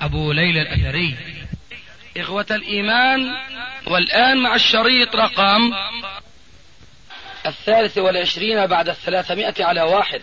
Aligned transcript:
أبو 0.00 0.32
ليلى 0.32 0.62
الأثري. 0.62 1.16
إخوة 2.16 2.46
الإيمان 2.50 3.36
والآن 3.86 4.42
مع 4.42 4.54
الشريط 4.54 5.16
رقم 5.16 5.72
الثالث 7.46 7.98
والعشرين 7.98 8.66
بعد 8.66 8.88
الثلاثمائة 8.88 9.64
على 9.64 9.82
واحد. 9.82 10.22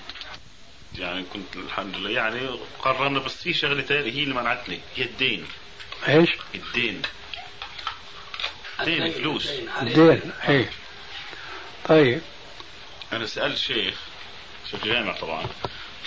يعني 0.97 1.23
كنت 1.33 1.55
الحمد 1.55 1.97
لله 1.97 2.09
يعني 2.09 2.39
قررنا 2.79 3.19
بس 3.19 3.43
في 3.43 3.53
شغلة 3.53 3.81
ثانية 3.81 4.11
هي 4.11 4.23
اللي 4.23 4.35
منعتني 4.35 4.79
هي 4.95 5.03
الدين. 5.03 5.45
إيش؟ 6.07 6.29
الدين. 6.55 7.01
دين 8.85 9.11
فلوس. 9.11 9.49
الدين 9.81 10.31
إيه. 10.49 10.69
طيب. 11.85 12.21
أنا 13.13 13.25
سألت 13.25 13.57
شيخ 13.57 13.95
شيخ 14.71 14.85
جامع 14.85 15.13
طبعا 15.13 15.45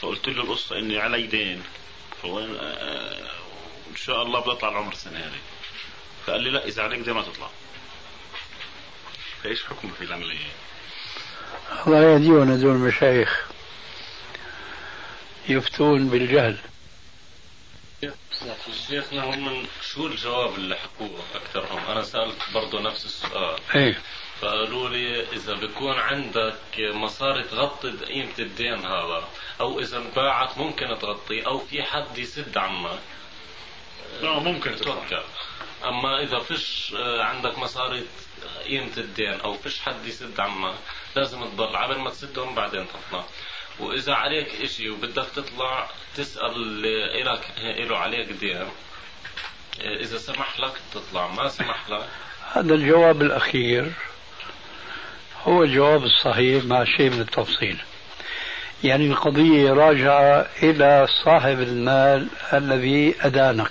فقلت 0.01 0.29
له 0.29 0.43
القصة 0.43 0.79
إني 0.79 0.99
علي 0.99 1.27
دين. 1.27 1.63
فوين 2.23 2.57
آه، 2.61 3.31
إن 3.95 3.99
شاء 3.99 4.23
الله 4.23 4.41
بطلع 4.41 4.69
العمر 4.69 4.93
السنة 4.93 5.19
هذه. 5.19 5.41
فقال 6.27 6.43
لي 6.43 6.51
لا 6.51 6.65
إذا 6.65 6.83
عليك 6.83 7.01
دين 7.01 7.15
ما 7.15 7.23
تطلع. 7.23 7.51
فإيش 9.43 9.65
حكم 9.65 9.91
في 9.99 10.05
العملية؟ 10.05 10.53
الله 11.87 12.03
يهديهم 12.03 12.51
هذول 12.51 12.75
المشايخ. 12.75 13.47
يفتون 15.49 16.09
بالجهل. 16.09 16.59
شيخنا 18.89 19.25
هم 19.25 19.45
من 19.45 19.67
شو 19.83 20.07
الجواب 20.07 20.55
اللي 20.55 20.77
حكوه 20.77 21.25
أكثرهم؟ 21.35 21.91
أنا 21.91 22.03
سألت 22.03 22.39
برضه 22.55 22.81
نفس 22.81 23.05
السؤال. 23.05 23.59
إيه. 23.75 23.99
فقالوا 24.41 24.89
لي 24.89 25.33
إذا 25.33 25.55
بيكون 25.55 25.99
عندك 25.99 26.79
مصاري 26.79 27.43
تغطي 27.43 27.91
قيمه 27.91 28.39
الدين 28.39 28.79
هذا 28.87 29.29
أو 29.61 29.81
إذا 29.81 29.99
انباعت 29.99 30.59
ممكن 30.59 30.99
تغطيه 30.99 31.47
أو 31.47 31.59
في 31.59 31.83
حد 31.83 32.19
يسد 32.19 32.59
عنك 32.59 32.99
لا 34.23 34.39
ممكن 34.39 34.77
توكل 34.77 35.23
أما 35.85 36.23
إذا 36.23 36.39
فيش 36.39 36.95
آه، 36.97 37.23
عندك 37.23 37.59
مصاري 37.59 38.05
قيمة 38.65 38.97
الدين 38.97 39.41
أو 39.41 39.55
فيش 39.55 39.81
حد 39.81 40.07
يسد 40.07 40.41
عنك 40.41 40.75
لازم 41.17 41.45
تضل 41.45 41.77
عبر 41.77 41.99
ما 41.99 42.11
تسدهم 42.11 42.55
بعدين 42.55 42.87
تطلع. 42.89 43.25
وإذا 43.81 44.15
عليك 44.15 44.49
إشي 44.63 44.91
وبدك 44.91 45.27
تطلع 45.37 45.89
تسأل 46.17 46.53
اللي 46.57 47.23
إلك 47.23 47.41
له 47.89 47.97
عليك 47.97 48.33
دين. 48.33 48.57
آه، 48.57 48.71
إذا 49.81 50.19
سمح 50.19 50.61
لك 50.61 50.73
تطلع 50.95 51.27
ما 51.27 51.49
سمح 51.49 51.91
لك؟ 51.91 52.09
هذا 52.53 52.75
الجواب 52.75 53.23
الأخير 53.23 53.93
هو 55.43 55.63
الجواب 55.63 56.05
الصحيح 56.05 56.65
مع 56.65 56.85
شيء 56.85 57.11
من 57.11 57.21
التفصيل. 57.21 57.83
يعني 58.85 59.07
القضية 59.07 59.73
راجعة 59.73 60.47
إلى 60.63 61.07
صاحب 61.25 61.61
المال 61.61 62.29
الذي 62.53 63.15
أدانك. 63.21 63.71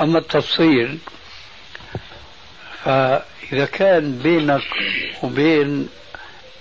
أما 0.00 0.18
التفصيل 0.18 0.98
فإذا 2.84 3.64
كان 3.72 4.18
بينك 4.18 4.66
وبين 5.22 5.88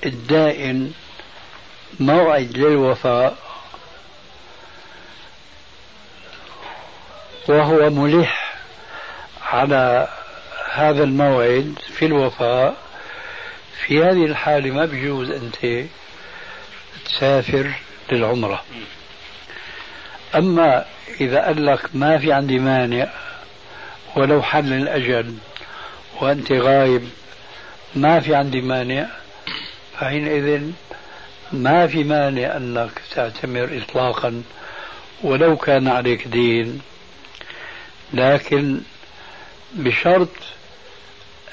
الدائن 0.06 0.94
موعد 2.00 2.58
للوفاء 2.58 3.38
وهو 7.48 7.90
ملح 7.90 8.56
على 9.42 10.08
هذا 10.76 11.04
الموعد 11.04 11.76
في 11.94 12.06
الوفاء 12.06 12.76
في 13.86 14.04
هذه 14.04 14.26
الحالة 14.26 14.72
ما 14.72 14.86
بيجوز 14.86 15.32
أنت 15.32 15.88
تسافر 17.06 17.72
للعمرة. 18.12 18.64
أما 20.36 20.86
إذا 21.22 21.46
قال 21.46 21.66
لك 21.66 21.80
ما 21.94 22.18
في 22.18 22.34
عندي 22.34 22.60
مانع 22.60 23.08
ولو 24.16 24.42
حل 24.42 24.74
الأجل 24.74 25.36
وأنت 26.22 26.52
غايب 26.52 27.10
ما 27.96 28.20
في 28.20 28.36
عندي 28.36 28.62
مانع 28.62 29.08
فحينئذ 29.94 30.72
ما 31.52 31.88
في 31.88 32.04
مانع 32.04 32.58
أنك 32.58 32.92
تعتمر 33.12 33.82
إطلاقا 33.84 34.44
ولو 35.24 35.58
كان 35.58 35.88
عليك 35.88 36.28
دين. 36.28 36.82
لكن 38.14 38.82
بشرط 39.74 40.30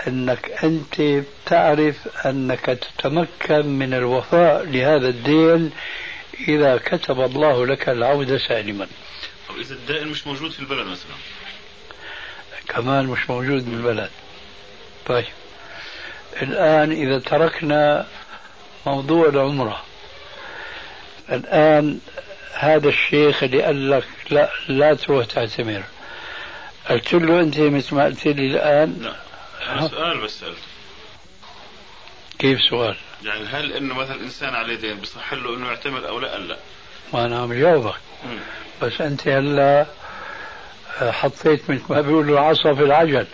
أنك 0.06 0.64
أنت 0.64 1.24
تعرف 1.46 2.26
أنك 2.26 2.60
تتمكن 2.66 3.66
من 3.66 3.94
الوفاء 3.94 4.64
لهذا 4.64 5.08
الدين 5.08 5.70
إذا 6.48 6.76
كتب 6.76 7.20
الله 7.20 7.66
لك 7.66 7.88
العودة 7.88 8.38
سالما. 8.38 8.86
طب 9.48 9.56
إذا 9.56 9.74
الدائن 9.74 10.08
مش 10.08 10.26
موجود 10.26 10.50
في 10.50 10.60
البلد 10.60 10.86
مثلا؟ 10.86 11.12
كمان 12.68 13.06
مش 13.06 13.30
موجود 13.30 13.70
بالبلد 13.70 14.10
طيب. 15.06 15.24
الآن 16.42 16.92
إذا 16.92 17.18
تركنا 17.18 18.06
موضوع 18.86 19.28
العمرة 19.28 19.82
الآن 21.32 21.98
هذا 22.54 22.88
الشيخ 22.88 23.42
اللي 23.42 23.62
قال 23.62 23.90
لك 23.90 24.04
لا 24.30 24.50
لا 24.68 24.94
تروح 24.94 25.26
تعتمر. 25.26 25.82
قلت 26.90 27.14
له 27.14 27.40
أنت 27.40 27.58
مثل 27.60 27.94
ما 27.94 28.04
قلت 28.04 28.26
لي 28.26 28.46
الآن 28.46 28.96
لا 29.00 29.14
أنا 29.68 29.88
سؤال 29.88 30.20
بس 30.20 30.44
كيف 32.38 32.58
سؤال؟ 32.70 32.96
يعني 33.24 33.44
هل 33.46 33.72
انه 33.72 33.94
مثلا 33.94 34.20
إنسان 34.20 34.54
عليه 34.54 34.76
دين 34.76 34.96
بصح 35.00 35.32
له 35.32 35.56
إنه 35.56 35.66
يعتمر 35.66 36.08
أو 36.08 36.20
لا؟ 36.20 36.38
لا؟ 36.38 36.56
ما 37.14 37.24
أنا 37.26 37.38
عم 37.42 37.52
جاوبك. 37.52 37.94
بس 38.82 39.00
أنت 39.00 39.28
هلا 39.28 39.86
حطيت 41.00 41.70
مثل 41.70 41.82
ما 41.90 42.00
بيقولوا 42.00 42.34
العصا 42.34 42.74
في 42.74 42.82
العجل. 42.82 43.26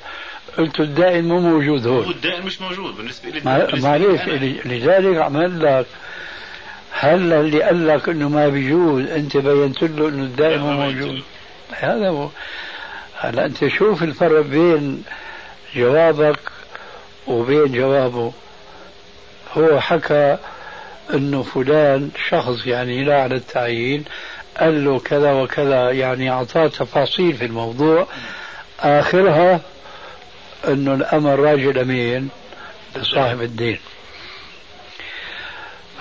قلت 0.58 0.80
الدائن 0.80 1.24
مو 1.28 1.40
موجود 1.40 1.86
هو 1.86 2.00
هون 2.02 2.10
الدائن 2.10 2.46
مش 2.46 2.60
موجود. 2.60 2.96
بالنسبة 2.96 3.30
لي 3.30 3.40
معليش. 3.80 4.20
ل- 4.28 4.60
لذلك 4.64 5.16
عمل 5.18 5.62
لك 5.62 5.86
هل 6.90 7.32
اللي 7.32 7.62
قال 7.62 7.86
لك 7.88 8.08
إنه 8.08 8.28
ما 8.28 8.48
بيجوز 8.48 9.04
أنت 9.10 9.36
بينت 9.36 9.82
له 9.82 10.08
إنه 10.08 10.22
الدائم 10.24 10.60
لا، 10.60 10.72
مو 10.72 10.72
موجود. 10.72 11.22
هذا 11.72 12.08
هو. 12.08 12.28
هلا 13.16 13.44
أنت 13.46 13.68
شوف 13.68 14.02
الفرق 14.02 14.40
بين 14.40 15.04
جوابك 15.76 16.38
وبين 17.26 17.72
جوابه. 17.72 18.32
هو 19.56 19.80
حكى 19.80 20.36
انه 21.14 21.42
فلان 21.42 22.10
شخص 22.28 22.66
يعني 22.66 23.04
لا 23.04 23.22
على 23.22 23.34
التعيين 23.34 24.04
قال 24.60 24.84
له 24.84 24.98
كذا 24.98 25.32
وكذا 25.32 25.90
يعني 25.90 26.30
أعطاه 26.30 26.66
تفاصيل 26.66 27.36
في 27.36 27.44
الموضوع. 27.44 28.06
آخرها 28.80 29.60
انه 30.68 30.94
الأمر 30.94 31.40
راجع 31.40 31.80
لمين؟ 31.80 32.28
لصاحب 32.96 33.42
الدين. 33.42 33.78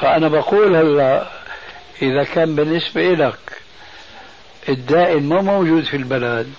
فأنا 0.02 0.28
بقول 0.28 0.76
هلا 0.76 1.28
إذا 2.02 2.24
كان 2.24 2.56
بالنسبة 2.56 3.14
لك 3.14 3.40
الدائن 4.70 5.24
ما 5.30 5.42
موجود 5.42 5.84
في 5.84 5.98
البلد 5.98 6.54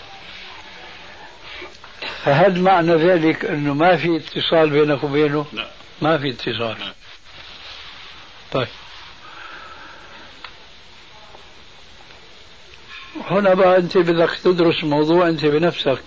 فهل 2.29 2.61
معنى 2.61 2.95
ذلك 2.95 3.45
أنه 3.45 3.75
ما 3.75 3.97
في 3.97 4.17
اتصال 4.17 4.71
بينك 4.71 5.05
وبينه؟ 5.05 5.47
لا 5.53 5.71
ما 6.03 6.19
في 6.19 6.31
اتصال 6.31 6.77
لا. 6.81 6.93
طيب 8.53 8.69
هنا 13.31 13.55
بقى 13.55 13.77
أنت 13.77 13.99
بدك 13.99 14.31
تدرس 14.45 14.83
الموضوع 14.83 15.29
أنت 15.29 15.45
بنفسك 15.45 16.03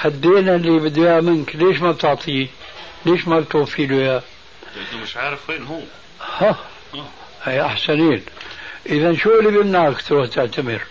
هالدين 0.00 0.48
اللي 0.48 0.70
بده 0.70 1.02
إياه 1.02 1.20
منك 1.20 1.56
ليش 1.56 1.80
ما 1.80 1.90
بتعطيه؟ 1.92 2.46
ليش 3.06 3.28
ما 3.28 3.40
بتوفي 3.40 3.86
له 3.86 3.96
إياه؟ 3.96 4.22
لأنه 4.76 5.02
مش 5.02 5.16
عارف 5.16 5.50
وين 5.50 5.62
هو 5.64 5.80
ها 6.38 6.56
آه. 6.94 7.06
هي 7.42 7.66
أحسنين 7.66 8.22
إذا 8.86 9.14
شو 9.16 9.38
اللي 9.38 9.50
بيمنعك 9.50 10.02
تروح 10.02 10.28
تعتمر؟ 10.28 10.82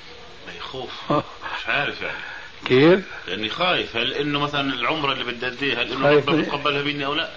ما 0.47 0.53
يخوف 0.57 1.11
آه. 1.11 1.23
مش 1.59 1.67
عارف 1.67 2.01
يعني 2.01 2.32
كيف؟ 2.65 2.99
لاني 3.27 3.49
خايف. 3.49 3.97
هل 3.97 4.13
إنه 4.13 4.39
مثلا 4.39 4.73
العمرة 4.73 5.13
اللي 5.13 5.23
بدي 5.23 5.47
أديها 5.47 5.81
هل 5.83 5.91
إنه 5.91 6.03
خايف. 6.03 6.29
ربنا 6.29 6.41
بيتقبلها 6.41 6.83
مني 6.83 7.05
أو 7.05 7.13
لا؟ 7.13 7.29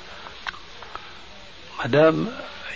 ما 1.79 1.87
دام 1.87 2.29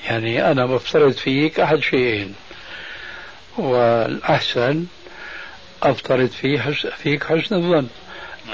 يعني 0.05 0.51
أنا 0.51 0.67
بفترض 0.67 1.13
فيك 1.13 1.61
أحد 1.61 1.79
شيئين. 1.81 2.35
والأحسن 3.59 4.87
أفترض 5.83 6.29
فيه 6.29 6.61
حس... 6.61 6.87
فيك 6.87 7.25
حسن 7.25 7.55
الظن. 7.55 7.89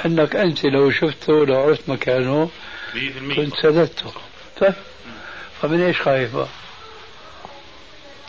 أنك 0.06 0.36
أنت 0.36 0.64
لو 0.64 0.90
شفته 0.90 1.46
لو 1.46 1.60
عرفت 1.60 1.88
مكانه 1.88 2.50
100% 2.94 2.96
كنت 3.36 3.56
سددته. 3.62 4.12
طيب 4.60 4.74
فمن 5.62 5.82
إيش 5.82 6.00
خايف 6.00 6.36
بقى؟ 6.36 6.48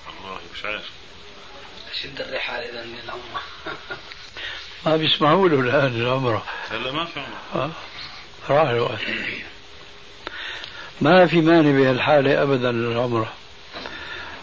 والله 0.08 0.40
مش 0.56 0.66
عارف. 0.66 0.90
شد 2.04 2.22
الرحال 2.22 2.64
إذا 2.64 2.86
من 2.86 2.96
العمره 3.04 3.22
ما 4.88 4.98
بيسمعوا 4.98 5.50
له 5.50 5.60
الآن 5.60 6.02
العمرة 6.02 6.44
هلا 6.72 6.92
ما 6.92 7.06
في 7.06 7.20
عمر. 7.20 7.66
آه. 7.66 7.72
راح 8.50 8.70
الوقت. 8.70 9.00
ما 11.02 11.26
في 11.26 11.42
مانع 11.42 11.72
بهالحالة 11.72 12.44
أبدا 12.44 12.72
للعمرة 12.72 13.34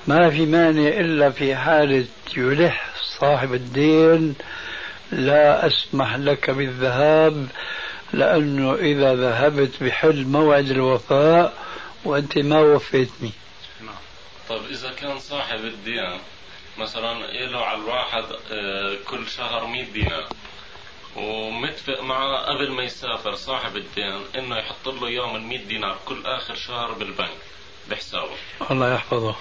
ما 0.07 0.31
في 0.31 0.47
مانع 0.47 0.89
إلا 0.89 1.31
في 1.31 1.57
حالة 1.57 2.07
يلح 2.37 2.91
صاحب 3.21 3.55
الدين 3.55 4.35
لا 5.13 5.67
أسمح 5.67 6.17
لك 6.17 6.51
بالذهاب 6.51 7.47
لأنه 8.13 8.75
إذا 8.75 9.15
ذهبت 9.15 9.83
بحل 9.83 10.25
موعد 10.25 10.71
الوفاء 10.71 11.53
وأنت 12.05 12.39
ما 12.39 12.61
وفيتني. 12.61 13.31
طيب 14.49 14.63
إذا 14.71 14.91
كان 14.93 15.19
صاحب 15.19 15.59
الدين 15.65 16.19
مثلا 16.79 17.27
له 17.47 17.65
على 17.65 17.81
الواحد 17.81 18.25
آه، 18.51 18.97
كل 19.09 19.29
شهر 19.29 19.67
100 19.67 19.85
دينار. 19.85 20.29
ومتفق 21.17 22.01
معه 22.01 22.37
قبل 22.37 22.71
ما 22.71 22.83
يسافر 22.83 23.35
صاحب 23.35 23.77
الدين 23.77 24.25
إنه 24.39 24.57
يحط 24.57 24.89
له 24.89 25.11
يوم 25.11 25.37
ال 25.37 25.43
100 25.43 25.59
دينار 25.59 25.99
كل 26.07 26.27
آخر 26.27 26.55
شهر 26.55 26.93
بالبنك 26.93 27.39
بحسابه. 27.91 28.37
الله 28.71 28.95
يحفظه. 28.95 29.37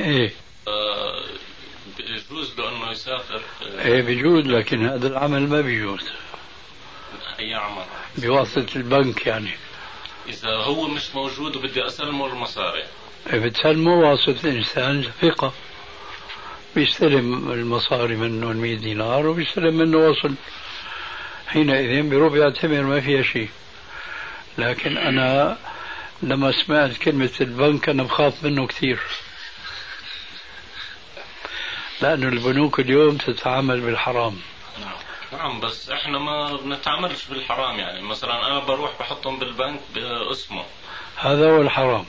إيه. 0.00 0.32
آه، 0.68 1.24
بيجوز 1.96 2.58
له 2.58 2.68
إنه 2.68 2.90
يسافر 2.90 3.42
آه، 3.62 3.84
إيه 3.84 4.02
بيجوز 4.02 4.46
لكن 4.46 4.86
هذا 4.86 5.06
العمل 5.06 5.48
ما 5.48 5.60
بيجوز. 5.60 6.10
أي 7.38 7.54
عمل؟ 7.54 7.84
بواسطة 8.18 8.76
البنك 8.76 9.26
يعني. 9.26 9.50
إذا 10.28 10.56
هو 10.56 10.88
مش 10.88 11.14
موجود 11.14 11.56
وبدي 11.56 11.86
أسلمه 11.86 12.26
المصاري. 12.26 12.84
إيه 13.32 13.38
بتسلمه 13.38 13.94
واسطة 13.94 14.48
إنسان 14.48 15.02
ثقة. 15.22 15.52
بيستلم 16.74 17.52
المصاري 17.52 18.16
منه 18.16 18.50
المية 18.50 18.76
دينار 18.76 19.26
وبيستلم 19.26 19.78
منه 19.78 19.98
وصل 19.98 20.34
حينئذ 21.48 22.02
بيروح 22.02 22.32
بيعتبر 22.32 22.82
ما 22.82 23.00
فيها 23.00 23.22
شيء. 23.22 23.48
لكن 24.58 24.96
أنا 24.96 25.58
لما 26.22 26.52
سمعت 26.52 26.96
كلمة 26.96 27.30
البنك 27.40 27.88
أنا 27.88 28.02
بخاف 28.02 28.44
منه 28.44 28.66
كثير. 28.66 29.00
لأنه 32.02 32.28
البنوك 32.28 32.80
اليوم 32.80 33.16
تتعامل 33.16 33.80
بالحرام. 33.80 34.38
نعم 35.32 35.60
بس 35.60 35.90
إحنا 35.90 36.18
ما 36.18 36.56
بنتعاملش 36.56 37.24
بالحرام 37.26 37.78
يعني. 37.78 38.02
مثلا 38.02 38.46
أنا 38.46 38.58
بروح 38.58 38.90
بحطهم 39.00 39.38
بالبنك 39.38 39.80
بأسمه. 39.94 40.64
هذا 41.16 41.50
هو 41.50 41.62
الحرام. 41.62 42.04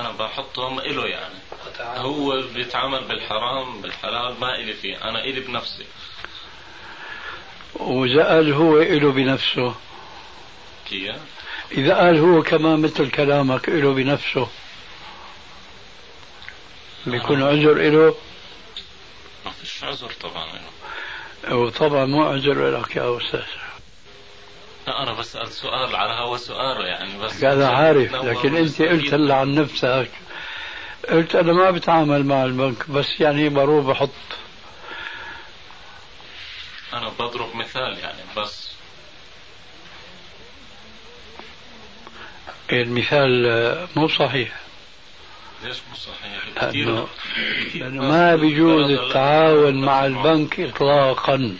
أنا 0.00 0.12
بحطهم 0.12 0.78
إله 0.78 1.06
يعني. 1.06 1.34
هو 1.80 2.42
بيتعامل 2.54 3.04
بالحرام 3.04 3.82
بالحلال 3.82 4.40
ما 4.40 4.54
إلي 4.54 4.72
فيه. 4.72 5.08
أنا 5.08 5.24
إلي 5.24 5.40
بنفسي. 5.40 5.86
وإذا 7.74 8.28
قال 8.28 8.52
هو 8.52 8.76
إله 8.78 9.12
بنفسه. 9.12 9.74
كيف؟ 10.90 11.16
إذا 11.72 11.94
قال 11.94 12.18
هو 12.18 12.42
كمان 12.42 12.82
مثل 12.82 13.10
كلامك 13.10 13.68
إله 13.68 13.94
بنفسه. 13.94 14.48
بيكون 17.06 17.42
عذر 17.42 17.72
إله؟ 17.72 18.14
ما 19.44 19.50
فيش 19.50 19.84
عذر 19.84 20.10
طبعا 20.20 20.46
له 21.44 21.56
وطبعا 21.56 22.04
مو 22.04 22.24
عذر 22.24 22.78
لك 22.80 22.96
يا 22.96 23.18
أستاذ. 23.18 23.63
لا 24.86 25.02
أنا 25.02 25.12
بسال 25.12 25.52
سؤال 25.52 25.96
على 25.96 26.12
هوا 26.12 26.36
سؤال 26.36 26.86
يعني 26.86 27.18
بس. 27.18 27.44
هذا 27.44 27.68
عارف 27.68 28.14
لكن 28.14 28.56
أنت 28.56 28.64
مستفيد. 28.66 28.88
قلت 28.88 29.14
هلا 29.14 29.34
عن 29.34 29.54
نفسك. 29.54 30.10
قلت 31.10 31.34
أنا 31.34 31.52
ما 31.52 31.70
بتعامل 31.70 32.26
مع 32.26 32.44
البنك 32.44 32.90
بس 32.90 33.20
يعني 33.20 33.48
بروح 33.48 33.84
بحط. 33.86 34.10
أنا 36.92 37.08
بضرب 37.08 37.56
مثال 37.56 37.98
يعني 37.98 38.22
بس. 38.36 38.68
المثال 42.72 43.88
مو 43.96 44.08
صحيح. 44.08 44.52
ليش 45.64 45.76
مو 45.90 45.96
صحيح؟ 45.96 46.64
لأنه 47.74 48.02
ناس 48.02 48.10
ما 48.10 48.36
بيجوز 48.36 48.90
التعاون 48.90 49.84
مع. 49.84 50.04
البنك 50.06 50.60
اطلاقا. 50.60 51.56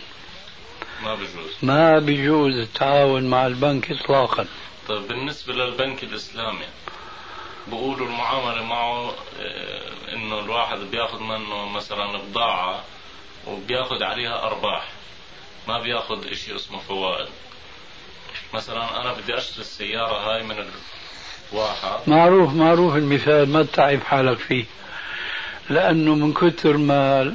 ما 1.03 1.15
بيجوز 1.15 1.51
ما 1.61 1.99
بيجوز 1.99 2.53
التعاون 2.57 3.29
مع 3.29 3.47
البنك 3.47 3.91
اطلاقا. 3.91 4.47
طيب 4.87 5.07
بالنسبة 5.07 5.53
للبنك 5.53 6.03
الإسلامي 6.03 6.65
بقولوا 7.67 8.07
المعاملة 8.07 8.63
معه 8.63 9.13
آه، 9.39 10.13
إنه 10.13 10.39
الواحد 10.39 10.77
بياخذ 10.77 11.19
منه 11.23 11.69
مثلا 11.69 12.17
بضاعة 12.17 12.83
وبياخذ 13.47 14.03
عليها 14.03 14.43
أرباح 14.43 14.87
ما 15.67 15.79
بياخذ 15.79 16.27
إشي 16.31 16.55
اسمه 16.55 16.79
فوائد. 16.79 17.27
مثلا 18.53 19.01
أنا 19.01 19.13
بدي 19.13 19.37
أشتري 19.37 19.61
السيارة 19.61 20.17
هاي 20.17 20.43
من 20.43 20.55
الواحد 21.53 21.99
معروف 22.07 22.53
معروف 22.53 22.95
المثال 22.95 23.49
ما 23.49 23.63
تتعب 23.63 24.03
حالك 24.03 24.37
فيه. 24.37 24.65
لأنه 25.69 26.15
من 26.15 26.33
كثر 26.33 26.77
ما 26.77 27.33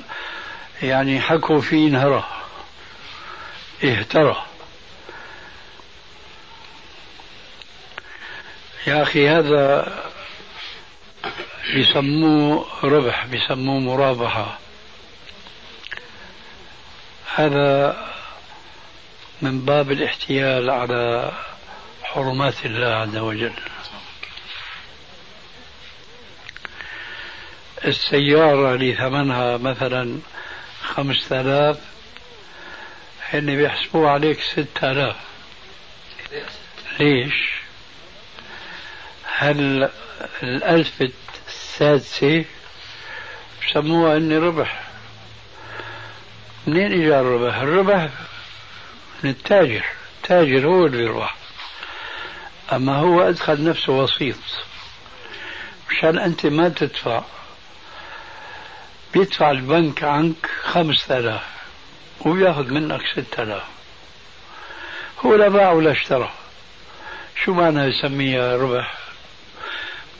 يعني 0.82 1.20
حكوا 1.20 1.60
فيه 1.60 1.88
انهرى 1.88 2.39
اهترى. 3.84 4.46
يا 8.86 9.02
أخي 9.02 9.28
هذا 9.28 9.92
بيسموه 11.74 12.66
ربح 12.84 13.26
بيسموه 13.26 13.80
مرابحة. 13.80 14.58
هذا 17.34 17.96
من 19.42 19.60
باب 19.60 19.92
الاحتيال 19.92 20.70
على 20.70 21.32
حرمات 22.02 22.66
الله 22.66 22.86
عز 22.86 23.16
وجل. 23.16 23.52
السيارة 27.84 28.74
اللي 28.74 28.94
ثمنها 28.94 29.56
مثلا 29.56 30.18
خمسة 30.82 31.40
آلاف 31.40 31.89
هن 33.32 33.56
بيحسبوها 33.56 34.10
عليك 34.10 34.40
ستة 34.40 34.90
آلاف. 34.90 35.16
ليش؟ 37.00 37.50
هل 39.24 39.90
الألف 40.42 41.02
السادسة 41.48 42.44
بسموها 43.62 44.16
إني 44.16 44.38
ربح؟ 44.38 44.82
منين 46.66 46.92
اجى 46.92 47.20
الربح؟ 47.20 47.56
الربح 47.56 48.08
من 49.22 49.30
التاجر. 49.30 49.84
التاجر 50.22 50.66
هو 50.66 50.86
اللي 50.86 50.96
بيربح 50.96 51.36
أما 52.72 52.96
هو 52.96 53.22
أدخل 53.22 53.64
نفسه 53.64 53.92
وسيط. 53.92 54.36
مشان 55.90 56.18
أنت 56.18 56.46
ما 56.46 56.68
تدفع. 56.68 57.22
بيدفع 59.12 59.50
البنك 59.50 60.04
عنك 60.04 60.46
خمسة 60.62 61.18
آلاف. 61.18 61.59
وبياخذ 62.20 62.70
منك 62.70 63.00
ستة 63.12 63.42
آلاف. 63.42 63.62
هو 65.20 65.34
لا 65.34 65.48
باع 65.48 65.70
ولا 65.72 65.92
اشترى. 65.92 66.32
شو 67.44 67.52
معنى 67.52 67.80
يسميها 67.80 68.56
ربح؟ 68.56 68.98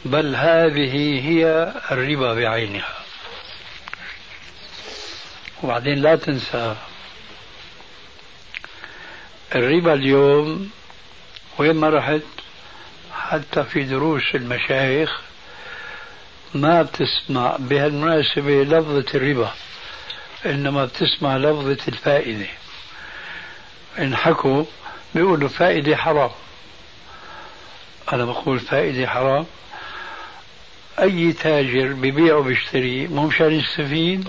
بل 0.05 0.37
هذه 0.37 1.29
هي 1.29 1.73
الربا 1.91 2.35
بعينها. 2.35 2.95
وبعدين 5.63 6.03
لا 6.03 6.17
تنسى 6.17 6.77
الربا 9.55 9.95
اليوم 9.95 10.71
وين 11.59 11.77
ما 11.77 11.89
رحت 11.89 12.21
حتى 13.13 13.65
في 13.65 13.85
دروس 13.85 14.35
المشايخ 14.35 15.21
ما 16.55 16.83
بتسمع 16.83 17.57
بهالمناسبة 17.59 18.63
لفظة 18.63 19.07
الربا. 19.15 19.53
إنما 20.47 20.85
بتسمع 20.85 21.37
لفظة 21.37 21.79
الفائدة. 21.89 22.47
إن 23.99 24.17
حكوا 24.17 24.65
بيقولوا 25.15 25.49
فائدة 25.49 25.97
حرام. 25.97 26.31
أنا 28.13 28.25
بقول 28.25 28.61
فائدة 28.61 29.07
حرام. 29.07 29.47
أي 31.01 31.33
تاجر 31.33 31.93
ببيع 31.93 32.35
وبيشتري 32.37 33.07
مو 33.07 33.27
مشان 33.27 33.53
يستفيد؟ 33.53 34.29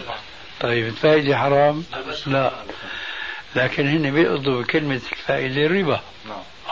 طيب 0.59 0.87
الفائدة 0.87 1.37
حرام؟ 1.37 1.83
لا. 2.27 2.51
لكن 3.55 3.87
هن 3.87 4.11
بيقضوا 4.11 4.61
بكلمة 4.61 5.01
الفائدة 5.11 5.65
الربا. 5.65 6.01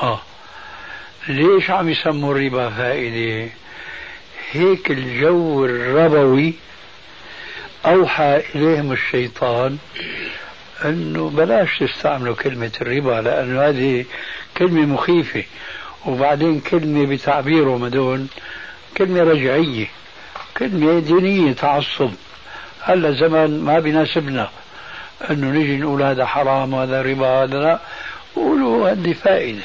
آه. 0.01 0.21
ليش 1.27 1.69
عم 1.69 1.89
يسموا 1.89 2.33
الربا 2.35 2.69
فائدة؟ 2.69 3.51
هيك 4.51 4.91
الجو 4.91 5.65
الربوي 5.65 6.53
أوحى 7.85 8.43
إليهم 8.55 8.91
الشيطان 8.91 9.77
أنه 10.85 11.29
بلاش 11.29 11.79
تستعملوا 11.79 12.35
كلمة 12.35 12.71
الربا 12.81 13.21
لأنه 13.21 13.61
هذه 13.61 14.05
كلمة 14.57 14.85
مخيفة. 14.85 15.43
وبعدين 16.05 16.59
كلمة 16.59 17.05
بتعبيرهم 17.05 17.83
هدول 17.83 18.25
كلمة 18.97 19.23
رجعية 19.23 19.87
كلمة 20.57 20.99
دينية 20.99 21.53
تعصب. 21.53 22.11
هلا 22.81 23.11
زمن 23.11 23.63
ما 23.63 23.79
بيناسبنا 23.79 24.49
أنه 25.29 25.47
نجي 25.47 25.77
نقول 25.77 26.03
هذا 26.03 26.25
حرام 26.25 26.73
وهذا 26.73 27.01
ربا 27.01 27.27
هذا 27.27 27.57
لا. 27.57 27.79
قولوا 28.35 28.89
هذه 28.89 29.13
فائدة. 29.13 29.63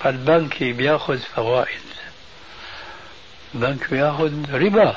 فالبنك 0.00 0.62
بياخذ 0.62 1.18
فوائد. 1.18 1.80
البنك 3.54 3.90
بياخذ 3.90 4.32
ربا. 4.54 4.96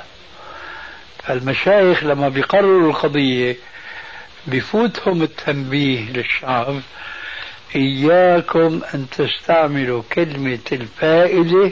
المشايخ 1.30 2.04
لما 2.04 2.30
بيقرروا 2.30 2.90
القضية 2.90 3.56
بفوتهم 4.48 5.22
التنبيه 5.24 6.12
للشعب 6.12 6.82
إياكم 7.76 8.82
أن 8.94 9.06
تستعملوا 9.18 10.04
كلمة 10.14 10.60
الفائدة 10.72 11.72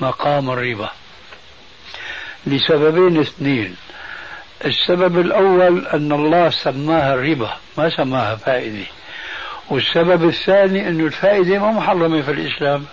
مقام 0.00 0.50
الربا. 0.50 0.90
لسببين 2.46 3.20
اثنين. 3.20 3.76
السبب 4.64 5.18
الأول 5.18 5.86
أن 5.86 6.12
الله 6.12 6.50
سماها 6.50 7.14
الربا 7.14 7.56
ما 7.78 7.88
سماها 7.96 8.36
فائدة 8.36 8.84
والسبب 9.70 10.28
الثاني 10.28 10.88
أن 10.88 11.00
الفائدة 11.00 11.58
ما 11.58 11.72
محرمة 11.72 12.22
في 12.22 12.30
الإسلام. 12.30 12.84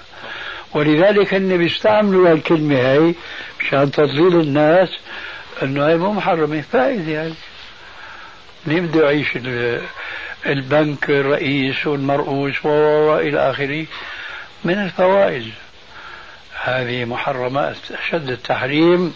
ولذلك 0.73 1.33
هن 1.33 1.57
بيستعملوا 1.57 2.31
الكلمة 2.31 2.75
هاي 2.75 3.15
مشان 3.59 3.91
تضليل 3.91 4.39
الناس 4.39 4.89
أنه 5.61 5.87
هاي 5.87 5.97
مو 5.97 6.11
محرمة 6.11 6.61
فائدة 6.61 7.21
هاي 7.21 7.33
مين 8.65 8.87
بده 8.87 9.03
يعيش 9.03 9.37
البنك 10.45 11.09
الرئيس 11.09 11.87
والمرؤوس 11.87 12.65
وإلى 12.65 13.51
آخره 13.51 13.85
من 14.63 14.73
الفوائد 14.73 15.51
هذه 16.63 17.05
محرمات 17.05 17.77
أشد 17.91 18.29
التحريم 18.29 19.13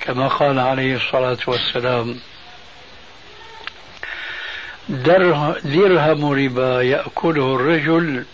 كما 0.00 0.28
قال 0.28 0.58
عليه 0.58 0.96
الصلاة 0.96 1.38
والسلام 1.46 2.20
درهم 4.88 6.32
ربا 6.32 6.82
يأكله 6.82 7.56
الرجل 7.56 8.24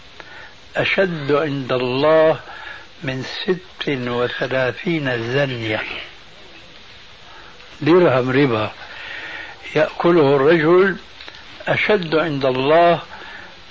أشد 0.76 1.32
عند 1.32 1.72
الله 1.72 2.40
من 3.02 3.22
ست 3.22 3.88
وثلاثين 3.88 5.32
زنية. 5.32 5.82
درهم 7.80 8.30
ربا 8.30 8.70
يأكله 9.74 10.36
الرجل 10.36 10.96
أشد 11.68 12.14
عند 12.14 12.44
الله 12.44 13.02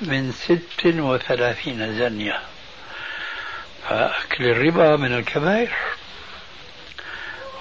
من 0.01 0.31
ست 0.31 0.85
وثلاثين 0.85 1.99
زنية. 1.99 2.39
فأكل 3.89 4.43
الربا 4.43 4.95
من 4.95 5.13
الكبائر. 5.13 5.71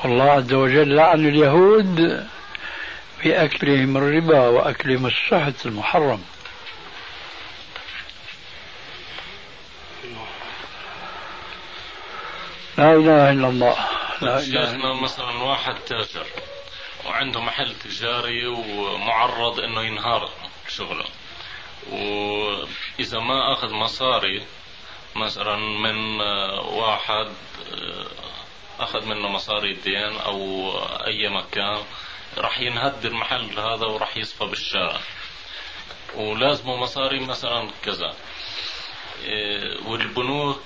الله 0.04 0.30
عز 0.30 0.52
وجل 0.52 0.96
لعن 0.96 1.28
اليهود 1.28 2.26
في 3.22 3.44
أكلهم 3.44 3.96
الربا 3.96 4.48
وأكلهم 4.48 5.06
السحت 5.06 5.66
المحرم. 5.66 6.22
لا 12.78 12.92
إله 12.94 13.30
إلا 13.30 13.48
الله. 13.48 13.76
لا 14.22 14.38
إلا 14.38 14.94
مثلا 14.94 15.42
واحد 15.42 15.74
تاجر 15.74 16.26
وعنده 17.06 17.40
محل 17.40 17.74
تجاري 17.74 18.46
ومعرض 18.46 19.60
إنه 19.60 19.82
ينهار 19.82 20.30
شغله. 20.68 21.04
وإذا 21.90 23.18
ما 23.18 23.52
أخذ 23.52 23.72
مصاري 23.72 24.46
مثلا 25.16 25.56
من 25.56 26.20
واحد 26.60 27.28
أخذ 28.80 29.06
منه 29.06 29.28
مصاري 29.28 29.72
الدين 29.72 30.16
أو 30.16 30.70
أي 31.06 31.28
مكان 31.28 31.84
راح 32.38 32.60
ينهد 32.60 33.06
المحل 33.06 33.58
هذا 33.58 33.86
وراح 33.86 34.16
يصفى 34.16 34.44
بالشارع. 34.44 35.00
ولازمه 36.14 36.76
مصاري 36.76 37.20
مثلا 37.20 37.70
كذا. 37.84 38.14
إيه، 39.24 39.86
والبنوك 39.86 40.60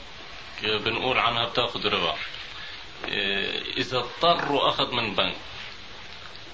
بنقول 0.63 1.19
عنها 1.19 1.47
بتأخذ 1.49 1.87
ربا. 1.87 2.15
إيه، 3.09 3.63
إذا 3.77 3.99
اضطر 3.99 4.53
واخذ 4.53 4.95
من 4.95 5.15
بنك 5.15 5.37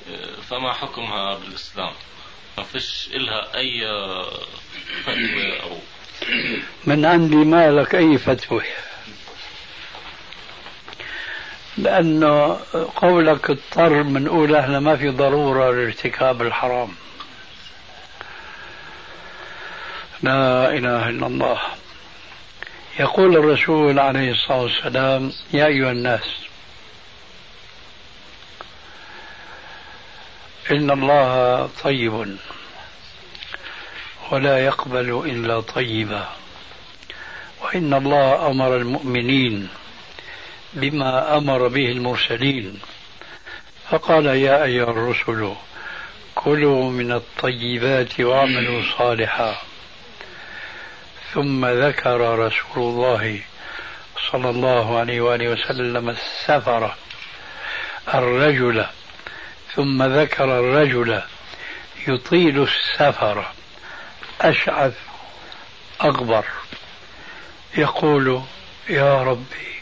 إيه، 0.09 0.35
فما 0.51 0.73
حكمها 0.73 1.35
بالإسلام؟ 1.35 1.93
ما 2.59 2.65
فيش 2.65 3.09
إلها 3.15 3.57
أي 3.57 3.81
فتوى 5.05 5.63
أو 5.63 5.79
من 6.87 7.05
عندي 7.05 7.37
ما 7.37 7.71
لك 7.71 7.95
أي 7.95 8.19
فتوى؟ 8.19 8.63
لأنه 11.79 12.61
قولك 12.97 13.51
اضطر 13.51 14.03
بنقول 14.03 14.57
إحنا 14.57 14.81
ما 14.81 14.97
في 14.97 15.09
ضرورة 15.09 15.71
لارتكاب 15.71 16.43
الحرام. 16.43 16.95
لا 20.23 20.71
إله 20.71 21.09
إلا 21.09 21.27
الله. 21.27 21.61
يقول 23.01 23.37
الرسول 23.37 23.99
عليه 23.99 24.31
الصلاة 24.33 24.63
والسلام 24.63 25.33
يا 25.53 25.67
أيها 25.67 25.91
الناس 25.93 26.25
إن 30.71 30.91
الله 30.91 31.69
طيب 31.85 32.37
ولا 34.31 34.65
يقبل 34.65 35.23
إلا 35.31 35.61
طيبا 35.61 36.29
وإن 37.63 37.95
الله 37.95 38.51
أمر 38.51 38.77
المؤمنين 38.77 39.69
بما 40.75 41.37
أمر 41.37 41.69
به 41.69 41.93
المرسلين. 41.93 42.81
فقال 43.91 44.27
يا 44.27 44.65
أيها 44.65 44.91
الرسل 44.91 45.55
كلوا 46.35 46.91
من 46.91 47.13
الطيبات 47.13 48.21
واعملوا 48.21 48.83
صالحا. 48.99 49.57
ثم 51.35 51.67
ذكر 51.67 52.39
رسول 52.39 52.77
الله 52.77 53.41
صلى 54.33 54.51
الله 54.51 54.99
عليه 54.99 55.21
وآله 55.21 55.49
وسلم 55.49 56.09
السفر 56.09 56.95
الرجل 58.15 58.87
ثم 59.75 60.03
ذكر 60.03 60.45
الرجل 60.45 61.23
يطيل 62.09 62.63
السفر 62.63 63.47
أشعث 64.41 64.95
اغبر 66.05 66.45
يقول 67.77 68.43
يا 68.89 69.23
ربي 69.23 69.77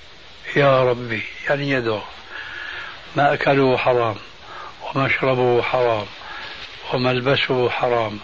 يا 0.57 0.91
ربي 0.91 1.23
يعني 1.49 1.71
يدعو 1.71 2.01
ما 3.17 3.35
أكله 3.35 3.77
حرام 3.77 4.17
ومشربه 4.83 5.63
حرام 5.63 6.07
وملبسه 6.93 7.71
حرام 7.71 8.19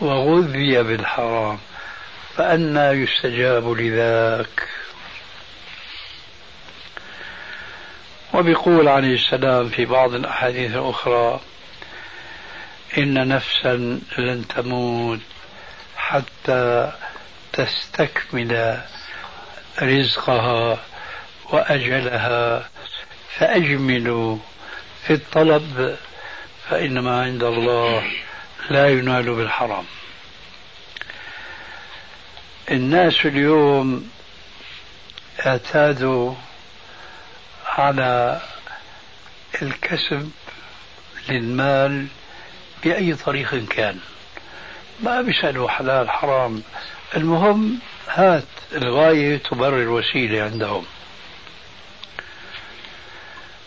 وغذي 0.00 0.82
بالحرام 0.82 1.58
فأنى 2.36 2.80
يستجاب 2.80 3.68
لذاك. 3.70 4.68
وبيقول 8.34 8.88
عليه 8.88 9.14
السلام 9.14 9.68
في 9.68 9.84
بعض 9.84 10.14
الأحاديث 10.14 10.76
الأخرى 10.76 11.40
إن 12.98 13.28
نفسا 13.28 14.00
لن 14.18 14.44
تموت 14.56 15.20
حتى 15.96 16.92
تستكمل 17.52 18.80
رزقها 19.82 20.78
وأجلها. 21.44 22.68
فأجملوا 23.38 24.38
في 25.06 25.12
الطلب 25.12 25.96
فإنما 26.70 27.22
عند 27.22 27.42
الله 27.42 28.10
لا 28.70 28.88
ينال 28.88 29.34
بالحرام. 29.34 29.84
الناس 32.70 33.26
اليوم 33.26 34.10
اعتادوا 35.46 36.34
على 37.66 38.40
الكسب 39.62 40.30
للمال 41.28 42.06
بأي 42.84 43.14
طريق 43.14 43.68
كان. 43.68 43.98
ما 45.00 45.22
بيسألوا 45.22 45.68
حلال 45.68 46.10
حرام. 46.10 46.62
المهم 47.16 47.78
هات 48.08 48.44
الغاية 48.72 49.36
تبرر 49.36 49.82
الوسيلة 49.82 50.42
عندهم. 50.42 50.84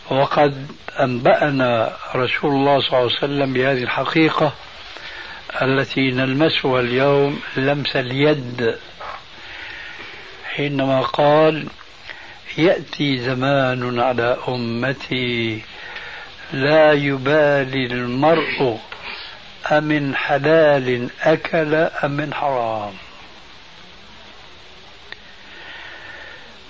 وقد 0.10 0.68
أنبأنا 1.00 1.98
رسول 2.16 2.52
الله 2.52 2.80
صلى 2.80 2.88
الله 2.88 2.98
عليه 2.98 3.06
وسلم 3.06 3.54
بهذه 3.54 3.84
الحقيقة. 3.84 4.54
التي 5.62 6.12
نلمسها 6.12 6.80
اليوم 6.80 7.42
لمس 7.58 7.96
اليد. 7.96 8.76
حينما 10.46 11.02
قال 11.02 11.68
يأتي 12.58 13.18
زمان 13.18 14.00
على 14.00 14.38
أمتي 14.48 15.62
لا 16.54 16.94
يبالي 16.94 17.86
المرء 17.86 18.80
أمن 19.72 20.16
حلال 20.16 21.10
أكل 21.22 21.76
أم 21.76 22.12
من 22.12 22.34
حرام. 22.34 22.94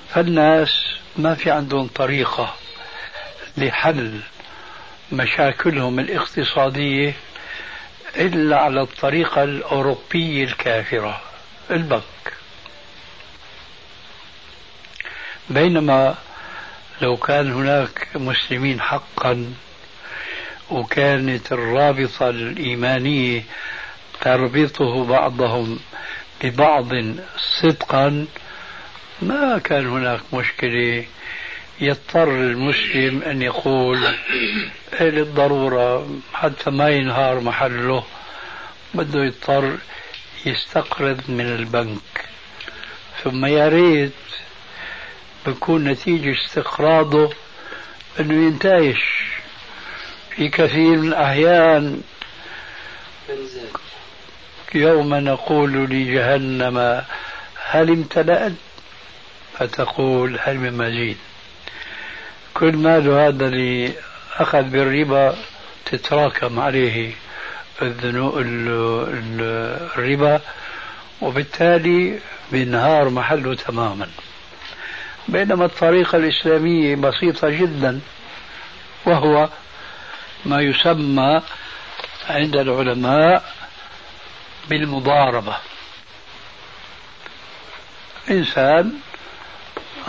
فالناس 0.09 0.85
ما 1.17 1.35
في 1.35 1.51
عندهم 1.51 1.87
طريقة 1.87 2.55
لحل 3.57 4.19
مشاكلهم 5.11 5.99
الاقتصادية 5.99 7.13
إلا 8.15 8.57
على 8.57 8.81
الطريقة 8.81 9.43
الأوروبية 9.43 10.43
الكافرة 10.43 11.21
البنك. 11.71 12.03
بينما 15.49 16.15
لو 17.01 17.17
كان 17.17 17.51
هناك 17.53 18.07
مسلمين 18.15 18.81
حقا 18.81 19.53
وكانت 20.71 21.51
الرابطة 21.51 22.29
الإيمانية 22.29 23.43
تربطه 24.21 25.05
بعضهم 25.05 25.79
ببعض 26.43 26.87
صدقا 27.37 28.25
ما 29.21 29.57
كان 29.57 29.87
هناك 29.87 30.21
مشكلة 30.33 31.05
يضطر 31.81 32.31
المسلم 32.31 33.21
أن 33.23 33.41
يقول 33.41 33.99
للضرورة 35.01 36.09
حتى 36.33 36.69
ما 36.69 36.89
ينهار 36.89 37.39
محله؟ 37.39 38.03
بده 38.93 39.23
يضطر 39.23 39.77
يستقرض 40.45 41.21
من 41.27 41.45
البنك. 41.45 42.25
ثم 43.23 43.45
يا 43.45 43.69
ريت 43.69 44.11
بكون 45.47 45.83
نتيجة 45.87 46.35
استقراضه 46.45 47.33
أنه 48.19 48.47
ينتعش 48.47 49.23
في 50.35 50.49
كثير 50.49 50.97
من 50.97 51.07
الأحيان. 51.07 52.01
يوم 54.75 55.13
نقول 55.15 55.73
لجهنم 55.73 57.03
هل 57.65 57.89
امتلأت؟ 57.89 58.53
فتقول 59.59 60.39
هل 60.41 60.57
من 60.57 60.77
مزيد. 60.77 61.17
كل 62.53 62.75
مال 62.77 63.07
هذا 63.07 63.47
اللي 63.47 63.93
أخذ 64.37 64.61
بالربا 64.63 65.35
تتراكم 65.85 66.59
عليه 66.59 67.13
الربا 69.97 70.41
وبالتالي 71.21 72.19
بينهار 72.51 73.09
محله 73.09 73.55
تماما. 73.55 74.07
بينما 75.27 75.65
الطريقة 75.65 76.17
الإسلامية 76.17 76.95
بسيطة 76.95 77.49
جدا 77.49 77.99
وهو 79.05 79.49
ما 80.45 80.61
يسمى 80.61 81.41
عند 82.29 82.55
العلماء 82.55 83.53
بالمضاربة. 84.69 85.57
إنسان 88.29 88.93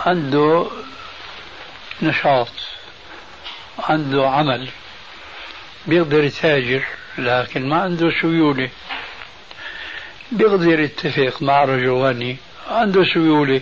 عنده 0.05 0.67
نشاط 2.03 2.51
عنده 3.79 4.29
عمل 4.29 4.69
بيقدر 5.87 6.23
يتاجر 6.23 6.83
لكن 7.17 7.69
ما 7.69 7.81
عنده 7.81 8.11
سيولة. 8.21 8.69
بيقدر 10.31 10.79
يتفق 10.79 11.41
مع 11.41 11.63
رجل 11.63 11.91
غني 11.91 12.37
عنده 12.69 13.03
سيولة 13.03 13.61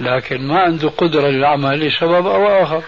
لكن 0.00 0.48
ما 0.48 0.60
عنده 0.60 0.88
قدرة 0.88 1.28
للعمل 1.28 1.86
لسبب 1.86 2.26
أو 2.26 2.62
آخر. 2.62 2.84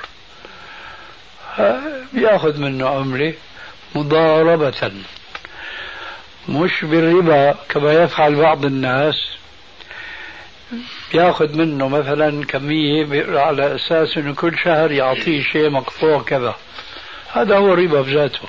بياخذ 2.12 2.60
منه 2.60 2.88
عملة 2.88 3.34
مضاربة 3.94 4.92
مش 6.48 6.84
بالربا 6.84 7.54
كما 7.68 7.92
يفعل 7.92 8.34
بعض 8.34 8.64
الناس. 8.64 9.14
ياخذ 11.14 11.56
منه 11.56 11.88
مثلا 11.88 12.44
كمية 12.44 13.06
على 13.38 13.74
أساس 13.74 14.16
أنه 14.16 14.34
كل 14.34 14.58
شهر 14.58 14.92
يعطيه 14.92 15.42
شيء 15.42 15.70
مقطوع 15.70 16.22
كذا. 16.22 16.54
هذا 17.32 17.56
هو 17.56 17.72
الربا 17.72 18.00
بذاته. 18.00 18.48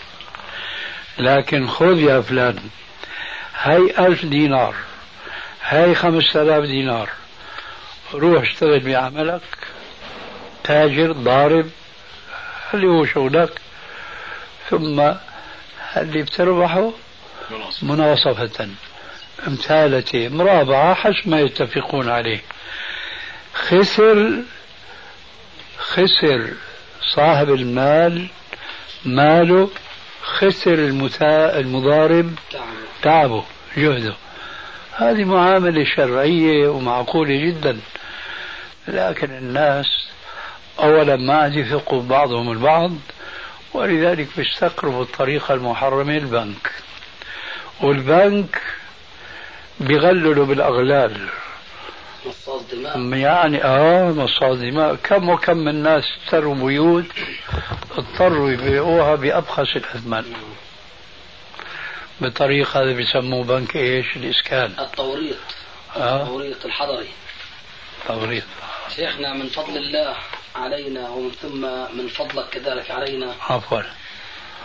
لكن 1.19 1.67
خذ 1.67 1.99
يا 1.99 2.21
فلان 2.21 2.59
هاي 3.61 4.07
ألف 4.07 4.25
دينار 4.25 4.75
هاي 5.63 5.95
خمسة 5.95 6.41
آلاف 6.41 6.63
دينار. 6.63 7.09
روح 8.13 8.41
اشتغل 8.41 8.79
بعملك 8.79 9.41
تاجر 10.63 11.11
ضارب 11.11 11.69
اللي 12.73 12.87
هو 12.87 13.05
شغلك. 13.05 13.61
ثم 14.69 15.11
اللي 15.97 16.23
بتربحه 16.23 16.91
مناصفة 17.81 18.69
امثالتي 19.47 20.29
مرابعة 20.29 20.93
حسب 20.93 21.29
ما 21.29 21.39
يتفقون 21.39 22.09
عليه. 22.09 22.41
خسر 23.53 24.41
خسر 25.77 26.53
صاحب 27.15 27.49
المال 27.49 28.27
ماله 29.05 29.69
خسر. 30.21 30.73
المضارب 31.59 32.35
تعبه 33.01 33.43
جهده. 33.77 34.13
هذه 34.93 35.23
معاملة 35.23 35.83
شرعية 35.95 36.67
ومعقولة 36.67 37.45
جدا. 37.45 37.79
لكن 38.87 39.31
الناس 39.31 40.07
أولا 40.79 41.15
ما 41.15 41.47
يثقوا 41.47 42.01
بعضهم 42.01 42.51
البعض 42.51 42.91
ولذلك 43.73 44.27
بيستقربوا 44.37 45.03
الطريقة 45.03 45.53
المحرمة 45.53 46.17
البنك. 46.17 46.71
والبنك 47.81 48.61
بيغللوا 49.79 50.45
بالأغلال. 50.45 51.27
مصاص 52.25 52.61
دماء 52.71 53.19
يعني؟ 53.19 53.63
آه 53.63 54.11
مصاص 54.11 54.57
دماء 54.57 54.95
كم 54.95 55.29
وكم 55.29 55.57
من 55.57 55.83
ناس 55.83 56.03
اشتروا 56.03 56.55
بيوت 56.55 57.05
اضطروا 57.97 58.49
يبيعوها 58.51 59.15
بأبخس 59.15 59.75
الأثمان 59.75 60.25
بطريقة 62.21 62.81
هذا 62.83 62.93
بيسموه 62.93 63.43
بنك 63.43 63.75
إيش؟ 63.75 64.15
الإسكان. 64.15 64.71
التوريط. 64.79 65.35
آه. 65.97 66.21
التوريط 66.23 66.65
الحضري. 66.65 67.07
توريط. 68.07 68.43
شيخنا 68.95 69.33
من 69.33 69.47
فضل 69.47 69.77
الله 69.77 70.15
علينا 70.55 71.09
ومن 71.09 71.31
ثم 71.31 71.61
من 71.97 72.07
فضلك 72.07 72.49
كذلك 72.49 72.91
علينا. 72.91 73.33
عفوا. 73.49 73.81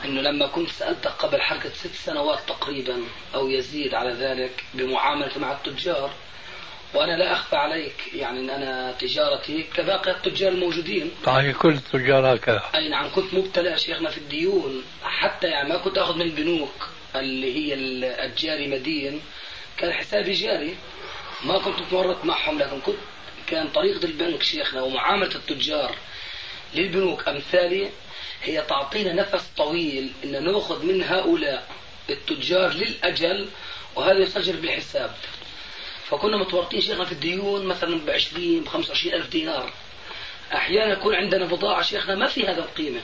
إنه 0.04 0.20
لما 0.20 0.46
كنت 0.46 0.70
سألتك 0.70 1.10
قبل 1.10 1.40
حركة 1.40 1.70
ست 1.70 1.94
سنوات 1.94 2.38
تقريبا 2.48 3.02
أو 3.34 3.48
يزيد 3.48 3.94
على 3.94 4.12
ذلك 4.12 4.64
بمعاملتي 4.74 5.38
مع 5.38 5.52
التجار 5.52 6.10
وأنا 6.94 7.16
لا 7.16 7.32
أخفى 7.32 7.56
عليك 7.56 7.94
يعني 8.14 8.40
إن 8.40 8.50
أنا 8.50 8.92
تجارتي 8.92 9.62
كباقي 9.62 10.10
التجار 10.10 10.52
الموجودين. 10.52 11.10
طيب 11.24 11.56
كل 11.56 11.72
التجار 11.72 12.34
هكذا. 12.34 12.62
أي 12.74 12.88
نعم 12.88 13.10
كنت 13.14 13.34
مبتلى 13.34 13.78
شيخنا 13.78 14.10
في 14.10 14.18
الديون 14.18 14.84
حتى 15.04 15.46
يعني 15.46 15.68
ما 15.68 15.76
كنت 15.76 15.98
آخذ 15.98 16.14
من 16.14 16.22
البنوك 16.22 16.88
اللي 17.16 17.54
هي 17.56 17.74
الجاري 18.24 18.68
مدين 18.68 19.20
كان 19.76 19.92
حسابي 19.92 20.32
جاري. 20.32 20.76
ما 21.44 21.58
كنت 21.58 21.80
متورط 21.80 22.24
معهم 22.24 22.58
لكن 22.58 22.80
كنت 22.80 22.96
كان 23.46 23.68
طريقة 23.68 24.04
البنك 24.04 24.42
شيخنا 24.42 24.82
ومعاملة 24.82 25.34
التجار 25.34 25.96
للبنوك 26.74 27.28
أمثالي 27.28 27.90
هي 28.42 28.62
تعطينا 28.62 29.12
نفس 29.12 29.46
طويل 29.56 30.12
إن 30.24 30.44
نأخذ 30.44 30.84
من 30.84 31.02
هؤلاء 31.02 31.68
التجار 32.10 32.72
للأجل 32.72 33.48
وهذا 33.94 34.18
يسجل 34.18 34.56
بالحساب. 34.56 35.14
فكنا 36.08 36.36
متورطين 36.36 36.80
شيخنا 36.80 37.04
في 37.04 37.12
الديون 37.12 37.66
مثلا 37.66 37.98
ب 37.98 38.10
20 38.10 38.60
ب 38.60 38.68
25 38.68 39.14
ألف 39.14 39.28
دينار. 39.28 39.72
أحيانا 40.54 40.92
يكون 40.92 41.14
عندنا 41.14 41.46
بضاعة 41.46 41.82
شيخنا 41.82 42.14
ما 42.14 42.26
في 42.26 42.46
هذا 42.46 42.60
القيمة. 42.60 43.00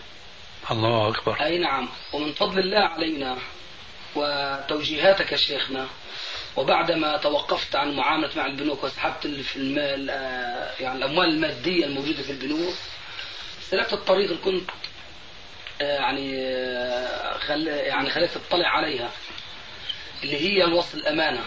الله 0.70 1.08
أكبر. 1.08 1.44
أي 1.44 1.58
نعم. 1.58 1.88
ومن 2.12 2.32
فضل 2.32 2.58
الله 2.58 2.78
علينا 2.78 3.38
وتوجيهاتك 4.14 5.32
يا 5.32 5.36
شيخنا 5.36 5.86
وبعدما 6.56 7.16
توقفت 7.16 7.76
عن 7.76 7.96
معاملة 7.96 8.30
مع 8.36 8.46
البنوك 8.46 8.84
وسحبت 8.84 9.26
في 9.26 9.56
المال 9.56 10.10
آه، 10.10 10.70
يعني 10.80 10.98
الأموال 10.98 11.28
المادية 11.28 11.84
الموجودة 11.84 12.22
في 12.22 12.32
البنوك 12.32 12.74
سلكت 13.70 13.92
الطريق 13.92 14.30
اللي 14.30 14.42
كنت 14.44 14.70
يعني 15.80 16.30
خل 17.38 17.66
يعني 17.66 18.10
خليت 18.10 18.30
تطلع 18.30 18.68
عليها 18.68 19.10
اللي 20.22 20.36
هي 20.36 20.64
الوصل 20.64 20.98
الأمانة. 20.98 21.44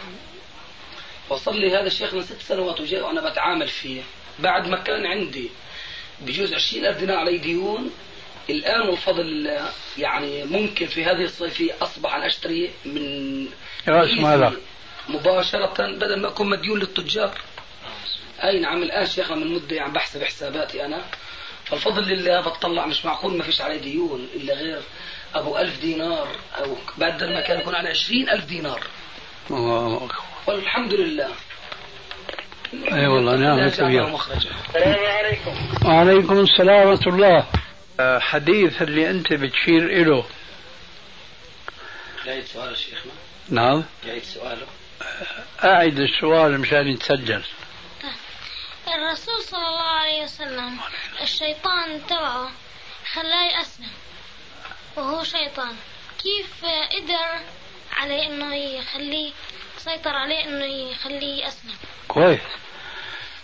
وصل 1.29 1.60
لي 1.60 1.71
هذا 1.71 1.88
الشيخ 1.88 2.13
من 2.13 2.21
ست 2.21 2.41
سنوات 2.41 2.81
وجاء 2.81 3.05
وأنا 3.05 3.29
بتعامل 3.29 3.67
فيه. 3.67 4.01
بعد 4.39 4.67
ما 4.67 4.77
كان 4.77 5.05
عندي 5.05 5.49
بجوز 6.21 6.53
عشرين 6.53 6.86
ألف 6.86 6.97
دينار 6.97 7.17
علي 7.17 7.38
ديون 7.38 7.91
الآن 8.49 8.89
وفضل 8.89 9.21
الله 9.21 9.69
يعني 9.97 10.43
ممكن 10.43 10.86
في 10.86 11.05
هذه 11.05 11.23
الصيفية 11.23 11.73
أصبح 11.81 12.15
أن 12.15 12.21
أشتري 12.21 12.71
من 12.86 13.47
رأس 13.88 14.19
مالك. 14.19 14.53
مباشرة 15.10 15.88
بدل 15.88 16.21
ما 16.21 16.27
أكون 16.27 16.49
مديون 16.49 16.79
للتجار. 16.79 17.41
أي 18.43 18.60
نعم 18.60 18.84
الآن 18.84 19.05
شيخنا 19.05 19.36
من 19.36 19.47
مدة 19.47 19.75
يعني 19.75 19.91
بحسب 19.93 20.23
حساباتي 20.23 20.86
أنا. 20.86 21.05
فالفضل 21.71 22.03
لله 22.03 22.41
بتطلع 22.41 22.86
مش 22.86 23.05
معقول 23.05 23.38
ما 23.38 23.43
فيش 23.43 23.62
عليه 23.62 23.77
ديون 23.81 24.27
إلا 24.36 24.53
غير 24.53 24.81
أبو 25.36 25.57
ألف 25.57 25.81
دينار 25.81 26.27
أو 26.57 26.77
بدل 26.97 27.34
ما 27.34 27.41
كان 27.41 27.60
يكون 27.60 27.75
على 27.75 27.89
عشرين 27.89 28.29
ألف 28.29 28.45
دينار. 28.45 28.81
الله. 29.51 30.10
والحمد 30.47 30.93
لله. 30.93 31.29
أي 32.91 33.07
والله 33.07 33.36
نعم 33.36 33.60
السلام 33.60 34.15
عليكم. 34.75 35.53
وعليكم 35.86 36.39
السلام 36.39 36.88
ورحمة 36.88 37.07
الله. 37.13 37.45
حديث 38.19 38.81
اللي 38.81 39.10
أنت 39.10 39.34
بتشير 39.34 40.01
إله. 40.01 40.25
يعيد 42.25 42.45
سؤال 42.45 42.77
شيخنا؟ 42.77 43.12
نعم. 43.49 43.84
يعيد 44.07 44.23
سؤاله. 44.23 44.65
أعد 45.63 45.99
السؤال 45.99 46.60
مشان 46.60 46.88
يتسجل. 46.88 47.43
الرسول 48.95 49.43
صلى 49.43 49.67
الله 49.67 49.89
عليه 49.89 50.23
وسلم 50.23 50.77
الشيطان 51.21 52.01
تبعه 52.08 52.51
خلاه 53.13 53.45
يأسلم 53.45 53.91
وهو 54.95 55.23
شيطان. 55.23 55.75
كيف 56.23 56.65
قدر 56.65 57.45
عليه 57.93 58.27
إنه 58.27 58.56
يخليه 58.56 59.32
سيطر 59.77 60.15
عليه 60.15 60.45
إنه 60.45 60.65
يخليه 60.65 61.43
يأسلم 61.43 61.75
كويس. 62.08 62.39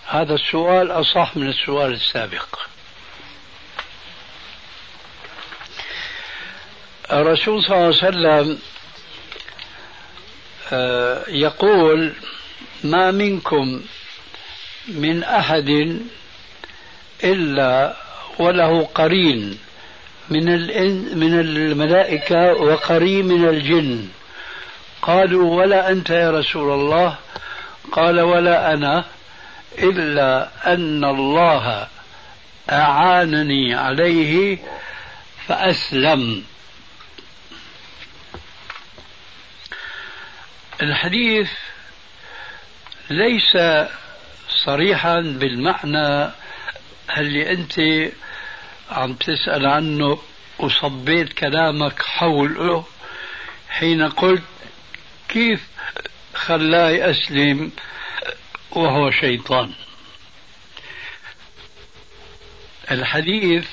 هذا 0.07 0.35
السؤال 0.35 0.91
أصح 0.91 1.37
من 1.37 1.49
السؤال 1.49 1.93
السابق. 1.93 2.59
الرسول 7.11 7.63
صلى 7.63 7.75
الله 7.75 7.85
عليه 7.85 7.97
وسلم 7.97 8.59
آه، 10.71 11.23
يقول 11.27 12.13
ما 12.83 13.11
منكم 13.11 13.81
من 14.87 15.23
أحد 15.23 15.99
إلا 17.23 17.95
وله 18.39 18.83
قرين 18.85 19.57
من 20.29 20.45
من 21.17 21.39
الملائكة 21.39 22.53
وقرين 22.53 23.25
من 23.27 23.49
الجن. 23.49 24.07
قالوا 25.01 25.55
ولا 25.55 25.91
أنت 25.91 26.09
يا 26.09 26.31
رسول 26.31 26.79
الله؟ 26.79 27.17
قال 27.91 28.21
ولا 28.21 28.73
أنا 28.73 29.05
إلا 29.79 30.49
أن 30.73 31.05
الله 31.05 31.87
أعانني 32.69 33.75
عليه 33.75 34.57
فأسلم. 35.47 36.43
الحديث 40.81 41.51
ليس 43.09 43.57
صريحا 44.67 45.19
بالمعنى 45.21 46.31
اللي 47.17 47.51
أنت 47.51 47.79
عم 48.91 49.13
تسأل 49.13 49.65
عنه 49.65 50.19
وصبيت 50.59 51.33
كلامك 51.33 52.01
حوله 52.01 52.85
حين 53.69 54.09
قلت 54.09 54.43
كيف 55.29 55.67
خلاه 56.33 56.89
يسلم 56.89 57.71
وهو 58.71 59.11
شيطان؟ 59.11 59.71
الحديث 62.91 63.67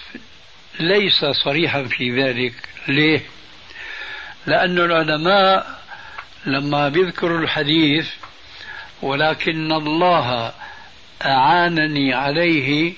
ليس 0.81 1.25
صريحا 1.25 1.83
في 1.83 2.23
ذلك. 2.23 2.55
ليه؟ 2.89 3.21
لأن 4.47 4.79
العلماء 4.79 5.81
لما 6.47 6.89
بيذكروا 6.89 7.39
الحديث 7.39 8.09
ولكن 9.03 9.73
الله 9.73 10.53
أعانني 11.25 12.15
عليه 12.15 12.93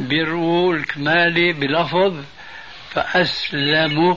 بيروا 0.00 0.74
الكمالي 0.74 1.52
بلفظ 1.52 2.16
فأسلم 2.90 4.16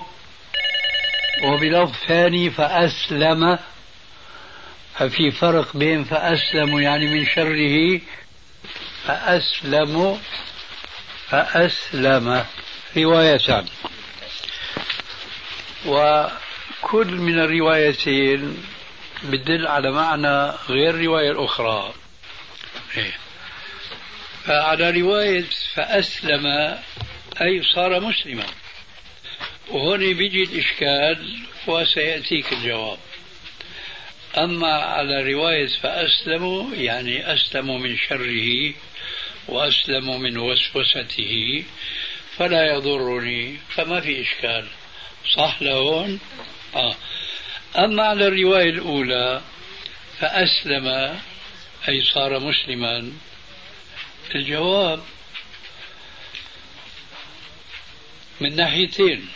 وبلفظ 1.43 1.95
ثاني 2.07 2.49
فأسلم. 2.49 3.59
ففي 4.95 5.31
فرق 5.31 5.77
بين 5.77 6.03
فأسلم 6.03 6.79
يعني 6.79 7.07
من 7.07 7.25
شره 7.25 8.01
فأسلم 9.05 10.19
فأسلم. 11.29 12.43
روايتان. 12.97 13.65
وكل 15.85 17.07
من 17.07 17.39
الروايتين 17.39 18.63
بدل 19.23 19.67
على 19.67 19.91
معنى 19.91 20.51
غير 20.69 20.89
الرواية 20.89 21.31
الأخرى. 21.31 22.02
إيه. 22.97 23.13
فعلى 24.45 25.01
رواية 25.01 25.45
فأسلم 25.73 26.45
أي 27.41 27.63
صار 27.75 27.99
مسلما 27.99 28.45
وهون 29.69 30.13
بيجي 30.13 30.43
الإشكال 30.43 31.39
وسيأتيك 31.67 32.53
الجواب 32.53 32.97
أما 34.37 34.73
على 34.73 35.33
رواية 35.33 35.67
فأسلموا 35.67 36.75
يعني 36.75 37.33
أسلموا 37.33 37.79
من 37.79 37.97
شره 37.97 38.73
وأسلموا 39.47 40.17
من 40.17 40.37
وسوسته 40.37 41.63
فلا 42.37 42.73
يضرني 42.73 43.57
فما 43.75 44.01
في 44.01 44.21
إشكال 44.21 44.67
صح 45.35 45.61
لهون 45.61 46.19
آه. 46.75 46.95
أما 47.77 48.03
على 48.03 48.27
الرواية 48.27 48.69
الأولى 48.69 49.41
فأسلم 50.19 51.17
أي 51.87 52.01
صار 52.03 52.39
مسلما. 52.39 53.11
الجواب 54.35 55.03
من 58.41 58.55
ناحيتين. 58.55 59.29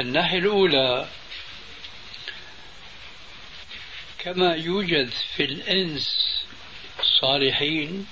الناحية 0.00 0.38
الأولى 0.38 1.08
كما 4.18 4.54
يوجد 4.54 5.10
في 5.36 5.44
الإنس 5.44 6.16
صالحين 7.20 8.06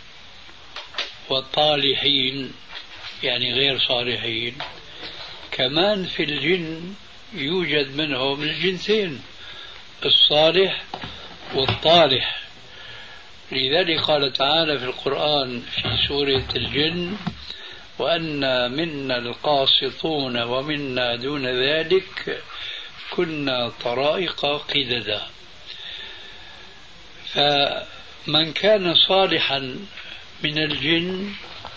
وطالحين 1.28 2.52
يعني 3.22 3.52
غير 3.52 3.78
صالحين. 3.78 4.58
كمان 5.50 6.06
في 6.06 6.22
الجن 6.22 6.94
يوجد 7.32 7.96
منهم 7.96 8.42
الجنسين 8.42 9.22
الصالح 10.04 10.84
والطالح. 11.54 12.39
لذلك 13.52 14.00
قال 14.00 14.32
تعالى 14.32 14.78
في 14.78 14.84
القرآن 14.84 15.60
في 15.60 16.06
سورة 16.08 16.48
الجن 16.56 17.16
وأنا 17.98 18.68
منا 18.68 19.18
القاسطون 19.18 20.42
ومنا 20.42 21.16
دون 21.16 21.46
ذلك 21.46 22.42
كنا 23.10 23.72
طرائق 23.84 24.46
قددا. 24.46 25.22
فمن 27.34 28.52
كان 28.52 28.94
صالحا 28.94 29.58
من 30.42 30.58
الجن 30.58 31.32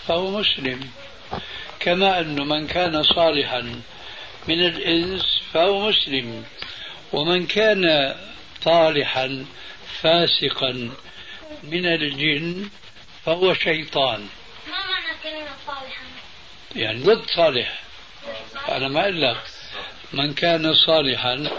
فهو 0.06 0.30
مسلم 0.30 0.80
كما 1.80 2.20
أن 2.20 2.48
من 2.48 2.66
كان 2.66 3.02
صالحا 3.02 3.60
من 4.48 4.66
الإنس 4.66 5.42
فهو 5.52 5.88
مسلم 5.88 6.44
ومن 7.12 7.46
كان 7.46 8.14
طالحا 8.62 9.44
فاسقا 10.02 10.90
من 11.70 11.86
الجن 11.86 12.68
فهو 13.24 13.54
شيطان. 13.54 14.20
ما 14.66 14.78
معنى 14.86 15.18
كلمة 15.22 15.56
صالحا؟ 15.66 16.04
يعني 16.76 16.98
ضد 17.02 17.30
صالح. 17.36 17.80
أنا 18.68 18.88
ما 18.88 19.00
أقول 19.00 19.22
لك. 19.22 19.36
من 20.12 20.34
كان 20.34 20.74
صالحا 20.74 21.50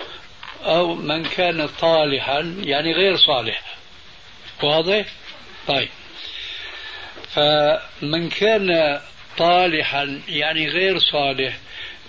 أو 0.64 0.96
من 0.96 1.24
كان 1.24 1.68
طالحا 1.68 2.56
يعني 2.64 2.94
غير 2.94 3.18
صالح. 3.18 3.62
واضح؟ 4.64 5.06
طيب. 5.68 5.90
فمن 7.34 8.30
كان 8.30 9.00
طالحا 9.38 10.22
يعني 10.28 10.70
غير 10.70 11.00
صالح 11.00 11.58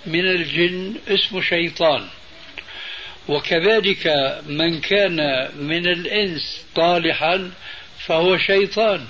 من 0.06 0.26
الجن 0.26 0.94
اسمه 1.08 1.40
شيطان. 1.40 2.08
وكذلك 3.28 4.06
من 4.46 4.80
كان 4.80 5.48
من 5.56 5.86
الإنس 5.86 6.64
طالحا 6.74 7.50
فهو 8.06 8.38
شيطان. 8.38 9.06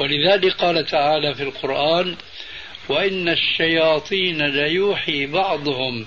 ولذلك 0.00 0.52
قال 0.52 0.86
تعالى 0.86 1.34
في 1.34 1.42
القرآن 1.42 2.16
وإن 2.88 3.28
الشياطين 3.28 4.46
ليوحي 4.46 5.26
بعضهم 5.26 6.06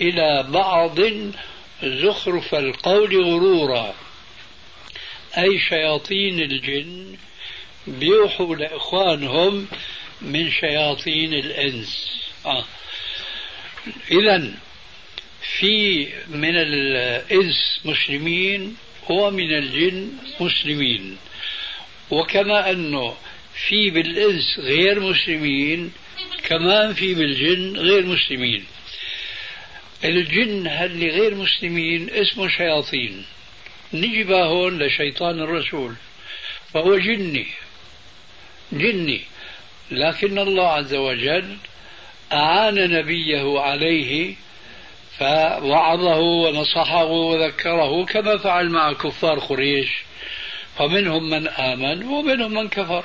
إلى 0.00 0.46
بعض 0.48 0.98
زخرف 1.82 2.54
القول 2.54 3.24
غرورا. 3.24 3.94
أي 5.38 5.60
شياطين 5.68 6.40
الجن 6.40 7.16
بيوحوا 7.86 8.56
لإخوانهم 8.56 9.66
من 10.22 10.50
شياطين 10.50 11.34
الإنس. 11.34 12.20
آه. 12.46 12.64
إذا 14.10 14.54
في 15.58 16.06
من 16.28 16.56
الإنس 16.56 17.80
مسلمين 17.84 18.76
ومن 19.08 19.58
الجن 19.58 20.10
مسلمين. 20.40 21.16
وكما 22.10 22.70
أنه 22.70 23.16
في 23.68 23.90
بالإنس 23.90 24.58
غير 24.58 25.00
مسلمين 25.00 25.92
كمان 26.48 26.94
في 26.94 27.14
بالجن 27.14 27.76
غير 27.76 28.06
مسلمين. 28.06 28.64
الجن 30.04 30.66
اللي 30.66 31.10
غير 31.10 31.34
مسلمين؟ 31.34 32.10
اسمه 32.10 32.48
شياطين. 32.48 33.24
نجي 33.94 34.24
هون 34.34 34.82
لشيطان 34.82 35.40
الرسول. 35.40 35.94
فهو 36.74 36.98
جني. 36.98 37.46
جني. 38.72 39.20
لكن 39.90 40.38
الله 40.38 40.68
عز 40.68 40.94
وجل 40.94 41.56
أعان 42.32 42.90
نبيه 42.90 43.60
عليه 43.60 44.34
فوعظه 45.18 46.18
ونصحه 46.18 47.04
وذكره 47.04 48.04
كما 48.04 48.38
فعل 48.38 48.68
مع 48.70 48.92
كفار 48.92 49.38
قريش. 49.38 49.88
فمنهم 50.78 51.30
من 51.30 51.48
آمن 51.48 52.02
ومنهم 52.04 52.54
من 52.54 52.68
كفر. 52.68 53.04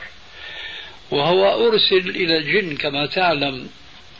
وهو 1.12 1.68
أرسل 1.68 2.10
إلى 2.10 2.38
الجن 2.38 2.76
كما 2.76 3.06
تعلم 3.06 3.70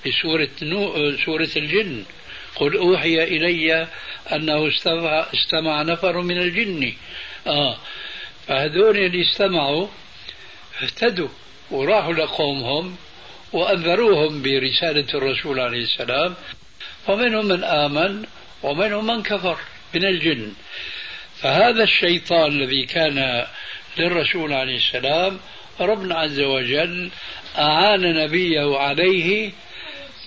في 0.04 0.12
سورة, 0.12 0.50
نو... 0.62 1.18
سورة 1.18 1.50
الجن. 1.58 2.04
قل 2.56 2.78
أوحي 2.78 3.24
إلي 3.24 3.88
أنه 4.34 4.68
استمع, 4.68 5.26
استمع 5.34 5.82
نفر 5.82 6.22
من 6.22 6.38
الجن. 6.38 6.94
آه. 7.48 7.78
فهذول 8.48 8.98
اللي 8.98 9.22
استمعوا 9.22 9.88
اهتدوا 10.84 11.30
وراحوا 11.72 12.14
لقومهم 12.14 12.96
وأنذروهم 13.54 14.42
برسالة 14.42 15.08
الرسول 15.14 15.60
عليه 15.60 15.82
السلام. 15.82 16.36
ومنهم 17.08 17.46
من 17.46 17.64
آمن 17.64 18.26
ومنهم 18.64 19.08
من 19.08 19.24
كفر 19.24 19.58
من 19.96 20.06
الجن. 20.06 20.54
فهذا 21.42 21.84
الشيطان 21.84 22.52
الذي 22.52 22.86
كان 22.86 23.46
للرسول 23.98 24.54
عليه 24.54 24.78
السلام 24.78 25.40
ربنا 25.80 26.16
عز 26.16 26.40
وجل 26.40 27.12
أعان 27.58 28.02
نبيه 28.02 28.78
عليه 28.78 29.52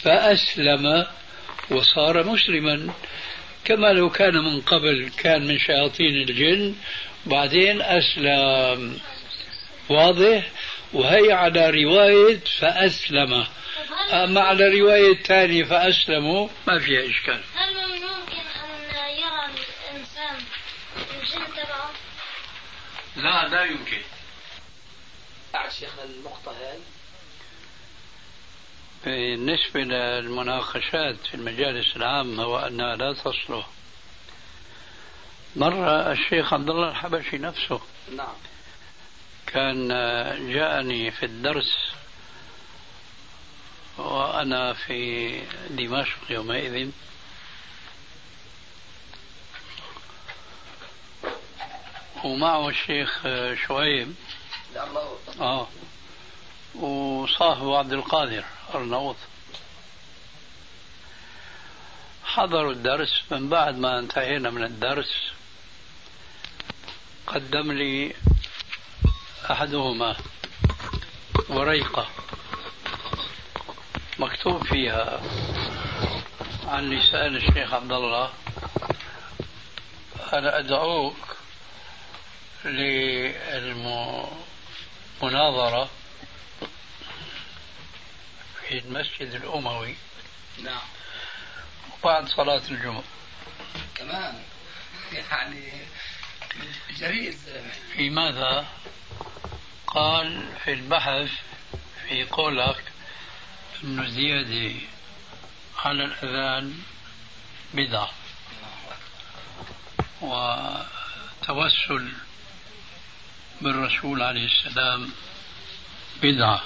فأسلم 0.03 1.07
وصار 1.71 2.27
مسلما. 2.27 2.95
كما 3.65 3.93
لو 3.93 4.11
كان 4.11 4.35
من 4.35 4.61
قبل 4.61 5.11
كان 5.19 5.47
من 5.47 5.59
شياطين 5.59 6.15
الجن 6.15 6.75
بعدين 7.27 7.83
أسلم. 7.83 8.99
واضح؟ 9.89 10.51
وهي 10.93 11.33
على 11.33 11.71
رواية 11.71 12.41
فأسلم. 12.59 13.45
أما 14.13 14.41
على 14.41 14.69
رواية 14.69 15.15
ثانية 15.15 15.65
فأسلموا 15.65 16.49
ما 16.67 16.79
فيها 16.79 17.11
إشكال. 17.11 17.41
هل 17.55 17.75
ممكن 17.75 18.45
أن 18.65 19.11
يرى 19.11 19.45
الإنسان 19.47 20.37
الجن 20.97 21.47
تبعه؟ 21.47 21.91
لا 23.17 23.49
لا 23.49 23.65
يمكن. 23.65 24.03
بعد 25.53 25.73
شيخنا 25.73 26.05
النقطة 26.05 26.53
هاي 26.53 26.79
بالنسبة 29.05 29.81
للمناقشات 29.81 31.17
في 31.27 31.35
المجالس 31.35 31.97
العامة 31.97 32.47
وأنها 32.47 32.97
لا 32.97 33.13
تصلح. 33.13 33.67
مرة 35.57 36.13
الشيخ 36.13 36.53
عبد 36.55 36.71
الله 36.71 36.89
الحبشي 36.89 37.39
نفسه. 37.39 37.81
نعم. 38.17 38.37
كان 39.47 39.89
جاءني 40.53 41.11
في 41.11 41.27
الدرس 41.27 41.93
وأنا 43.99 44.73
في 44.73 45.41
دمشق 45.71 46.19
يومئذ. 46.31 46.91
ومعه 52.25 52.69
الشيخ 52.69 53.23
شعيب. 53.69 54.15
آه. 55.41 55.69
وصاحبه 56.75 57.79
عبد 57.79 57.93
القادر 57.93 58.45
أرنوط. 58.75 59.17
حضروا 62.25 62.73
الدرس 62.73 63.23
من 63.31 63.49
بعد 63.49 63.79
ما 63.79 63.99
انتهينا 63.99 64.51
من 64.51 64.65
الدرس 64.65 65.33
قدم 67.27 67.73
لي 67.73 68.15
أحدهما 69.51 70.17
وريقة 71.49 72.07
مكتوب 74.19 74.65
فيها 74.65 75.23
عن 76.67 76.91
لسان 76.91 77.37
الشيخ 77.37 77.75
عبد 77.75 77.93
الله. 77.93 78.31
أنا 80.33 80.59
أدعوك 80.59 81.17
للمناظرة 82.65 84.41
في 88.69 88.79
المسجد 88.79 89.35
الأموي. 89.35 89.95
نعم. 90.63 90.83
وبعد 92.03 92.29
صلاة 92.29 92.63
الجمعة. 92.71 93.05
كمان 93.95 94.43
يعني 95.13 95.73
جريء 96.97 97.37
في 97.93 98.11
ماذا؟ 98.11 98.67
قال 99.87 100.49
في 100.65 100.73
البحث 100.73 101.31
في 102.09 102.25
قولك 102.25 102.83
أن 103.85 104.01
الزيادة 104.01 104.81
على 105.79 106.05
الأذان 106.05 106.83
بدعة. 107.75 108.11
وتوسل 110.21 112.13
بالرسول 113.61 114.23
عليه 114.23 114.47
السلام 114.47 115.11
بدعة. 116.23 116.63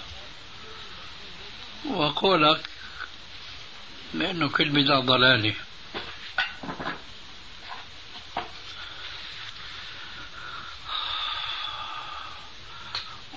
وقولك 1.90 2.68
بأنه 4.14 4.48
كل 4.48 4.68
بدعة 4.68 5.00
ضلالة. 5.00 5.54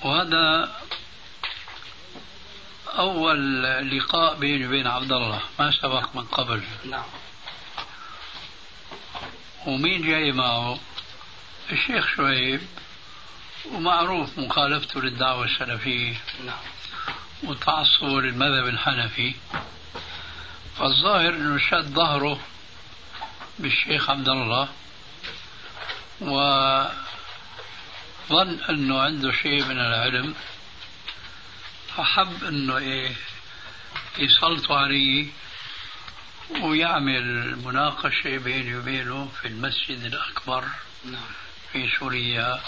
وهذا 0.02 0.76
أول 2.88 3.64
لقاء 3.98 4.36
بيني 4.36 4.68
وبين 4.68 4.88
عبد 4.88 5.12
الله 5.12 5.42
ما 5.60 5.72
سبق 5.72 6.16
من 6.16 6.24
قبل. 6.24 6.64
نعم. 6.86 7.06
ومين 9.66 10.02
جاي 10.02 10.32
معه؟ 10.32 10.80
الشيخ 11.72 12.16
شعيب. 12.16 12.62
ومعروف 13.66 14.38
مخالفته 14.40 15.02
للدعوة 15.02 15.46
السلفية. 15.46 16.16
نعم. 16.46 16.58
وتعصبه 17.44 18.22
للمذهب 18.22 18.68
الحنفي. 18.68 19.36
فالظاهر 20.78 21.30
إنه 21.30 21.58
شد 21.58 21.94
ظهره 21.94 22.40
بالشيخ 23.60 24.10
عبد 24.10 24.30
الله. 24.30 24.70
وظن 26.22 26.94
إنه 28.70 29.02
عنده 29.02 29.32
شيء 29.32 29.66
من 29.66 29.80
العلم. 29.80 30.36
فحب 31.98 32.44
إنه 32.44 32.78
إيه 32.78 33.16
يسلطوا 34.18 34.76
عليه. 34.78 35.28
ويعمل 36.62 37.56
مناقشة 37.66 38.38
بيني 38.38 38.76
وبينه 38.76 39.30
في 39.42 39.48
المسجد 39.48 40.04
الأكبر 40.04 40.66
نعم. 41.06 41.22
في 41.72 41.90
سوريا. 42.00 42.62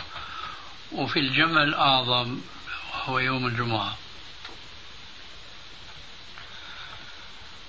وفي 0.91 1.19
الجمع 1.19 1.63
الأعظم 1.63 2.41
وهو 2.93 3.19
يوم 3.19 3.47
الجمعة. 3.47 3.97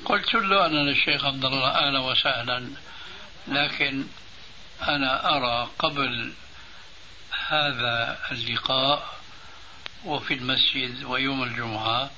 قلت 0.05 0.35
له 0.35 0.66
أنا 0.66 0.79
للشيخ 0.79 1.24
عبد 1.24 1.44
الله 1.44 1.68
أهلا 1.68 1.98
وسهلا 1.98 2.70
لكن 3.48 4.07
أنا 4.83 5.37
أرى 5.37 5.70
قبل 5.79 6.33
هذا 7.48 8.18
اللقاء 8.31 9.14
وفي 10.05 10.35
المسجد 10.35 11.05
ويوم 11.05 11.42
الجمعة 11.42 12.11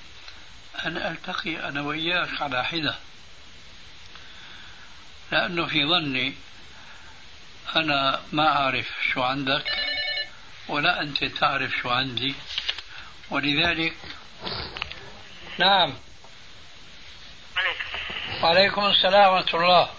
أن 0.86 0.96
ألتقي 0.96 1.68
أنا 1.68 1.80
وإياك 1.80 2.42
على 2.42 2.64
حدة. 2.64 2.94
لأنه 5.32 5.66
في 5.66 5.86
ظني 5.86 6.34
أنا 7.76 8.20
ما 8.32 8.48
أعرف 8.48 8.86
شو 9.12 9.22
عندك. 9.22 9.95
ولا 10.68 11.02
أنت 11.02 11.24
تعرف 11.24 11.70
شو 11.82 11.90
عندي. 11.90 12.34
ولذلك 13.30 13.96
نعم. 15.58 15.94
وعليكم 18.42 18.86
السلام 18.86 19.32
ورحمة 19.32 19.60
الله. 19.60 19.90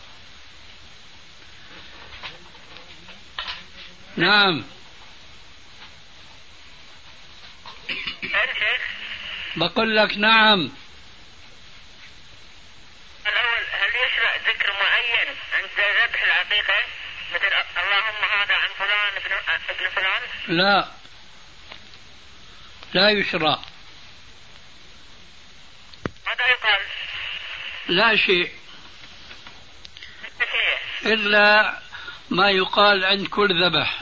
نعم. 4.17 4.63
بقول 9.56 9.95
لك 9.97 10.17
نعم. 10.17 10.71
الأول 13.27 13.63
هل 13.71 13.89
يشرع 14.06 14.36
ذكر 14.36 14.73
معين 14.73 15.36
عند 15.53 15.69
ذبح 15.77 16.21
العقيقة؟ 16.21 16.73
مثل 17.34 17.53
اللهم 17.77 18.27
ابن 19.69 19.89
فلان 19.95 20.21
لا. 20.47 20.88
لا 22.93 23.10
يشرى 23.10 23.62
ماذا 26.28 26.47
يقال؟ 26.47 26.82
لا 27.88 28.15
شيء. 28.15 28.52
إلا 31.06 31.80
ما 32.30 32.50
يقال 32.50 33.06
عند 33.06 33.28
كل 33.28 33.63
ذبح. 33.65 34.02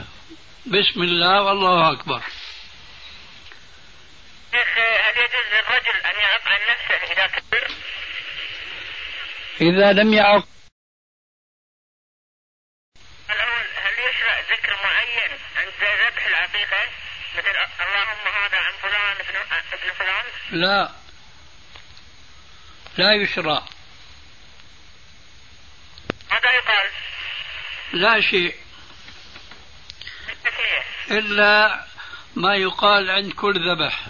بسم 0.65 1.01
الله 1.01 1.41
والله 1.41 1.91
أكبر. 1.91 2.21
شيخ 4.51 4.77
هل 4.77 5.17
يجوز 5.17 5.45
للرجل 5.53 6.05
أن 6.05 6.15
يعق 6.21 6.47
عن 6.47 6.59
نفسه 6.69 7.13
إذا 7.13 7.27
كبر؟ 7.27 7.67
إذا 9.61 9.93
لم 9.93 10.13
يعق 10.13 10.47
الأول 13.29 13.67
هل 13.75 13.93
يشرع 14.09 14.39
ذكر 14.39 14.73
معين 14.83 15.31
عند 15.57 15.73
ذبح 15.81 16.25
العقيقة 16.25 16.89
مثل 17.37 17.55
اللهم 17.81 18.27
هذا 18.43 18.57
عن 18.57 18.73
فلان 18.81 19.15
ابن 19.19 19.35
ابن 19.73 19.93
فلان 19.99 20.25
لا. 20.55 20.91
لا 22.97 23.13
يشرى 23.13 23.63
ماذا 26.31 26.51
يقال؟ 26.51 26.89
لا 27.93 28.21
شيء. 28.21 28.55
إلا 31.11 31.85
ما 32.35 32.55
يقال 32.55 33.11
عند 33.11 33.33
كل 33.33 33.71
ذبح. 33.71 34.05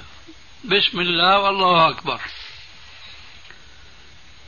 بسم 0.63 0.99
الله 0.99 1.39
والله 1.39 1.89
أكبر. 1.89 2.19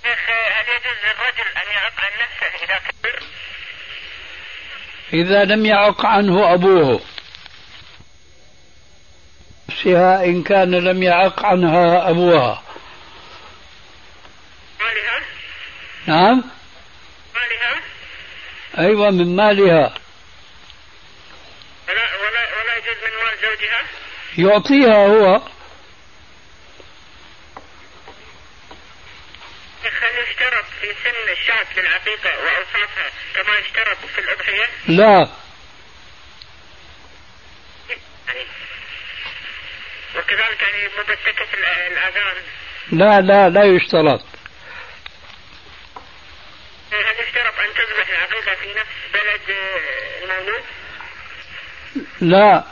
شيخ 0.04 0.30
هل 0.30 0.66
يجوز 0.76 0.98
للرجل 1.06 1.58
أن 1.58 1.72
يعق 1.72 2.02
عن 2.02 2.12
نفسه 2.22 2.66
إذا 2.66 2.78
كبر؟ 2.78 3.24
إذا 5.14 5.44
لم 5.46 5.66
يعق 5.66 6.06
عنه 6.06 6.54
أبوه. 6.54 7.02
نفسها 9.78 10.26
إن 10.26 10.44
كان 10.44 10.76
لم 10.76 11.04
يعق 11.04 11.46
عنها 11.46 12.10
أبوها 12.10 12.64
مالها؟ 14.80 15.22
نعم 16.08 16.44
مالها؟ 17.36 17.82
أيوة 18.78 19.10
من 19.10 19.36
مالها 19.36 19.94
ولا 21.90 22.16
ولا 22.16 22.42
ولا 22.58 22.76
يجوز 22.78 22.98
من 23.04 23.14
مال 23.24 23.38
زوجها؟ 23.42 23.84
يعطيها 24.38 25.08
هو 25.08 25.42
هل 30.02 30.24
يشترط 30.30 30.66
في 30.82 30.94
سن 31.04 31.32
الشاة 31.32 31.80
للعقيقة 31.80 32.30
وأوصافها 32.30 33.12
كما 33.36 33.58
يشترط 33.58 33.98
في 34.16 34.22
الأضحية؟ 34.22 34.70
لا 34.88 35.30
يعني 38.28 38.48
وكذلك 40.18 40.62
يعني 40.62 40.88
مبتكة 41.00 41.46
الأ- 41.54 41.92
الأذان. 41.92 42.36
لا 42.92 43.22
لا 43.22 43.50
لا 43.50 43.64
يشترط. 43.64 44.22
هل 46.92 47.24
يشترط 47.28 47.60
أن 47.60 47.74
تذبح 47.74 48.10
العقيقة 48.10 48.56
في 48.56 48.68
نفس 48.80 48.98
بلد 49.14 49.42
آه، 49.58 50.24
المولود؟ 50.24 50.64
لا. 52.22 52.64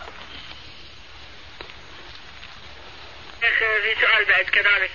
شيخ 3.41 3.57
في 3.59 3.95
سؤال 4.01 4.25
بعد 4.25 4.45
كذلك. 4.45 4.91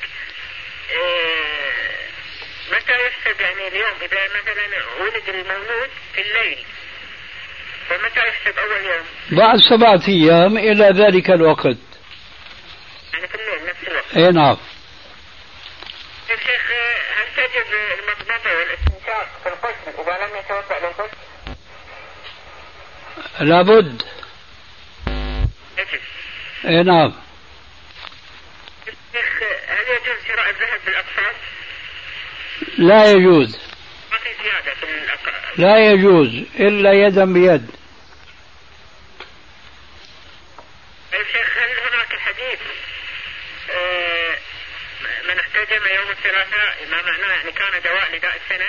آه، 0.93 2.07
متى 2.77 2.93
يحسب 3.07 3.41
يعني 3.41 3.69
اليوم 3.69 3.95
إذا 4.03 4.19
مثلا 4.25 4.85
ولد 5.01 5.29
المولود 5.29 5.91
في 6.15 6.21
الليل؟ 6.21 6.65
فمتى 7.89 8.21
يحسب 8.29 8.59
أول 8.59 8.85
يوم؟ 8.85 9.07
بعد 9.31 9.59
سبعة 9.71 10.03
أيام 10.09 10.57
إلى 10.59 10.85
ذلك 11.05 11.31
الوقت. 11.31 11.90
يعني 13.21 13.29
في 13.29 13.35
الليل 13.35 13.67
نفس 13.71 13.89
الوقت. 13.89 14.17
أي 14.17 14.31
نعم 14.31 14.57
طيب 16.29 16.39
شيخ 16.39 16.71
هل 17.17 17.27
تجب 17.37 17.73
المضمضة 17.99 18.57
والاستنشاق 18.57 19.29
في 19.43 19.49
الغسل 19.49 20.03
إذا 20.03 20.27
لم 20.27 20.37
يتوضأ 20.37 20.79
للغسل؟ 20.79 21.17
لابد 23.41 24.03
يجب. 25.79 26.01
أي 26.65 26.83
نعم 26.83 27.13
شيخ 29.13 29.43
هل 29.69 29.85
يجوز 29.89 30.27
شراء 30.29 30.51
الذهب 30.51 30.81
بالأقساط؟ 30.87 31.35
لا 32.79 33.11
يجوز 33.11 33.59
ما 34.13 34.17
في 34.19 34.29
زيادة 34.43 34.75
في 34.75 34.87
الأق- 34.87 35.59
لا 35.61 35.79
يجوز 35.93 36.29
إلا 36.61 36.93
يدا 36.93 37.25
بيد 37.25 37.71
طيب 41.13 41.27
شيخ 41.27 41.59
هل 41.59 41.79
هناك 41.95 42.19
حديث 42.19 42.61
آه، 43.71 44.39
من 45.29 45.39
احتجم 45.41 45.83
يوم 45.97 46.11
الثلاثاء 46.11 46.87
ما 46.91 47.03
معناه 47.03 47.33
يعني 47.35 47.53
كان 47.53 47.83
دواء 47.85 48.15
لداء 48.17 48.37
السنة 48.45 48.67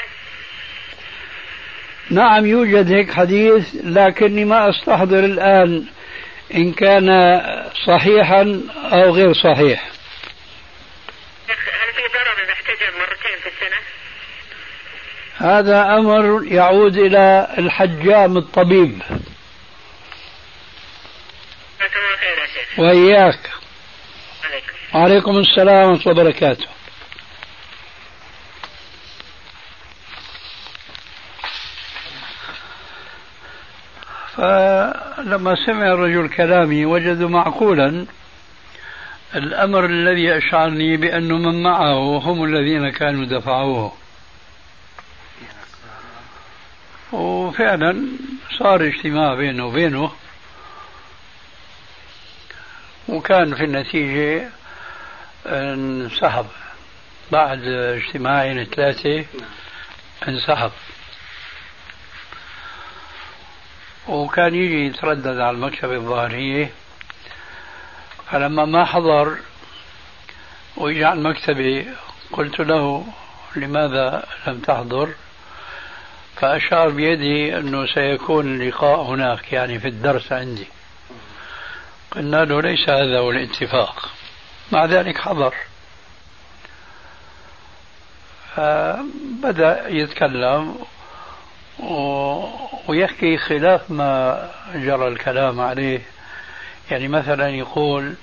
نعم 2.11 2.45
يوجد 2.45 2.91
هيك 2.91 3.13
حديث 3.13 3.67
لكني 3.83 4.45
ما 4.45 4.69
أستحضر 4.69 5.19
الآن 5.19 5.85
إن 6.55 6.71
كان 6.73 7.07
صحيحا 7.87 8.61
أو 8.91 9.15
غير 9.15 9.33
صحيح. 9.33 9.89
هل 11.47 11.93
في 11.93 12.01
ضرر 12.13 12.43
إذا 12.43 12.53
احتجم 12.53 12.99
مرتين 12.99 13.37
في 13.43 13.49
السنة؟ 13.49 13.79
هذا 15.37 15.97
أمر 15.97 16.43
يعود 16.45 16.97
إلى 16.97 17.47
الحجام 17.57 18.37
الطبيب. 18.37 19.01
وإياك. 22.77 23.39
عليكم. 24.43 24.73
وعليكم 24.93 25.37
السلام 25.37 25.89
ورحمة 25.89 26.11
الله 26.11 26.21
وبركاته. 26.21 26.67
فلما 34.41 35.55
سمع 35.65 35.87
الرجل 35.87 36.29
كلامي 36.29 36.85
وجد 36.85 37.21
معقولا 37.21 38.05
الأمر 39.35 39.85
الذي 39.85 40.37
أشعرني 40.37 40.97
بأن 40.97 41.31
من 41.31 41.63
معه 41.63 42.17
هم 42.17 42.43
الذين 42.43 42.89
كانوا 42.89 43.25
دفعوه. 43.25 43.93
وفعلا 47.11 48.07
صار 48.59 48.81
اجتماع 48.85 49.33
بينه 49.33 49.65
وبينه. 49.65 50.11
وكان 53.09 53.55
في 53.55 53.63
النتيجة 53.63 54.49
انسحب. 55.45 56.45
بعد 57.31 57.63
اجتماعين 57.67 58.63
ثلاثة 58.63 59.25
انسحب. 60.27 60.71
وكان 64.07 64.55
يجي 64.55 64.85
يتردد 64.85 65.39
على 65.39 65.49
المكتبة 65.49 65.95
الظاهرية. 65.95 66.69
فلما 68.31 68.65
ما 68.65 68.85
حضر 68.85 69.37
ويجي 70.77 71.05
على 71.05 71.19
المكتبة 71.19 71.85
قلت 72.31 72.59
له 72.59 73.05
لماذا 73.55 74.27
لم 74.47 74.59
تحضر؟ 74.59 75.09
فأشار 76.35 76.89
بيده 76.89 77.59
أنه 77.59 77.85
سيكون 77.85 78.45
اللقاء 78.45 79.01
هناك 79.01 79.53
يعني 79.53 79.79
في 79.79 79.87
الدرس 79.87 80.31
عندي. 80.31 80.67
قلنا 82.11 82.45
له 82.45 82.61
ليس 82.61 82.89
هذا 82.89 83.19
هو 83.19 83.31
الاتفاق. 83.31 84.09
مع 84.71 84.85
ذلك 84.85 85.17
حضر. 85.17 85.53
فبدأ 88.55 89.87
يتكلم. 89.87 90.69
و... 90.69 90.87
ويحكي 92.87 93.37
خلاف 93.37 93.91
ما 93.91 94.49
جرى 94.75 95.07
الكلام 95.07 95.61
عليه. 95.61 96.01
يعني 96.91 97.07
مثلا 97.07 97.49
يقول 97.49 98.13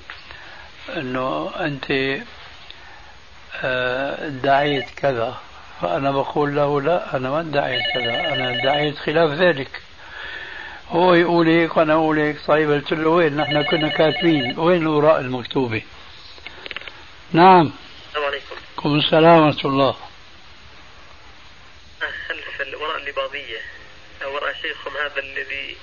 إنه 0.97 1.51
أنت 1.61 1.91
آه، 3.65 4.27
ادعيت 4.27 4.91
كذا 4.97 5.35
فأنا 5.81 6.11
بقول 6.11 6.57
له 6.57 6.81
لا 6.81 7.17
أنا 7.17 7.31
ما 7.31 7.41
ادعيت 7.41 7.83
كذا 7.95 8.35
أنا 8.35 8.51
ادعيت 8.51 8.99
خلاف 8.99 9.31
ذلك. 9.31 9.83
هو 10.91 11.15
يقول 11.15 11.49
هيك 11.49 11.77
وأنا 11.77 11.93
أقول 11.93 12.19
هيك 12.19 12.37
طيب 12.47 12.71
قلت 12.71 12.93
له 12.93 13.11
وين؟ 13.11 13.37
نحن 13.37 13.63
كنا 13.63 13.89
كاتبين. 13.89 14.59
وين 14.59 14.83
الاوراق 14.83 15.17
المكتوبة؟ 15.17 15.83
نعم. 17.33 17.71
السلام 18.09 18.27
عليكم. 18.27 18.97
السلام 18.97 19.43
ورحمة 19.43 19.61
الله. 19.65 20.08
اللبابية 22.99 23.61
أو 24.25 24.35
وراء 24.35 24.55
شيخهم 24.63 24.97
هذا 24.97 25.19
الذي 25.19 25.77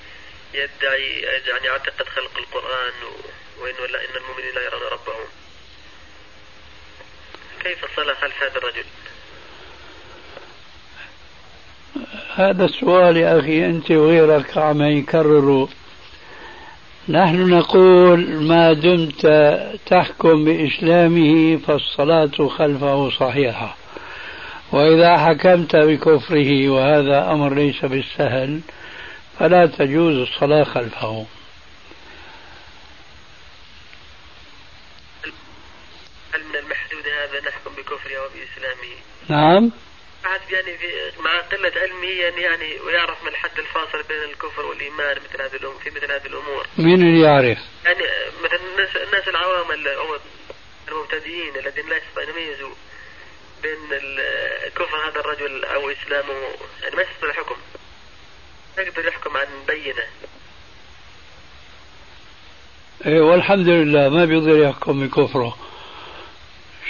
يدعي 0.53 1.19
يعني 1.21 1.65
يعتقد 1.65 2.09
خلق 2.09 2.37
القرآن 2.37 2.93
وإن 3.59 3.73
ولا 3.81 3.99
إن 3.99 4.15
المؤمنين 4.15 4.55
لا 4.55 4.61
يرون 4.61 4.81
ربهم. 4.81 5.25
كيف 7.63 7.95
صلى 7.95 8.15
خلف 8.15 8.43
هذا 8.43 8.57
الرجل؟ 8.57 8.85
هذا 12.35 12.65
السؤال 12.65 13.17
يا 13.17 13.39
أخي 13.39 13.65
أنت 13.65 13.91
وغيرك 13.91 14.57
عم 14.57 14.81
يكرروا 14.81 15.67
نحن 17.09 17.49
نقول 17.49 18.43
ما 18.43 18.73
دمت 18.73 19.27
تحكم 19.85 20.45
بإسلامه 20.45 21.57
فالصلاة 21.57 22.47
خلفه 22.47 23.09
صحيحة. 23.09 23.77
وإذا 24.71 25.17
حكمت 25.17 25.75
بكفره 25.75 26.69
وهذا 26.69 27.31
أمر 27.31 27.53
ليس 27.53 27.85
بالسهل 27.85 28.61
فلا 29.39 29.65
تجوز 29.65 30.15
الصلاة 30.15 30.63
خلفه 30.63 31.25
هل 36.33 36.43
من 36.49 36.55
المحدود 36.55 37.07
هذا 37.07 37.49
نحكم 37.49 37.71
بكفره 37.77 38.19
وبإسلامه؟ 38.25 38.95
نعم 39.29 39.71
يعني 40.51 40.77
في 40.77 41.21
مع 41.21 41.41
قلة 41.41 41.71
علمه 41.81 42.07
يعني, 42.07 42.41
يعني 42.41 42.79
ويعرف 42.79 43.23
ما 43.23 43.29
الحد 43.29 43.59
الفاصل 43.59 44.03
بين 44.07 44.23
الكفر 44.23 44.65
والإيمان 44.65 45.17
مثل 45.17 45.41
هذه 45.41 45.55
الأمور 45.55 45.79
في 45.79 45.89
مثل 45.89 46.11
هذه 46.11 46.25
الأمور. 46.25 46.67
مين 46.77 47.01
اللي 47.01 47.21
يعرف؟ 47.21 47.57
يعني 47.85 48.03
مثلا 48.43 48.59
الناس 48.73 48.95
الناس 48.95 49.27
العوام 49.27 49.71
المبتدئين 50.87 51.55
الذين 51.55 51.89
لا 51.89 51.97
يستطيعون 51.97 52.29
يميزوا 52.29 52.75
بين 53.65 53.99
كفر 54.75 55.09
هذا 55.09 55.19
الرجل 55.19 55.65
أو 55.65 55.89
إسلامه 55.89 56.33
يعني 56.83 56.95
ما 56.95 57.01
يستطيع 57.01 57.29
الحكم. 57.29 57.55
يقدر 58.77 59.07
يحكم 59.07 59.37
عن 59.37 59.47
بينة. 59.67 60.03
إيه 63.05 63.21
والحمد 63.21 63.67
لله 63.67 64.09
ما 64.09 64.25
بيقدر 64.25 64.57
يحكم 64.57 65.07
بكفره. 65.07 65.57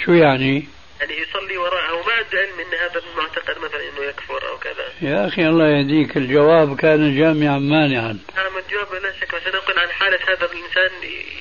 شو 0.05 0.11
يعني؟ 0.11 0.67
يعني 0.99 1.13
يصلي 1.13 1.57
وراءه 1.57 1.93
وما 1.93 2.13
عنده 2.13 2.37
علم 2.37 2.59
إن 2.59 2.79
هذا 2.89 3.01
المعتقد 3.11 3.57
مثلا 3.57 3.89
إنه 3.89 4.03
يكفر 4.09 4.49
أو 4.49 4.57
كذا. 4.57 4.85
يا 5.01 5.27
أخي 5.27 5.41
الله 5.47 5.67
يهديك 5.67 6.17
الجواب 6.17 6.77
كان 6.77 7.17
جامعا 7.17 7.59
مانعا. 7.59 8.19
نعم 8.35 8.57
الجواب 8.57 8.93
لا 9.03 9.13
شك 9.19 9.33
عشان 9.33 9.51
نقول 9.51 9.79
عن 9.79 9.89
حالة 9.91 10.19
هذا 10.29 10.45
الإنسان 10.45 10.91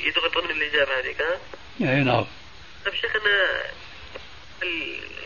يضغط 0.05 0.39
ضمن 0.39 0.51
الاجابة 0.51 1.01
هذيك 1.01 1.21
ها؟ 1.23 1.39
اي 1.81 2.05
نعم. 2.05 2.27
طيب 2.85 2.95
شيخنا 2.95 3.63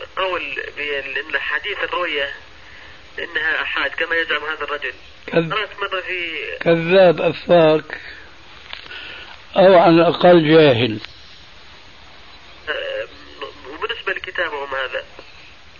القول 0.01 0.55
بأن 0.77 1.39
حديث 1.39 1.77
الرؤية 1.83 2.33
إنها 3.19 3.61
أحاد 3.61 3.91
كما 3.91 4.15
يزعم 4.15 4.43
هذا 4.43 4.63
الرجل. 4.63 4.93
كذ... 5.27 5.49
قرأت 5.53 5.79
مرة 5.79 6.01
في 6.01 6.39
كذاب 6.61 7.21
أفاك 7.21 8.01
أو 9.57 9.77
على 9.79 9.95
الأقل 9.95 10.47
جاهل. 10.49 10.99
آه، 12.69 13.07
وبالنسبة 13.73 14.13
لكتابهم 14.13 14.75
هذا 14.75 15.03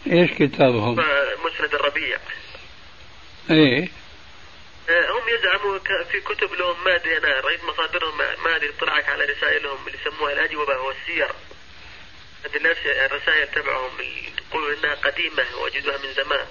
إيش 0.07 0.31
كتابهم؟ 0.31 0.93
مسند 1.45 1.73
الربيع 1.75 2.17
إيه 3.51 3.89
آه، 4.89 5.11
هم 5.11 5.29
يزعموا 5.39 5.79
في 6.11 6.19
كتب 6.21 6.53
لهم 6.53 6.83
ما 6.85 6.95
أدري 6.95 7.17
أنا 7.17 7.39
رأيت 7.39 7.63
مصادرهم 7.63 8.17
ما- 8.17 8.55
أدري 8.55 8.69
اطلعت 8.69 9.09
على 9.09 9.23
رسائلهم 9.25 9.87
اللي 9.87 9.97
يسموها 10.01 10.33
الأجوبة 10.33 10.77
والسير 10.81 11.27
الناس- 12.55 13.11
الرسائل 13.11 13.47
تبعهم 13.47 13.91
يقولوا 14.51 14.69
إنها 14.69 14.95
قديمة 14.95 15.43
وجدوها 15.63 15.97
من 15.97 16.13
زمان. 16.23 16.45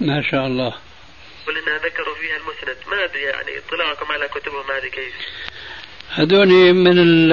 ما 0.00 0.22
شاء 0.30 0.46
الله. 0.46 0.74
يقول 1.42 1.58
إنها 1.58 1.78
ذكروا 1.78 2.14
فيها 2.14 2.36
المسند. 2.36 2.76
ما 2.90 3.04
أدري 3.04 3.22
يعني 3.22 3.58
اطلاعكم 3.58 4.12
على 4.12 4.28
كتبهم 4.28 4.64
هذه 4.70 4.88
كيف. 4.88 5.14
هذول 6.14 6.72
من 6.74 7.28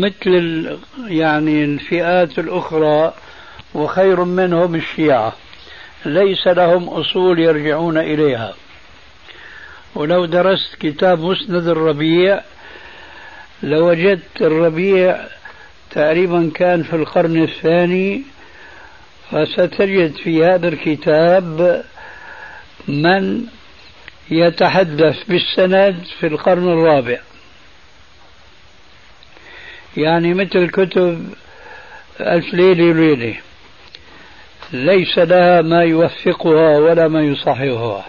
مثل 0.00 0.78
يعني 1.08 1.64
الفئات 1.64 2.38
الأخرى 2.38 3.14
وخير 3.74 4.24
منهم 4.24 4.74
الشيعة. 4.74 5.36
ليس 6.04 6.46
لهم 6.46 6.88
أصول 6.88 7.38
يرجعون 7.38 7.98
إليها. 7.98 8.54
ولو 9.94 10.24
درست 10.24 10.74
كتاب 10.74 11.18
مسند 11.18 11.68
الربيع 11.68 12.40
لوجدت 13.62 14.40
الربيع 14.42 15.26
تقريبا 15.90 16.50
كان 16.54 16.82
في 16.82 16.96
القرن 16.96 17.42
الثاني 17.42 18.22
فستجد 19.30 20.16
في 20.16 20.44
هذا 20.44 20.68
الكتاب 20.68 21.84
من 22.88 23.46
يتحدث 24.30 25.24
بالسند 25.28 26.04
في 26.20 26.26
القرن 26.26 26.68
الرابع. 26.68 27.18
يعني 29.96 30.34
مثل 30.34 30.70
كتب 30.70 31.34
ألف 32.20 32.54
ليلة 32.54 32.84
وليلة. 32.84 33.40
ليس 34.72 35.18
لها 35.18 35.62
ما 35.62 35.82
يوثقها 35.82 36.78
ولا 36.78 37.08
ما 37.08 37.22
يصححها. 37.22 38.06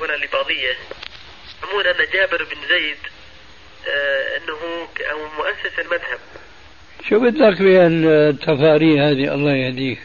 ولا 0.00 0.14
الإباضية 0.14 0.97
يزعمون 1.68 1.86
أن 1.86 1.94
جابر 2.14 2.44
بن 2.44 2.56
زيد 2.68 2.96
آه 3.88 4.36
أنه 4.36 4.58
أو 5.12 5.18
مؤسس 5.38 5.78
المذهب. 5.78 6.18
شو 7.08 7.20
بدك 7.20 7.62
بهالتفاري 7.62 9.00
هذه؟ 9.00 9.34
الله 9.34 9.52
يهديك. 9.52 9.98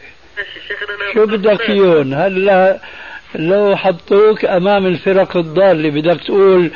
شو 1.14 1.26
بدك 1.26 1.62
فيهم؟ 1.62 2.14
هلا 2.14 2.80
لو 3.34 3.76
حطوك 3.76 4.44
أمام 4.44 4.86
الفرق 4.86 5.36
الضالة 5.36 5.90
بدك 5.90 6.20
تقول 6.24 6.70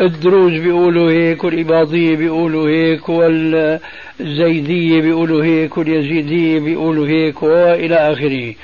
الدروز 0.00 0.52
بيقولوا 0.52 1.10
هيك 1.10 1.44
والإباضية 1.44 2.16
بيقولوا 2.16 2.68
هيك 2.68 3.08
والزيدية 3.08 5.00
بيقولوا 5.00 5.44
هيك 5.44 5.78
واليزيدية 5.78 6.60
بيقولوا 6.60 7.06
هيك 7.06 7.42
وإلى 7.42 7.96
آخره. 8.12 8.54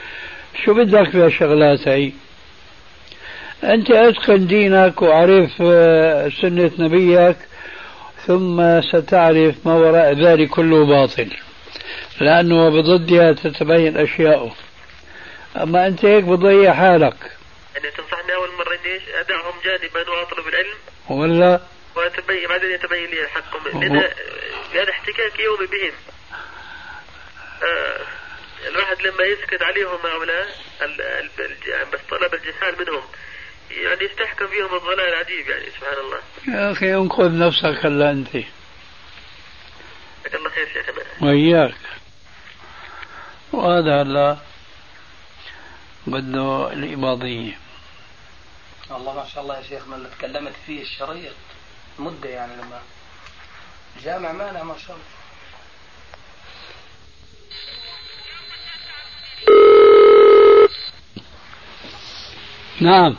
شو 0.64 0.74
بدك 0.74 1.10
في 1.10 1.18
هالشغلات 1.18 1.88
هي 1.88 2.12
أنت 3.64 3.90
أتقن 3.90 4.46
دينك 4.46 5.02
وعرف 5.02 5.50
آه، 5.62 6.28
سنة 6.28 6.70
نبيك 6.78 7.36
ثم 8.26 8.80
ستعرف 8.80 9.54
ما 9.66 9.74
وراء 9.74 10.12
ذلك 10.12 10.48
كله 10.48 10.86
باطل. 10.86 11.30
لأنه 12.20 12.68
بضدها 12.68 13.32
تتبين 13.32 13.96
أشياء 13.96 14.52
أما 15.56 15.86
أنت 15.86 16.04
هيك 16.04 16.24
بتضيع 16.24 16.72
حالك. 16.74 17.16
يعني 17.74 17.90
تنصحني 17.90 18.34
أول 18.34 18.48
مرة 18.58 18.92
إيش 18.92 19.02
أدعهم 19.20 19.54
جانبا 19.64 20.10
وأطلب 20.10 20.48
العلم؟ 20.48 20.76
ولا؟ 21.10 21.60
وتبين 21.96 22.48
بعدين 22.48 22.70
يتبين 22.70 23.10
لي 23.10 23.24
الحق 23.24 23.66
لأن 23.66 23.96
هذا 24.74 24.90
احتكاك 24.90 25.38
يومي 25.38 25.66
بهم. 25.66 25.92
آه 27.62 28.00
الواحد 28.68 28.96
لما 29.02 29.24
يسكت 29.24 29.62
عليهم 29.62 29.98
هؤلاء 30.04 30.46
بس 31.92 32.00
طلب 32.10 32.34
الجهال 32.34 32.74
منهم. 32.78 33.02
يعني 33.82 34.04
يستحكم 34.04 34.46
فيهم 34.46 34.74
الضلال 34.74 35.14
عجيب 35.14 35.48
يعني 35.48 35.66
سبحان 35.66 35.96
الله 36.04 36.18
يا 36.48 36.72
أخي 36.72 36.94
انقذ 36.94 37.38
نفسك 37.38 37.86
هلا 37.86 38.10
أنت. 38.10 38.28
جزاك 38.36 38.46
الله 40.34 40.50
خير 40.50 40.68
شيخنا 40.72 41.02
وإياك. 41.28 41.74
وهذا 43.52 44.02
هلا 44.02 44.36
بده 46.06 46.72
الإباضية 46.72 47.58
الله 48.90 49.14
ما 49.14 49.26
شاء 49.34 49.42
الله 49.42 49.56
يا 49.58 49.62
شيخنا 49.62 49.96
اللي 49.96 50.08
تكلمت 50.18 50.52
فيه 50.66 50.82
الشريط 50.82 51.32
مدة 51.98 52.28
يعني 52.28 52.52
لما 52.56 52.80
جامع 54.04 54.32
مانع 54.32 54.62
ما 54.62 54.78
شاء 54.78 54.96
الله. 54.96 55.04
نعم. 62.80 63.16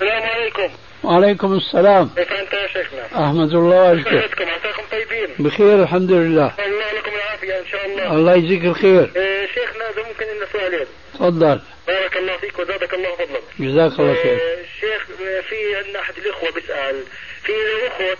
السلام 0.00 0.22
عليكم. 0.22 0.70
وعليكم 1.04 1.52
السلام. 1.56 2.10
كيف 2.16 2.32
أنت 2.32 2.52
يا 2.52 2.66
شيخنا؟ 2.66 3.06
أحمد 3.26 3.52
الله 3.52 3.90
وأشكر 3.90 4.20
صحتكم 4.20 4.44
عساكم 4.44 4.82
طيبين؟ 4.90 5.28
بخير 5.38 5.82
الحمد 5.82 6.10
لله. 6.10 6.54
الله 6.58 6.92
لكم 6.92 7.10
العافية 7.14 7.58
إن 7.58 7.66
شاء 7.66 7.86
الله. 7.86 8.12
الله 8.12 8.34
يجزيك 8.34 8.64
الخير. 8.64 9.10
آه، 9.16 9.46
شيخنا 9.54 9.90
إذا 9.90 10.08
ممكن 10.08 10.26
لنا 10.26 10.46
سؤالين 10.52 10.86
تفضل. 11.14 11.60
بارك 11.86 12.16
الله 12.16 12.36
فيك 12.36 12.58
وزادك 12.58 12.94
الله 12.94 13.16
فضلا. 13.16 13.40
جزاك 13.60 14.00
الله 14.00 14.14
خير. 14.14 14.34
آه، 14.34 14.60
الشيخ 14.60 15.06
آه، 15.20 15.40
في 15.40 15.76
عندنا 15.76 16.00
أحد 16.00 16.14
الإخوة 16.18 16.50
بيسأل 16.50 17.02
في 17.44 17.52
له 17.52 17.86
أخت 17.86 18.18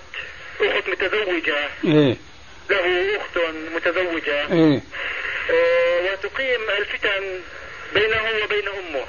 أخت 0.60 0.88
متزوجة. 0.88 1.56
إيه. 1.84 2.16
له 2.70 3.16
أخت 3.16 3.38
متزوجة. 3.76 4.52
إيه. 4.52 4.80
آه، 5.50 6.12
وتقيم 6.12 6.60
الفتن 6.78 7.24
بينه 7.94 8.22
وبين 8.44 8.68
أمه 8.68 9.04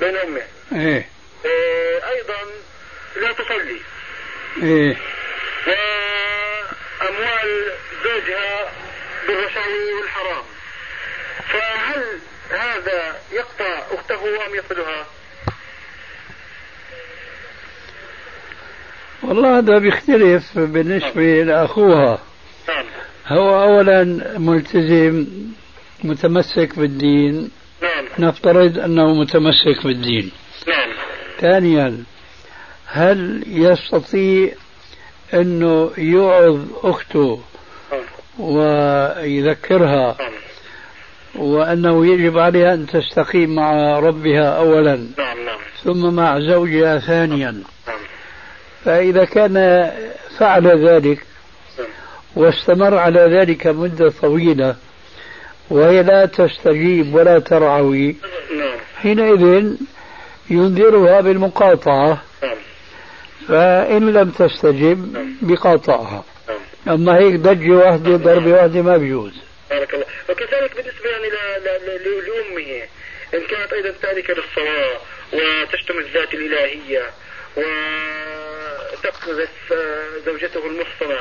بين 0.00 0.16
أمه. 0.16 0.42
إيه. 0.72 0.98
آه، 0.98 1.04
أيضا 1.44 2.40
لا 3.20 3.32
تصلي. 3.32 3.80
إيه. 4.62 4.96
وأموال 7.00 7.72
زوجها 8.04 8.72
بالرشاوي 9.26 9.94
والحرام 10.00 10.44
فهل 11.48 12.04
هذا 12.50 13.20
يقطع 13.32 13.82
أخته 13.90 14.46
أم 14.46 14.54
يصلها؟ 14.54 15.06
والله 19.22 19.58
هذا 19.58 19.78
بيختلف 19.78 20.58
بالنسبة 20.58 21.42
لأخوها. 21.42 22.18
نعم. 22.68 22.84
هو 23.26 23.62
أولا 23.62 24.04
ملتزم 24.38 25.26
متمسك 26.04 26.78
بالدين. 26.78 27.50
نعم. 27.82 28.04
نفترض 28.18 28.78
أنه 28.78 29.14
متمسك 29.14 29.84
بالدين. 29.84 30.32
ثانيا 31.40 32.04
هل 32.86 33.44
يستطيع 33.46 34.52
أنه 35.34 35.90
يوعظ 35.98 36.58
أخته 36.82 37.40
ويذكرها 38.38 40.16
وأنه 41.34 42.06
يجب 42.06 42.38
عليها 42.38 42.74
أن 42.74 42.86
تستقيم 42.86 43.54
مع 43.54 43.98
ربها 43.98 44.48
اولا 44.48 44.96
نعم 44.96 45.38
ثم 45.84 46.14
مع 46.14 46.40
زوجها 46.40 46.98
ثانيا؟ 46.98 47.62
فإذا 48.84 49.24
كان 49.24 49.90
فعل 50.38 50.88
ذلك 50.88 51.24
واستمر 52.36 52.94
على 52.94 53.20
ذلك 53.20 53.66
مدة 53.66 54.10
طويلة 54.22 54.76
وهي 55.70 56.02
لا 56.02 56.26
تستجيب 56.26 57.14
ولا 57.14 57.38
ترعوي 57.38 58.16
حينئذ 58.96 59.72
ينذرها 60.50 61.20
بالمقاطعة. 61.20 62.22
نعم. 62.42 62.56
فإن 63.48 64.12
لم 64.12 64.30
تستجب 64.30 65.26
بقاطعها. 65.42 66.24
نعم. 66.48 66.58
أما 66.94 67.18
هيك 67.18 67.34
ضجة 67.34 67.70
واحدة 67.70 68.16
ضربة 68.16 68.52
واحدة 68.52 68.82
ما 68.82 68.96
بيجوز. 68.96 69.32
بارك 69.70 69.94
الله. 69.94 70.06
وكذلك 70.30 70.76
بالنسبة 70.76 71.10
يعني 71.10 71.28
لأمه 72.26 72.82
إن 73.34 73.40
كانت 73.40 73.72
أيضا 73.72 73.94
تاركة 74.02 74.34
للصلاة 74.34 74.98
وتشتم 75.32 75.98
الذات 75.98 76.34
الإلهية 76.34 77.10
وتقذف 78.92 79.74
زوجته 80.26 80.66
المحصنة 80.66 81.20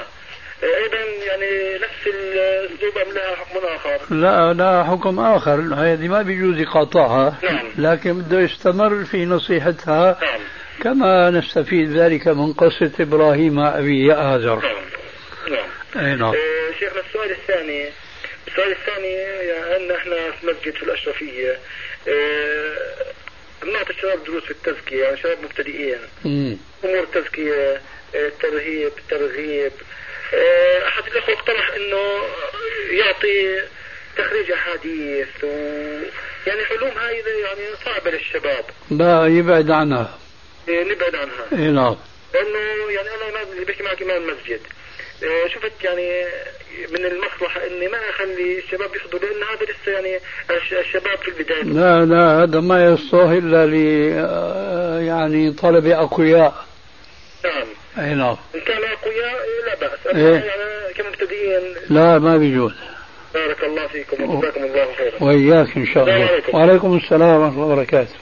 أيضا 0.64 0.98
يعني 1.28 1.76
نفس 1.76 2.08
الأسلوب 2.08 2.98
أم 2.98 3.14
لها 3.14 3.36
حكم 3.36 3.58
آخر؟ 3.66 4.16
لا 4.16 4.54
لا 4.54 4.84
حكم 4.84 5.20
آخر. 5.20 5.54
هذه 5.76 6.08
ما 6.08 6.22
بيجوز 6.22 6.62
إقاطعها 6.62 7.38
نعم. 7.44 7.70
لكن 7.78 8.22
بده 8.22 8.40
يستمر 8.40 9.06
في 9.06 9.26
نصيحتها. 9.26 10.20
نعم. 10.22 10.40
كما 10.84 11.30
نستفيد 11.30 11.92
ذلك 11.92 12.28
من 12.28 12.54
قصة 12.54 12.92
إبراهيم 13.00 13.54
مع 13.54 13.80
أبي 13.80 14.14
آزر 14.14 14.56
نعم. 14.56 14.76
نعم. 15.50 16.06
أي 16.06 16.16
نعم. 16.16 16.34
آه، 16.36 16.80
شيخنا 16.80 17.02
السؤال 17.10 17.32
الثاني. 17.32 17.90
السؤال 18.48 18.72
الثاني 18.72 19.14
يعني 19.48 19.96
إحنا 19.96 20.16
في 20.32 20.48
مسجد 20.48 20.74
في 20.74 20.84
الأشرفية. 20.84 21.58
آه، 22.08 22.78
بنعطي 23.64 23.90
الشباب 23.90 24.24
دروس 24.24 24.44
في 24.44 24.52
التزكية 24.52 25.04
يعني 25.04 25.18
شباب 25.18 25.38
مبتدئين. 25.44 26.00
أمور 26.86 27.04
التزكية 27.04 27.82
آه، 28.16 28.28
الترهيب 28.28 28.92
الترغيب 28.98 29.72
آه، 30.34 30.88
أحد 30.88 31.04
الأخوة 31.12 31.34
اقترح 31.36 31.70
إنه 31.76 32.22
يعطي 32.92 33.62
تخريج 34.18 34.52
أحاديث 34.52 35.28
و 35.44 35.48
يعني 36.48 36.62
علوم 36.72 36.98
هاي 36.98 37.16
يعني 37.18 37.62
صعبة 37.86 38.12
للشباب. 38.12 38.66
لا 38.92 39.26
يبعد 39.28 39.72
عنها. 39.72 40.18
آه، 40.70 40.84
نبعد 40.84 41.16
عنها. 41.16 41.46
أي 41.54 41.72
نعم. 41.72 41.96
لأنه 42.34 42.92
يعني 42.92 43.08
أنا 43.10 43.30
امام 43.30 43.52
اللي 43.54 43.66
بحكي 43.66 43.84
معك 43.84 44.02
إمام 44.02 44.30
المسجد 44.30 44.60
آه، 45.24 45.48
شفت 45.48 45.72
يعني 45.84 46.26
من 46.92 47.06
المصلحة 47.06 47.68
إني 47.68 47.88
ما 47.88 47.98
أخلي 48.10 48.60
الشباب 48.60 48.96
يحضروا 48.96 49.20
لأن 49.30 49.44
هذا 49.44 49.64
لسه 49.66 49.92
يعني 49.92 50.20
الش- 50.52 50.74
الشباب 50.74 51.18
في 51.18 51.28
البداية. 51.28 51.64
لا 51.64 52.06
لا 52.06 52.44
هذا 52.44 52.60
ما 52.60 52.86
يصلح 52.86 53.30
إلا 53.30 53.66
ل 53.66 53.74
آه، 54.18 55.00
يعني 55.00 55.52
طلب 55.52 55.88
أقوياء. 55.88 56.66
نعم. 57.46 57.68
أي 58.00 58.14
نعم. 58.14 58.38
ان 58.56 58.62
كانوا 58.62 58.88
اقوياء 58.94 59.46
لا 59.66 59.76
بأس. 59.76 60.08
إيه. 60.08 60.38
اما 60.38 60.46
يعني 60.46 60.94
كمبتدئين. 60.94 61.76
لا 61.90 62.20
ما 62.20 62.38
بيجوز. 62.38 62.74
بارك 63.34 63.64
الله 63.64 63.88
فيكم 63.88 64.30
وجزاكم 64.30 64.64
الله 64.64 64.96
خيرا. 64.96 65.24
وإياك 65.24 65.78
إن 65.78 65.86
شاء 65.86 66.04
السلام 66.04 66.22
الله 66.22 66.32
عليكم. 66.32 66.58
وعليكم 66.58 66.98
السلام 66.98 67.42
ورحمة 67.42 67.64
الله 67.64 67.74
وبركاته. 67.74 68.16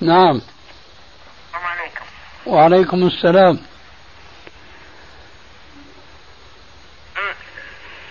نعم. 0.00 0.36
السلام 0.36 1.64
عليكم. 1.64 2.04
وعليكم 2.46 3.06
السلام. 3.06 3.58
آه، 7.16 7.34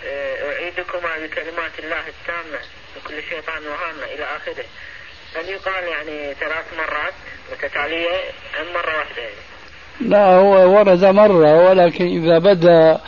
آه، 0.06 0.52
أعيدكما 0.52 1.28
بكلمات 1.28 1.80
الله 1.80 2.08
التامة 2.08 2.60
لكل 2.96 3.24
شيطان 3.30 3.68
وهامة 3.68 4.04
إلى 4.04 4.24
آخره. 4.24 4.66
هل 5.36 5.50
يقال 5.50 5.84
يعني 5.84 6.34
ثلاث 6.34 6.66
مرات؟ 6.78 7.14
متتالية 7.52 8.10
أم 8.62 8.74
مرة 8.74 8.98
واحدة؟ 8.98 9.22
يعني؟ 9.22 9.36
لا 10.02 10.26
هو 10.26 10.78
ورد 10.80 11.06
مرة 11.06 11.70
ولكن 11.70 12.06
إذا 12.06 12.40
بدا 12.40 13.02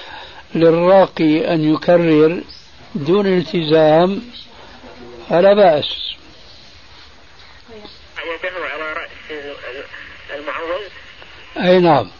للراقي 0.55 1.53
أن 1.53 1.73
يكرر 1.73 2.41
دون 2.95 3.25
التزام 3.37 4.21
فلا 5.29 5.53
بأس. 5.53 5.85
يده 8.25 8.65
على 8.73 8.93
رأس 8.93 9.09
ال- 9.31 9.55
المعوذ 10.35 10.81
أي 11.57 11.79
نعم. 11.79 12.11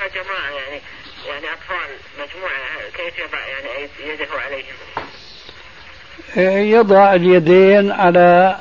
يا 0.00 0.06
جماعة 0.08 0.50
يعني 0.50 0.80
يعني 1.28 1.46
أطفال 1.52 1.88
مجموعة 2.20 2.90
كيف 2.96 3.18
يضع 3.18 3.38
يعني 3.46 3.88
يده 4.06 4.26
عليهم؟ 4.40 4.76
يضع 6.70 7.14
اليدين 7.14 7.92
على 7.92 8.58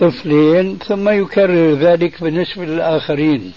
طفلين 0.00 0.78
ثم 0.78 1.08
يكرر 1.08 1.74
ذلك 1.74 2.22
بالنسبة 2.22 2.64
للآخرين. 2.64 3.54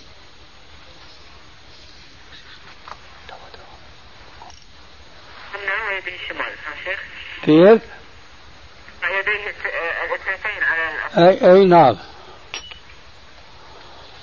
كيف؟ 7.46 7.82
الاثنتين 10.04 10.64
على 10.64 11.30
أي, 11.30 11.52
أي 11.52 11.66
نعم. 11.66 11.98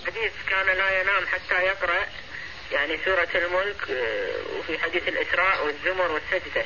حديث 0.07 0.33
كان 0.49 0.67
لا 0.67 1.01
ينام 1.01 1.27
حتى 1.27 1.63
يقرأ 1.63 2.07
يعني 2.73 2.99
سورة 3.05 3.29
الملك 3.35 3.91
آه، 3.91 4.59
وفي 4.59 4.79
حديث 4.79 5.09
الإسراء 5.09 5.67
والزمر 5.67 6.13
والسجدة. 6.13 6.65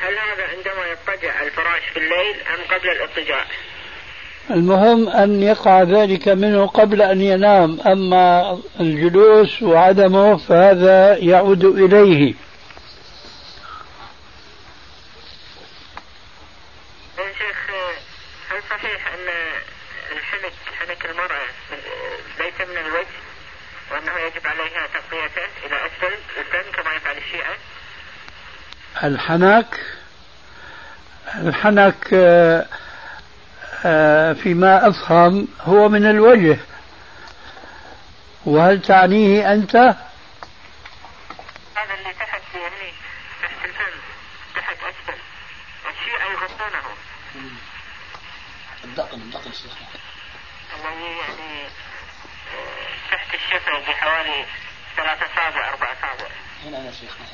هل 0.00 0.18
هذا 0.18 0.44
عندما 0.44 0.86
يضطجع 0.86 1.42
الفراش 1.42 1.82
في 1.92 1.96
الليل 1.96 2.40
أم 2.40 2.74
قبل 2.74 2.90
الاضطجاع؟ 2.90 3.46
المهم 4.50 5.08
أن 5.08 5.42
يقع 5.42 5.82
ذلك 5.82 6.28
منه 6.28 6.66
قبل 6.66 7.02
أن 7.02 7.20
ينام 7.20 7.80
أما 7.80 8.58
الجلوس 8.80 9.62
وعدمه 9.62 10.36
فهذا 10.36 11.16
يعود 11.16 11.64
إليه. 11.64 12.34
يا 17.18 17.32
شيخ 17.38 17.58
هل 18.50 18.62
صحيح 18.70 19.14
أن 19.14 19.28
الحنك 20.16 20.52
حنك 20.80 21.10
المرأة 21.10 21.46
ليس 22.38 22.68
من 22.68 22.76
الوجه 22.78 23.20
وأنه 23.92 24.12
يجب 24.18 24.46
عليها 24.46 24.86
تغطيته 24.94 25.66
إلى 25.66 25.76
أسفل 25.86 26.14
الفم 26.40 26.82
كما 26.82 26.94
يفعل 26.94 27.16
الشيعة؟ 27.16 27.56
الحنك 29.04 29.80
الحنك 31.34 32.08
آه، 32.14 32.66
فيما 34.42 34.88
أفهم 34.88 35.48
هو 35.60 35.88
من 35.88 36.06
الوجه. 36.10 36.58
وهل 38.46 38.82
تعنيه 38.82 39.52
أنت؟ 39.52 39.76
هذا 39.76 39.94
اللي 41.98 42.12
تحت 42.18 42.42
يعني 42.54 42.92
تحت 43.42 43.64
الفم 43.64 43.98
تحت 44.56 44.76
أسفل. 44.76 45.18
الشيعة 45.90 46.30
يغطونه 46.32 46.82
الدقن 48.84 49.20
الدقن 49.20 49.52
شيخنا 49.52 49.86
الذي 50.76 51.16
يعني 51.18 51.64
آه، 51.64 53.12
تحت 53.12 53.34
الشفة 53.34 53.78
بحوالي 53.92 54.44
ثلاثة 54.96 55.26
أصابع 55.26 55.68
أربع 55.68 55.86
أصابع 55.92 56.30
هنا 56.64 56.78
أنا 56.78 56.92
شيخنا. 56.92 57.26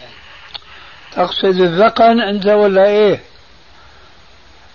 تقصد 1.13 1.61
الذقن 1.61 2.21
أنت 2.21 2.47
ولا 2.47 2.87
إيه؟ 2.87 3.21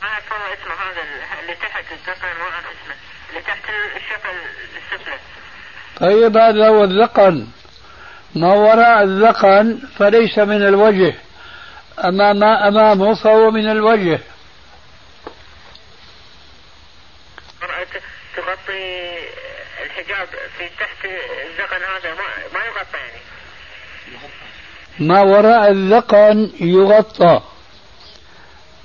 ما 0.02 0.08
أعرف 0.08 0.32
والله 0.32 0.54
اسمه 0.54 0.74
هذا 0.76 1.02
ال- 1.02 1.40
اللي 1.44 1.56
تحت 1.56 1.84
الذقن 1.92 2.28
ما 2.40 2.44
أعرف 2.44 2.66
اسمه. 2.66 2.96
اللي 3.30 3.42
تحت 3.42 3.64
الشفة 3.96 4.30
السفلى 4.78 5.20
طيب 6.00 6.38
هذا 6.38 6.68
هو 6.68 6.84
الذقن. 6.84 7.48
ما 8.36 8.54
وراء 8.54 9.04
الذقن 9.04 9.80
فليس 10.00 10.38
من 10.40 10.68
الوجه. 10.68 11.16
أما 12.06 12.34
ما 12.34 12.68
أمامه 12.68 13.24
فهو 13.24 13.52
من 13.52 13.70
الوجه. 13.72 14.20
المرأة 17.62 17.88
تغطي 18.36 19.12
الحجاب 19.86 20.28
في 20.58 20.70
تحت 20.80 21.06
الذقن 21.46 21.82
هذا. 21.84 22.14
ما, 22.14 22.60
ما 22.60 22.66
يغطى 22.66 22.98
يعني. 22.98 23.22
ما 25.00 25.22
وراء 25.22 25.72
الذقن 25.72 26.52
يغطى. 26.60 27.42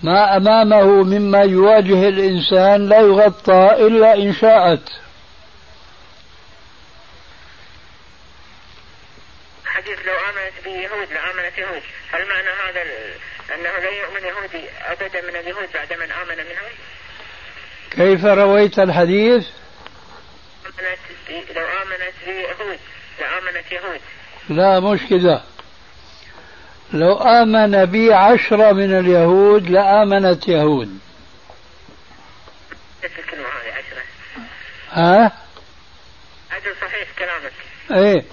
ما 0.02 0.36
أمامه 0.36 1.02
مما 1.02 1.42
يواجه 1.42 2.08
الإنسان 2.08 2.88
لا 2.88 3.00
يغطى 3.00 3.70
إلا 3.86 4.14
إن 4.14 4.34
شاءت. 4.34 4.88
حديث 9.64 9.98
لو 10.06 10.12
آمنت 10.12 10.64
به 10.64 10.70
يهود 10.70 11.08
لآمنت 11.12 11.58
يهود. 11.58 11.82
هل 12.12 12.28
معنى 12.28 12.48
هذا 12.48 12.82
أنه 13.54 13.78
لا 13.78 13.90
يؤمن 13.90 14.24
يهودي 14.24 14.68
أبدا 14.86 15.20
من 15.30 15.36
اليهود 15.36 15.68
بعد 15.74 15.92
من 15.92 16.12
آمن 16.12 16.36
منهم 16.36 16.72
كيف 17.90 18.24
رويت 18.24 18.78
الحديث؟ 18.78 19.46
آمنت 20.66 21.56
لو 21.56 21.64
آمنت 21.64 22.14
يهود 22.26 22.78
لآمنت 23.20 23.72
يهود. 23.72 24.00
لا 24.48 24.80
مش 24.80 25.00
كذا 25.10 25.44
لو 26.92 27.12
آمن 27.14 27.84
بي 27.84 28.14
عشرة 28.14 28.72
من 28.72 28.98
اليهود 28.98 29.70
لآمنت 29.70 30.48
يهود. 30.48 30.98
نفس 33.04 33.18
الكلمة 33.18 33.44
هذه 33.44 33.72
عشرة؟ 33.72 34.02
ها؟ 34.90 35.32
أجل 36.52 36.74
صحيح 36.80 37.08
كلامك. 37.18 37.52
إيه. 37.90 38.24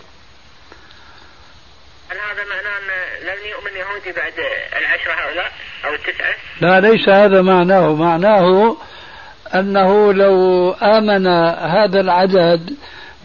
هل 2.09 2.17
هذا 2.17 2.43
معناه 2.49 2.77
أن 2.77 3.27
لن 3.27 3.49
يؤمن 3.49 3.71
يهودي 3.79 4.11
بعد 4.11 4.33
العشرة 4.77 5.13
هؤلاء 5.13 5.51
أو 5.85 5.93
التسعة؟ 5.93 6.35
لا 6.61 6.79
ليس 6.79 7.09
هذا 7.09 7.41
معناه. 7.41 7.95
معناه 7.95 8.77
أنه 9.55 10.13
لو 10.13 10.71
آمن 10.71 11.27
هذا 11.77 11.99
العدد 11.99 12.75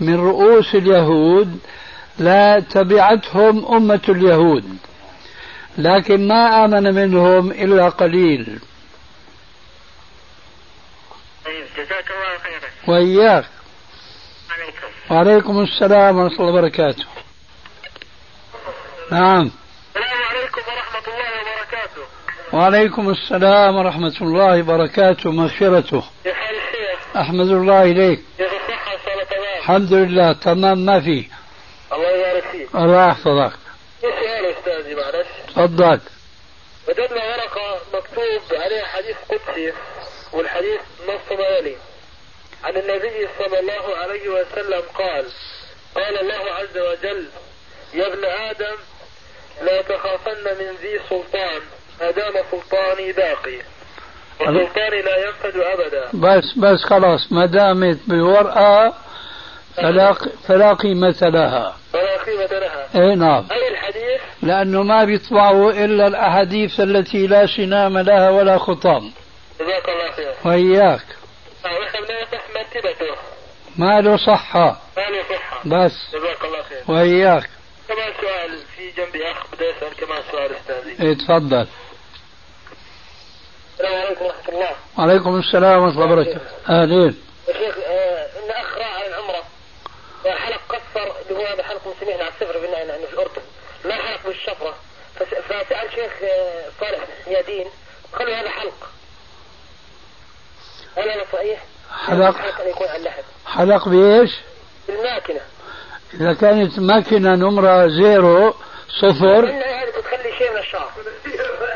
من 0.00 0.20
رؤوس 0.20 0.74
اليهود 0.74 1.60
لا 2.18 2.60
تبعتهم 2.60 3.74
أمة 3.74 4.02
اليهود. 4.08 4.78
لكن 5.78 6.28
ما 6.28 6.64
آمن 6.64 6.94
منهم 6.94 7.50
إلا 7.50 7.88
قليل. 7.88 8.60
طيب 11.44 11.66
جزاك 11.76 12.04
الله 12.10 12.38
خيرا. 12.38 12.70
وإياك. 12.88 13.44
عليكم. 14.50 14.86
وعليكم 15.10 15.60
السلام 15.60 16.16
ورحمة 16.18 16.40
الله 16.40 16.52
وبركاته. 16.52 17.04
نعم. 19.12 19.50
السلام 19.96 20.22
عليكم 20.30 20.60
ورحمة 20.60 21.14
الله 21.14 21.30
وبركاته. 21.40 22.02
وعليكم 22.52 23.10
السلام 23.10 23.76
ورحمة 23.76 24.16
الله 24.20 24.60
وبركاته 24.62 25.30
مغفرته. 25.30 26.02
أحمد 27.16 27.48
الله 27.48 27.82
إليك. 27.82 28.20
الحمد 29.58 29.92
لله 29.92 30.32
تمام 30.32 30.78
ما 30.78 31.00
في. 31.00 31.24
الله 31.92 32.10
يبارك 32.10 32.44
فيك. 32.52 32.68
الله 32.74 33.08
يحفظك 33.08 33.52
في 34.00 34.06
سؤال 34.06 34.56
أستاذي 34.56 34.94
معلش 34.94 35.26
تفضل. 35.66 36.00
وجدنا 36.88 37.24
ورقة 37.24 37.80
مكتوب 37.94 38.42
عليها 38.52 38.86
حديث 38.86 39.16
قدسي 39.28 39.72
والحديث 40.32 40.80
نص 41.08 41.38
ما 41.38 41.46
يلي. 41.58 41.76
عن 42.64 42.76
النبي 42.76 43.28
صلى 43.38 43.58
الله 43.60 43.96
عليه 43.96 44.28
وسلم 44.28 44.82
قال 44.94 45.24
قال 45.94 46.20
الله 46.20 46.52
عز 46.54 46.78
وجل 46.78 47.26
يا 47.94 48.06
ابن 48.06 48.24
آدم 48.24 48.76
لا 49.62 49.82
تخافن 49.82 50.44
من 50.60 50.74
ذي 50.82 51.00
سلطان 51.10 51.60
ما 52.00 52.10
دام 52.10 52.32
سلطاني 52.50 53.12
باقي 53.12 53.58
وسلطاني 54.40 55.02
لا 55.02 55.26
ينفد 55.26 55.56
أبدا. 55.56 56.10
بس 56.14 56.44
بس 56.58 56.84
خلاص 56.84 57.32
ما 57.32 57.46
دامت 57.46 57.98
بورقة 58.06 58.94
فلا 59.82 60.12
فلا 60.48 60.72
قيمة 60.74 61.16
لها 61.22 61.76
فلا 61.92 62.16
قيمة 62.22 62.58
لها 62.58 62.88
اي 62.94 63.14
نعم. 63.14 63.46
أي 63.52 63.68
الحديث؟ 63.68 64.20
لأنه 64.42 64.82
ما 64.82 65.04
بيطبعوا 65.04 65.72
إلا 65.72 66.06
الأحاديث 66.06 66.80
التي 66.80 67.26
لا 67.26 67.46
سنام 67.46 67.98
لها 67.98 68.30
ولا 68.30 68.58
خطام. 68.58 69.12
جزاك 69.60 69.88
الله 69.88 70.10
خير. 70.12 70.32
وإياك. 70.44 71.04
مرتبته. 72.54 73.14
ما 73.76 74.00
له 74.00 74.16
صحة. 74.16 74.80
ما 74.96 75.02
له 75.02 75.22
صحة. 75.36 75.60
بس. 75.64 75.92
جزاك 76.14 76.44
الله 76.44 76.62
خير. 76.62 76.82
وإياك. 76.88 77.50
كمان 77.88 78.12
سؤال 78.20 78.58
في 78.76 78.90
جنبي 78.90 79.30
أخ 79.30 79.36
بدي 79.52 79.70
أسأل 79.70 80.06
كمان 80.06 80.22
سؤال 80.32 80.50
أستاذي. 80.56 81.08
إيه 81.08 81.14
تفضل. 81.14 81.66
السلام 83.74 84.06
عليكم 84.06 84.24
ورحمة 84.24 84.48
الله. 84.48 84.70
وعليكم 84.98 85.38
السلام 85.38 85.82
ورحمة 85.82 86.02
الله 86.02 86.12
وبركاته. 86.12 86.40
أهلين. 86.68 87.16
يا 87.48 87.52
شيخ 87.52 87.78
آه 87.78 88.26
إن 88.38 88.50
أخ 88.50 88.78
قصر 91.00 91.14
اللي 91.30 91.42
هو 91.42 91.46
هذا 91.46 91.62
حلق 91.62 91.80
مسلمين 91.96 92.20
على 92.20 92.28
السفر 92.28 92.60
في 92.60 92.66
يعني 92.66 93.06
في 93.06 93.12
الأردن 93.12 93.42
ما 93.84 93.94
حلق 93.94 94.26
بالشفرة؟ 94.26 94.74
فس- 95.16 95.34
فسأل 95.48 95.90
شيخ 95.94 96.12
آه، 96.22 96.64
صالح 96.80 97.00
يادين 97.26 97.66
قال 98.18 98.28
له 98.28 98.40
هذا 98.40 98.50
حلق 98.50 98.90
هل 100.96 101.10
هذا 101.10 101.24
صحيح؟ 101.32 101.62
حلق 102.06 102.28
الحلق 102.28 102.60
أن 102.60 102.68
يكون 102.68 102.88
على 102.88 102.98
اللحم 102.98 103.22
حلق 103.46 103.88
بإيش؟ 103.88 104.30
بالماكنة 104.88 105.40
إذا 106.14 106.32
كانت 106.34 106.78
ماكينة 106.78 107.34
نمرة 107.34 107.86
زيرو 107.88 108.54
صفر. 109.02 109.46
شيء 110.38 110.50
من 110.52 110.58
الشعر. 110.58 110.90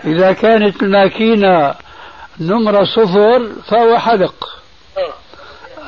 إذا 0.05 0.33
كانت 0.33 0.83
الماكينة 0.83 1.75
نمرة 2.41 2.85
صفر 2.85 3.53
فهو 3.71 3.99
حلق. 3.99 4.62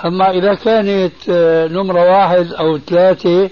أما 0.04 0.30
إذا 0.30 0.54
كانت 0.54 1.28
آه، 1.28 1.66
نمرة 1.66 2.10
واحد 2.10 2.52
أو 2.52 2.78
ثلاثة 2.78 3.50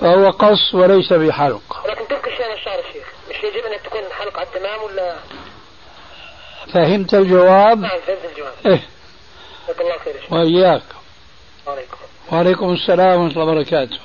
فهو 0.00 0.30
قص 0.30 0.74
وليس 0.74 1.12
بحلق. 1.12 1.86
لكن 1.88 2.04
شيء 2.36 2.46
من 2.46 2.52
الشعر 2.52 2.78
يا 2.78 2.92
شيخ. 2.92 3.06
مش 3.30 3.36
يجب 3.36 3.64
أن 3.64 3.82
تكون 3.84 4.00
حلقة 4.12 4.38
على 4.38 4.48
التمام 4.48 4.82
ولا؟ 4.82 5.16
فهمت 6.72 7.14
الجواب؟ 7.14 7.80
نعم 7.80 7.90
فهمت 8.06 8.24
الجواب. 8.32 8.52
إيه. 8.66 8.82
جزاك 9.68 9.80
الله 9.80 9.98
خير 9.98 10.14
وإياك. 10.30 10.82
عليكم 11.66 11.96
وعليكم 12.32 12.72
السلام 12.72 13.20
ورحمة 13.20 13.42
الله 13.42 13.52
وبركاته. 13.52 13.98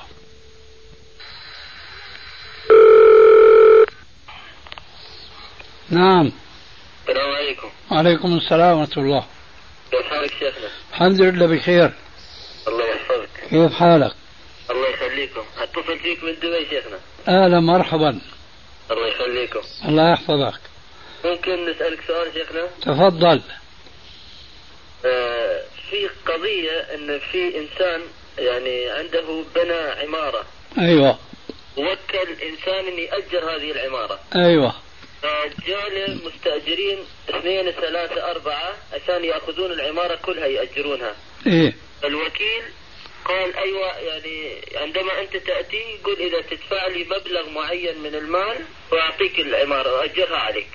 نعم. 5.89 6.31
السلام 7.07 7.31
عليكم. 7.35 7.69
وعليكم 7.91 8.37
السلام 8.37 8.79
ورحمة 8.79 9.03
الله. 9.03 9.23
كيف 9.91 10.05
حالك 10.05 10.31
شيخنا؟ 10.39 10.69
الحمد 10.89 11.21
لله 11.21 11.45
بخير. 11.45 11.91
الله 12.67 12.85
يحفظك. 12.85 13.29
كيف 13.49 13.73
حالك؟ 13.73 14.15
الله 14.71 14.89
يخليكم. 14.89 15.43
اتصل 15.57 15.99
فيك 15.99 16.23
من 16.23 16.33
دبي 16.33 16.65
شيخنا. 16.69 16.99
أهلا 17.27 17.59
مرحبا. 17.59 18.21
الله 18.91 19.07
يخليكم. 19.07 19.61
الله 19.85 20.11
يحفظك. 20.11 20.59
ممكن 21.25 21.69
نسألك 21.69 21.99
سؤال 22.07 22.33
شيخنا؟ 22.33 22.67
تفضل. 22.81 23.41
آه 25.05 25.61
في 25.89 26.09
قضية 26.25 26.79
إن 26.95 27.19
في 27.19 27.57
إنسان 27.57 28.01
يعني 28.37 28.89
عنده 28.89 29.43
بنى 29.55 30.01
عمارة. 30.01 30.45
أيوة. 30.77 31.17
وكل 31.77 32.31
إنسان 32.43 32.87
ان 32.87 32.99
يأجر 32.99 33.55
هذه 33.55 33.71
العمارة. 33.71 34.19
أيوة. 34.35 34.75
فجاء 35.21 36.17
مستأجرين 36.25 36.97
اثنين 37.29 37.71
ثلاثة 37.71 38.31
أربعة 38.31 38.73
عشان 38.93 39.25
يأخذون 39.25 39.71
العمارة 39.71 40.15
كلها 40.15 40.45
يأجرونها. 40.47 41.15
إيه. 41.47 41.73
الوكيل 42.03 42.63
قال 43.25 43.55
أيوة 43.57 43.97
يعني 43.97 44.61
عندما 44.75 45.21
أنت 45.21 45.37
تأتي 45.37 45.83
قل 46.03 46.17
إذا 46.19 46.41
تدفع 46.41 46.87
لي 46.87 47.03
مبلغ 47.03 47.49
معين 47.49 47.99
من 48.01 48.15
المال 48.15 48.57
وأعطيك 48.91 49.39
العمارة 49.39 49.93
وأجرها 49.93 50.37
عليك. 50.37 50.69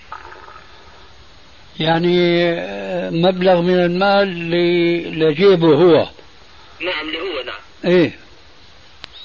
يعني 1.80 2.44
آه، 2.44 3.10
مبلغ 3.10 3.60
من 3.60 3.84
المال 3.84 4.50
لجيبه 5.18 5.74
هو. 5.74 6.08
نعم 6.80 7.08
اللي 7.08 7.20
هو 7.20 7.42
نعم. 7.42 7.60
إيه. 7.84 8.24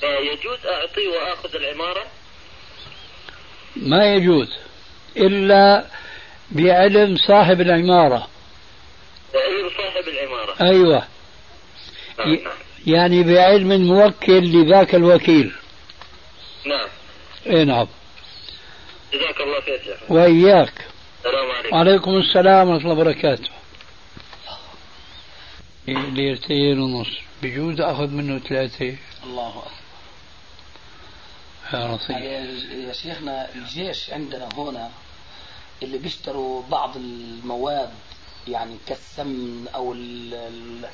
يجوز 0.03 0.65
أعطيه 0.65 1.07
وأخذ 1.07 1.55
العمارة؟ 1.55 2.05
ما 3.75 4.13
يجوز. 4.13 4.68
إلا 5.17 5.85
بعلم 6.51 7.17
صاحب 7.17 7.61
العمارة. 7.61 8.27
علم 9.35 9.69
صاحب 9.77 10.07
العمارة. 10.07 10.55
أيوة. 10.61 11.07
نعم 12.19 12.29
نعم. 12.29 12.53
يعني 12.87 13.23
بعلم 13.23 13.71
الموكل 13.71 14.43
لذاك 14.43 14.95
الوكيل. 14.95 15.51
نعم. 16.65 16.87
إيه 17.45 17.63
نعم. 17.63 17.87
جزاك 19.13 19.41
الله 19.41 19.61
خير 19.61 19.81
شيخ. 19.85 20.11
وإياك. 20.11 20.73
السلام 21.25 21.51
عليكم. 21.51 21.75
وعليكم 21.75 22.11
السلام 22.11 22.69
ورحمة 22.69 22.91
الله 22.91 23.01
وبركاته. 23.01 23.49
ليرتين 25.87 26.79
ونص. 26.79 27.17
بجوز 27.43 27.81
أخذ 27.81 28.07
منه 28.07 28.39
ثلاثة. 28.39 28.95
الله 29.23 29.49
أكبر. 29.49 29.78
لطيف 31.73 32.09
يعني 32.09 32.83
يا 32.87 32.93
شيخنا 32.93 33.53
الجيش 33.55 34.09
عندنا 34.09 34.49
هنا 34.57 34.91
اللي 35.83 35.97
بيشتروا 35.97 36.63
بعض 36.69 36.97
المواد 36.97 37.89
يعني 38.47 38.77
كالسمن 38.87 39.67
أو 39.75 39.93
ال 39.93 40.89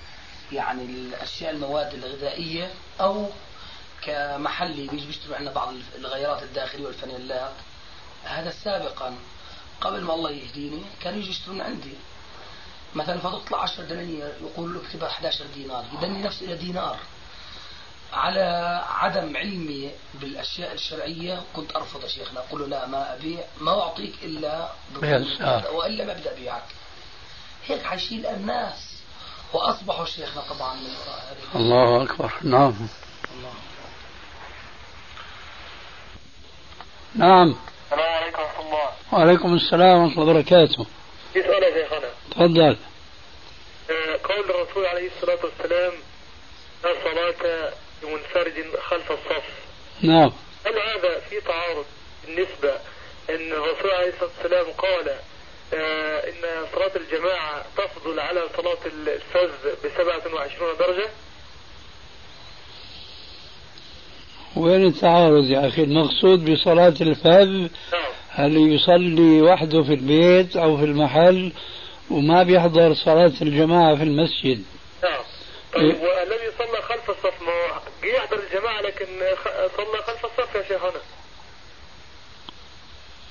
يعني 0.52 0.84
الأشياء 0.84 1.52
المواد 1.52 1.94
الغذائية 1.94 2.74
أو 3.02 3.30
كمحلي 4.02 4.88
بيجي 4.88 5.06
بيشتروا 5.06 5.36
عندنا 5.36 5.54
بعض 5.54 5.74
الغيارات 5.96 6.44
الداخلية 6.44 6.86
والفانيلات 6.86 7.54
هذا 8.24 8.52
سابقا 8.52 9.16
قبل 9.82 10.02
ما 10.02 10.14
الله 10.14 10.32
يهديني 10.32 10.82
كانوا 11.02 11.20
يجي 11.20 11.30
يشترون 11.30 11.62
عندي. 11.62 11.94
مثلا 12.96 13.20
فتطلع 13.20 13.62
10 13.62 13.84
دنانير 13.84 14.34
يقول 14.42 14.74
له 14.74 14.82
اكتبها 14.82 15.08
11 15.08 15.46
دينار 15.56 15.86
يدني 15.94 16.22
نفسه 16.22 16.46
إلى 16.46 16.56
دينار. 16.56 17.00
على 18.14 18.82
عدم 18.90 19.38
علمي 19.38 19.92
بالأشياء 20.14 20.74
الشرعية 20.74 21.44
كنت 21.56 21.76
أرفض 21.76 22.04
يا 22.04 22.08
شيخنا. 22.08 22.40
أقول 22.40 22.62
له 22.62 22.68
لا 22.68 22.88
ما 22.88 23.14
أبيع 23.14 23.40
ما 23.62 23.82
أعطيك 23.82 24.14
إلا. 24.24 24.70
وإلا 25.72 26.06
ما 26.06 26.12
أبدأ 26.12 26.32
أبيعك. 26.32 26.64
هيك 27.66 27.84
حيشيل 27.84 28.26
الناس. 28.26 28.96
وأصبحوا 29.54 30.06
شيخنا 30.06 30.42
طبعا 30.42 30.74
من 30.74 30.96
وراء 30.96 31.20
هذه 31.32 31.62
الله 31.62 32.04
أكبر. 32.04 32.34
نعم. 32.42 32.88
الله 33.32 33.54
نعم. 37.16 37.56
السلام 37.86 38.24
عليكم 38.24 38.42
ورحمة 38.42 38.66
الله. 38.66 38.90
وعليكم 39.12 39.54
السلام 39.54 39.98
ورحمة 40.04 40.22
الله 40.22 40.32
وبركاته. 40.34 40.86
في 41.34 41.42
سؤال 41.44 41.64
يا 41.64 41.84
شيخنا. 41.84 42.10
تفضل. 42.32 42.78
آه، 43.90 44.20
قول 44.24 44.50
الرسول 44.50 44.86
عليه 44.86 45.10
الصلاة 45.18 45.40
والسلام 45.46 45.94
لا 46.84 46.94
صلاة 47.04 47.74
لمنفرد 48.06 48.80
خلف 48.80 49.12
الصف. 49.12 49.44
نعم. 50.02 50.32
هل 50.66 50.74
هذا 50.74 51.20
في 51.20 51.42
تعارض 51.42 51.86
بالنسبة 52.26 52.74
أن 53.30 53.52
الرسول 53.52 53.92
عليه 53.92 54.10
الصلاة 54.10 54.30
والسلام 54.38 54.66
قال 54.78 55.10
آه، 55.74 56.30
إن 56.30 56.66
صلاة 56.76 56.92
الجماعة 56.96 57.66
تفضل 57.78 58.20
على 58.20 58.42
صلاة 58.58 58.78
الفذ 58.86 59.52
بسبعة 59.86 60.34
وعشرون 60.36 60.78
درجة؟ 60.80 61.10
وين 64.56 64.86
التعارض 64.86 65.44
يا 65.44 65.68
أخي؟ 65.68 65.84
المقصود 65.84 66.52
بصلاة 66.52 66.94
الفذ 67.02 67.50
نعم. 67.94 68.12
هل 68.30 68.58
يصلي 68.58 69.42
وحده 69.42 69.84
في 69.84 69.94
البيت 69.94 70.56
أو 70.56 70.78
في 70.78 70.84
المحل 70.84 71.52
وما 72.12 72.44
بيحضر 72.44 72.94
صلاة 72.94 73.34
الجماعة 73.42 73.96
في 73.96 74.04
المسجد؟ 74.04 74.64
نعم. 75.04 75.24
والذي 75.76 76.52
صلى 76.58 76.82
خلف 76.82 77.10
الصف. 77.10 77.42
ما 77.42 77.82
يحضر 78.10 78.40
الجماعة 78.40 78.82
لكن 78.82 79.06
صلى 79.78 79.98
خلف 80.08 80.26
الصف 80.26 80.56
يا 80.56 80.64
شيخنا 80.68 81.02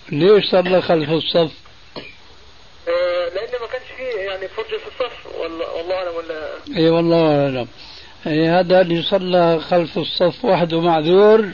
ليش 0.08 0.50
صلى 0.50 0.82
خلف 0.82 1.10
الصف؟ 1.10 1.52
آه، 2.88 3.28
لأن 3.28 3.60
ما 3.60 3.66
كانش 3.66 3.84
فيه 3.96 4.20
يعني 4.20 4.48
فرجة 4.48 4.76
في 4.76 4.86
الصف. 4.86 5.26
والله 5.38 5.72
والله 5.74 5.94
أعلم 5.94 6.14
ولا 6.16 6.48
اي 6.76 6.90
والله 6.90 7.44
أعلم. 7.44 7.68
إيه 8.26 8.60
هذا 8.60 8.80
اللي 8.80 9.02
صلى 9.02 9.60
خلف 9.60 9.98
الصف 9.98 10.44
وحده 10.44 10.80
معذور. 10.80 11.48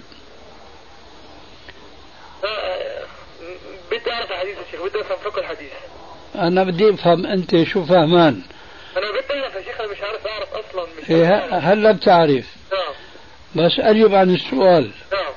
آه، 2.45 3.03
بدي 3.91 4.13
أعرف 4.13 4.31
الحديث 4.33 4.59
يا 4.59 4.65
شيخ. 4.71 4.83
بدي 4.83 5.01
أفهم 5.01 5.19
فقه 5.19 5.41
الحديث. 5.41 5.73
أنا 6.35 6.65
بدي 6.65 6.91
أفهم 6.91 7.27
أنت 7.27 7.63
شو 7.63 7.85
فهمان 7.85 8.43
أنا 8.97 9.11
بدي 9.11 9.41
أعرف 9.41 9.55
يا 9.55 9.63
شيخ 9.63 9.81
أنا 9.81 9.93
مش 9.93 10.01
عارف 10.01 10.27
أعرف 10.27 10.49
هلا 11.53 11.93
بتعرف 11.93 12.57
بس 13.55 13.73
اجب 13.79 14.15
عن 14.15 14.35
السؤال. 14.35 14.91
نعم. 15.13 15.33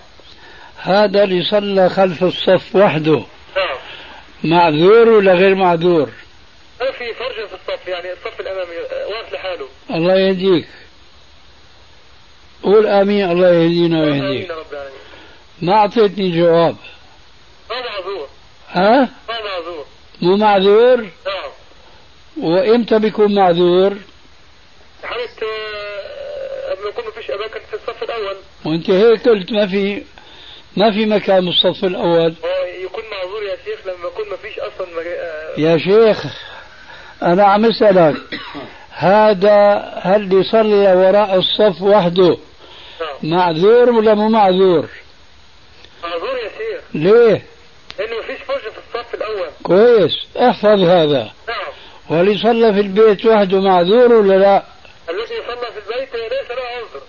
هذا 0.77 1.23
اللي 1.23 1.43
صلى 1.43 1.89
خلف 1.89 2.23
الصف 2.23 2.75
وحده. 2.75 3.23
نعم. 3.55 3.77
معذور 4.43 5.09
ولا 5.09 5.33
غير 5.33 5.55
معذور؟ 5.55 6.09
ما 6.81 6.91
في 6.91 7.13
فرجة 7.13 7.47
في 7.47 7.53
الصف 7.53 7.87
يعني 7.87 8.13
الصف 8.13 8.39
الأمامي 8.39 8.71
آه، 8.71 9.07
واقف 9.07 9.33
لحاله. 9.33 9.67
الله 9.89 10.15
يهديك. 10.15 10.67
قول 12.63 12.87
آمين 12.87 13.31
الله 13.31 13.49
يهدينا 13.49 14.01
ويهديك. 14.01 14.51
ما 15.61 15.73
أعطيتني 15.73 16.31
جواب. 16.37 16.75
ما 17.69 17.75
معذور. 17.75 18.27
ها؟ 18.69 18.99
ما 19.29 19.35
معذور. 19.43 19.85
مو 20.21 20.37
معذور؟ 20.37 20.97
نعم. 20.97 21.51
وإمتى 22.41 22.99
بيكون 22.99 23.35
معذور؟ 23.35 23.97
حالة 25.03 25.29
آه، 25.43 26.73
لما 26.73 26.89
يكون 26.89 27.05
ما 27.05 27.11
فيش 27.11 27.31
أماكن 27.31 27.59
في 27.69 27.73
الصف 27.73 28.03
الأول. 28.03 28.35
وانت 28.65 28.89
هيك 28.89 29.29
قلت 29.29 29.51
ما 29.51 29.67
في 29.67 30.03
ما 30.77 30.91
في 30.91 31.05
مكان 31.05 31.45
بالصف 31.45 31.85
الأول. 31.85 32.33
يكون 32.83 33.03
معذور 33.11 33.43
يا 33.43 33.55
شيخ 33.65 33.87
لما 33.87 34.07
يكون 34.07 34.29
ما 34.29 34.35
فيش 34.35 34.59
أصلا 34.59 34.87
مجا... 34.97 35.09
آه، 35.09 35.59
يا 35.59 35.77
شيخ 35.77 36.25
أنا 37.23 37.43
عم 37.43 37.65
أسألك 37.65 38.15
هذا 38.91 39.75
هل 40.01 40.33
يصلي 40.33 40.93
وراء 40.95 41.35
الصف 41.35 41.81
وحده؟ 41.81 42.37
نعم. 43.01 43.31
معذور 43.31 43.89
ولا 43.89 44.13
مو 44.13 44.29
معذور؟ 44.29 44.87
معذور 46.03 46.37
يا 46.37 46.49
شيخ. 46.49 46.81
ليه؟ 46.93 47.41
لأنه 47.99 48.15
ما 48.15 48.21
فيش 48.21 48.43
فرجة 48.47 48.69
في 48.69 48.77
الصف 48.77 49.13
الأول. 49.13 49.47
كويس 49.63 50.11
احفظ 50.37 50.79
هذا. 50.79 51.31
نعم. 51.47 51.73
واللي 52.09 52.37
صلى 52.37 52.73
في 52.73 52.79
البيت 52.79 53.25
وحده 53.25 53.59
معذور 53.61 54.13
ولا 54.13 54.37
لا؟ 54.37 54.63
الذي 55.09 55.35
صلى 55.47 55.67
في 55.71 55.79
البيت 55.79 56.13
ليس 56.13 56.51
له 56.51 56.63
عذر. 56.75 57.01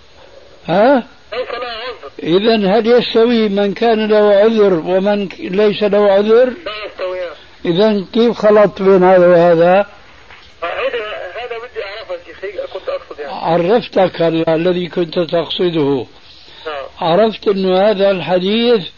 ها؟ 0.67 1.07
ليس 1.33 1.51
له 1.51 1.69
عذر. 1.69 2.11
اذا 2.23 2.79
هل 2.79 2.87
يستوي 2.87 3.49
من 3.49 3.75
كان 3.75 4.09
له 4.09 4.35
عذر 4.35 4.75
ومن 4.75 5.29
ليس 5.39 5.83
له 5.83 6.13
عذر؟ 6.13 6.45
لا 6.45 6.73
يستويان 6.87 7.33
اذا 7.65 8.05
كيف 8.13 8.39
خلط 8.39 8.83
بين 8.83 9.05
هذا 9.05 9.27
وهذا؟ 9.27 9.87
هذا 10.63 11.05
هذا 11.37 11.59
بدي 11.59 11.85
أعرفه 11.85 12.15
كنت 12.73 12.89
أقصد 12.89 13.21
يعني. 13.21 13.33
عرفتك 13.33 14.23
الذي 14.49 14.89
كنت 14.89 15.19
تقصده. 15.19 16.07
نعم. 16.67 16.85
عرفت 17.01 17.49
إنه 17.49 17.91
هذا 17.91 18.11
الحديث 18.11 18.89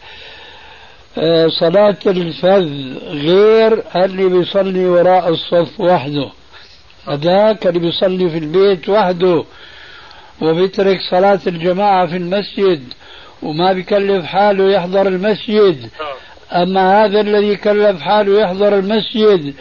آه، 1.17 1.47
صلاة 1.59 1.97
الفذ 2.05 2.97
غير 3.07 3.83
اللي 3.95 4.29
بيصلي 4.29 4.85
وراء 4.85 5.29
الصف 5.29 5.79
وحده. 5.79 6.29
هذاك 7.07 7.67
اللي 7.67 7.79
بيصلي 7.79 8.29
في 8.29 8.37
البيت 8.37 8.89
وحده 8.89 9.43
وبيترك 10.41 10.99
صلاة 11.11 11.39
الجماعة 11.47 12.07
في 12.07 12.17
المسجد 12.17 12.93
وما 13.43 13.73
بيكلف 13.73 14.25
حاله 14.25 14.71
يحضر 14.71 15.07
المسجد. 15.07 15.89
أما 16.51 17.05
هذا 17.05 17.21
الذي 17.21 17.55
كلف 17.55 18.01
حاله 18.01 18.41
يحضر 18.41 18.73
المسجد 18.73 19.53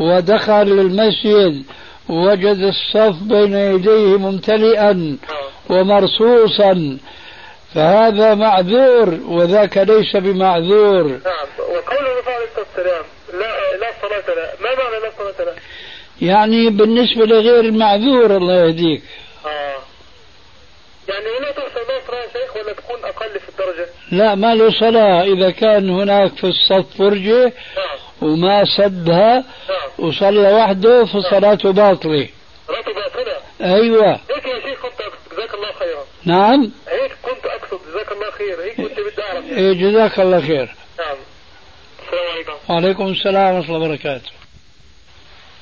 ودخل 0.00 0.52
المسجد 0.62 1.62
وجد 2.08 2.56
الصف 2.56 3.22
بين 3.22 3.54
يديه 3.54 4.18
ممتلئا 4.18 5.16
ومرصوصا. 5.70 6.98
فهذا 7.74 8.34
معذور 8.34 9.18
وذاك 9.28 9.78
ليس 9.78 10.16
بمعذور. 10.16 11.02
نعم 11.02 11.48
وقول 11.58 12.06
الرسول 12.06 12.32
عليه 12.32 12.44
الصلاة 12.44 12.66
والسلام 12.76 13.04
لا 13.32 13.76
لا 13.80 13.90
صلاة 14.02 14.34
لا 14.36 14.52
ما 14.60 14.68
معنى 14.84 15.02
لا 15.02 15.10
صلاة 15.18 15.46
لا؟ 15.46 15.54
يعني 16.22 16.70
بالنسبة 16.70 17.24
لغير 17.26 17.60
المعذور 17.60 18.36
الله 18.36 18.54
يهديك. 18.54 19.02
آه. 19.46 19.76
يعني 21.08 21.24
لا 21.40 21.52
صلاة 21.54 22.20
يا 22.20 22.26
شيخ 22.32 22.56
ولا 22.56 22.72
تكون 22.72 23.04
أقل 23.04 23.40
في 23.40 23.48
الدرجة؟ 23.48 23.88
لا 24.12 24.34
ما 24.34 24.54
له 24.54 24.70
صلاة. 24.80 25.22
إذا 25.22 25.50
كان 25.50 25.90
هناك 25.90 26.36
في 26.36 26.44
الصف 26.44 26.98
فرجة 26.98 27.44
نعم. 27.44 28.30
وما 28.30 28.64
سدها 28.78 29.44
نعم. 29.68 30.08
وصلى 30.08 30.52
وحده 30.52 31.04
فصلاته 31.04 31.72
باطلة. 31.72 32.28
صلاته 32.68 32.92
باطلة؟ 32.94 33.36
أيوة. 33.60 34.12
هيك 34.12 34.44
يا 34.46 34.60
شيخ 34.60 34.82
كنت 34.82 35.00
أقصد. 35.00 35.32
جزاك 35.32 35.54
الله 35.54 35.72
خيرا. 35.72 36.04
نعم. 36.24 36.72
هيك 36.88 37.12
كنت 37.22 37.46
أقصد. 37.46 37.80
جزاك 37.88 38.12
الله 38.12 38.30
خير. 38.30 38.60
هيك 38.64 38.76
كنت 38.76 39.00
بدي 39.00 39.22
أعرف. 39.22 39.44
إيه 39.44 39.72
جزاك 39.72 40.20
الله 40.20 40.40
خير. 40.40 40.74
نعم. 40.98 41.16
السلام 42.04 42.32
عليكم. 42.34 42.52
وعليكم 42.68 43.06
السلام 43.06 43.54
ورحمة 43.54 43.76
الله 43.76 43.86
وبركاته. 43.86 44.39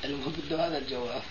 المهم 0.05 0.33
بده 0.37 0.67
هذا 0.67 0.77
الجواب. 0.77 1.21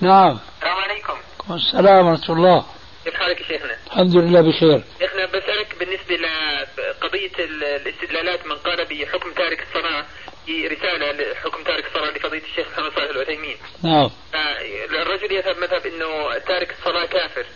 نعم. 0.00 0.38
السلام 0.60 0.76
عليكم. 0.78 1.18
السلام 1.50 2.06
ورحمة 2.06 2.28
الله. 2.36 2.64
كيف 3.04 3.14
حالك 3.14 3.40
يا 3.40 3.46
شيخنا؟ 3.46 3.76
الحمد 3.86 4.16
لله 4.16 4.40
بخير. 4.40 4.82
شيخنا 4.98 5.26
بسألك 5.26 5.74
بالنسبة 5.80 6.14
لقضية 6.16 7.32
ال- 7.44 7.64
الاستدلالات 7.64 8.46
من 8.46 8.56
قال 8.56 8.84
بحكم 8.84 9.32
تارك 9.32 9.62
الصلاة 9.62 10.04
في 10.46 10.66
رسالة 10.68 11.12
لحكم 11.32 11.62
تارك 11.64 11.86
الصلاة 11.86 12.10
لفضيلة 12.10 12.44
الشيخ 12.44 12.66
محمد 12.72 12.92
صالح 12.94 13.10
العثيمين 13.10 13.56
نعم. 13.82 14.10
آه، 14.34 14.58
الرجل 15.02 15.32
يذهب 15.32 15.56
مذهب 15.58 15.86
إنه 15.86 16.38
تارك 16.38 16.70
الصلاة 16.78 17.04
كافر. 17.06 17.46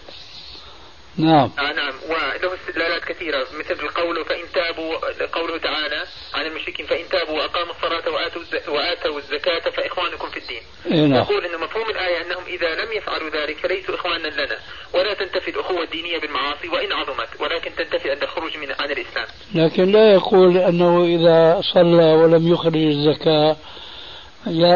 نعم. 1.19 1.51
آه 1.59 1.73
نعم. 1.73 1.95
وله 2.09 2.55
استدلالات 2.55 3.05
كثيرة 3.05 3.47
مثل 3.59 3.89
قوله 3.89 4.25
فإن 4.25 4.45
تابوا 4.55 4.97
قوله 5.33 5.59
تعالى 5.59 6.05
عن 6.35 6.47
المشركين 6.47 6.87
فإن 6.87 7.09
تابوا 7.09 7.35
وأقاموا 7.35 7.75
الصلاة 7.75 8.15
وآتوا 8.15 8.43
وآتوا 8.69 9.19
الزكاة 9.19 9.71
فإخوانكم 9.71 10.29
في 10.31 10.37
الدين. 10.37 10.63
نعم. 11.11 11.23
يقول 11.23 11.45
أن 11.45 11.61
مفهوم 11.61 11.91
الآية 11.91 12.27
أنهم 12.27 12.45
إذا 12.47 12.85
لم 12.85 12.93
يفعلوا 12.93 13.31
ذلك 13.31 13.57
فليسوا 13.57 13.95
إخوانا 13.95 14.29
لنا 14.29 14.59
ولا 14.95 15.15
تنتفي 15.15 15.51
الأخوة 15.51 15.83
الدينية 15.83 16.19
بالمعاصي 16.21 16.69
وإن 16.69 16.93
عظمت 16.93 17.41
ولكن 17.41 17.71
تنتفي 17.77 18.11
عند 18.11 18.23
الخروج 18.23 18.57
من 18.57 18.73
عن 18.81 18.91
الإسلام. 18.91 19.27
لكن 19.55 19.93
لا 19.93 20.13
يقول 20.13 20.59
أنه 20.59 21.05
إذا 21.05 21.61
صلى 21.75 22.15
ولم 22.15 22.49
يخرج 22.53 22.77
الزكاة 22.77 23.57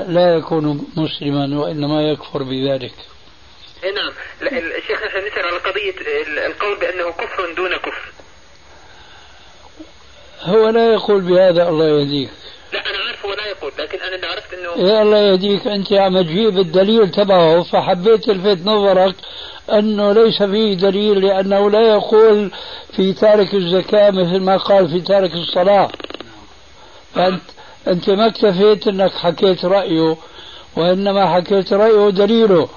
لا 0.08 0.34
يكون 0.34 0.86
مسلما 0.96 1.60
وإنما 1.60 2.02
يكفر 2.02 2.42
بذلك. 2.42 3.15
نعم. 3.84 4.12
لا، 4.40 4.58
ال- 4.58 4.76
الشيخ 4.76 5.02
نحن 5.04 5.16
نسأل 5.26 5.46
على 5.46 5.56
قضية 5.58 5.94
ال- 6.22 6.38
القول 6.38 6.76
بأنه 6.80 7.10
كفر 7.10 7.52
دون 7.56 7.76
كفر. 7.76 8.12
هو 10.42 10.68
لا 10.68 10.92
يقول 10.92 11.20
بهذا 11.20 11.68
الله 11.68 11.84
يهديك. 11.86 12.30
لا 12.72 12.90
أنا 12.90 12.98
عارف 12.98 13.26
هو 13.26 13.32
لا 13.34 13.46
يقول 13.46 13.72
لكن 13.78 13.98
أنا 14.00 14.14
اللي 14.14 14.26
عرفت 14.26 14.54
أنه 14.54 14.88
يا 14.88 15.02
الله 15.02 15.18
يهديك 15.18 15.66
أنت 15.66 15.92
عم 15.92 16.22
تجيب 16.22 16.58
الدليل 16.58 17.10
تبعه. 17.10 17.62
فحبيت 17.62 18.28
الفت 18.28 18.66
نظرك 18.66 19.14
أنه 19.72 20.12
ليس 20.12 20.42
فيه 20.42 20.74
دليل 20.74 21.26
لأنه 21.26 21.70
لا 21.70 21.80
يقول 21.80 22.50
في 22.96 23.12
تارك 23.12 23.54
الزكاة 23.54 24.10
مثل 24.10 24.40
ما 24.40 24.56
قال 24.56 24.88
في 24.88 25.00
تارك 25.00 25.30
الصلاة. 25.34 25.90
فأنت 27.14 27.42
أنت 27.88 28.10
ما 28.10 28.26
اكتفيت 28.26 28.88
أنك 28.88 29.12
حكيت 29.12 29.64
رأيه 29.64 30.16
وإنما 30.76 31.34
حكيت 31.34 31.72
رأيه 31.72 32.10
دليله. 32.10 32.68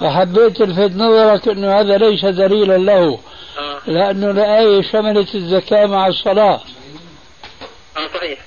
فحبيت 0.00 0.60
الفت 0.60 0.96
نظرك 0.96 1.48
أنه 1.48 1.80
هذا 1.80 1.96
ليس 1.98 2.24
دليلا 2.24 2.78
له 2.78 3.18
آه. 3.58 3.80
لأنه 3.86 4.30
الآية 4.30 4.82
شملت 4.82 5.34
الزكاة 5.34 5.86
مع 5.86 6.06
الصلاة. 6.06 6.60
آه 7.96 8.08
صحيح. 8.14 8.38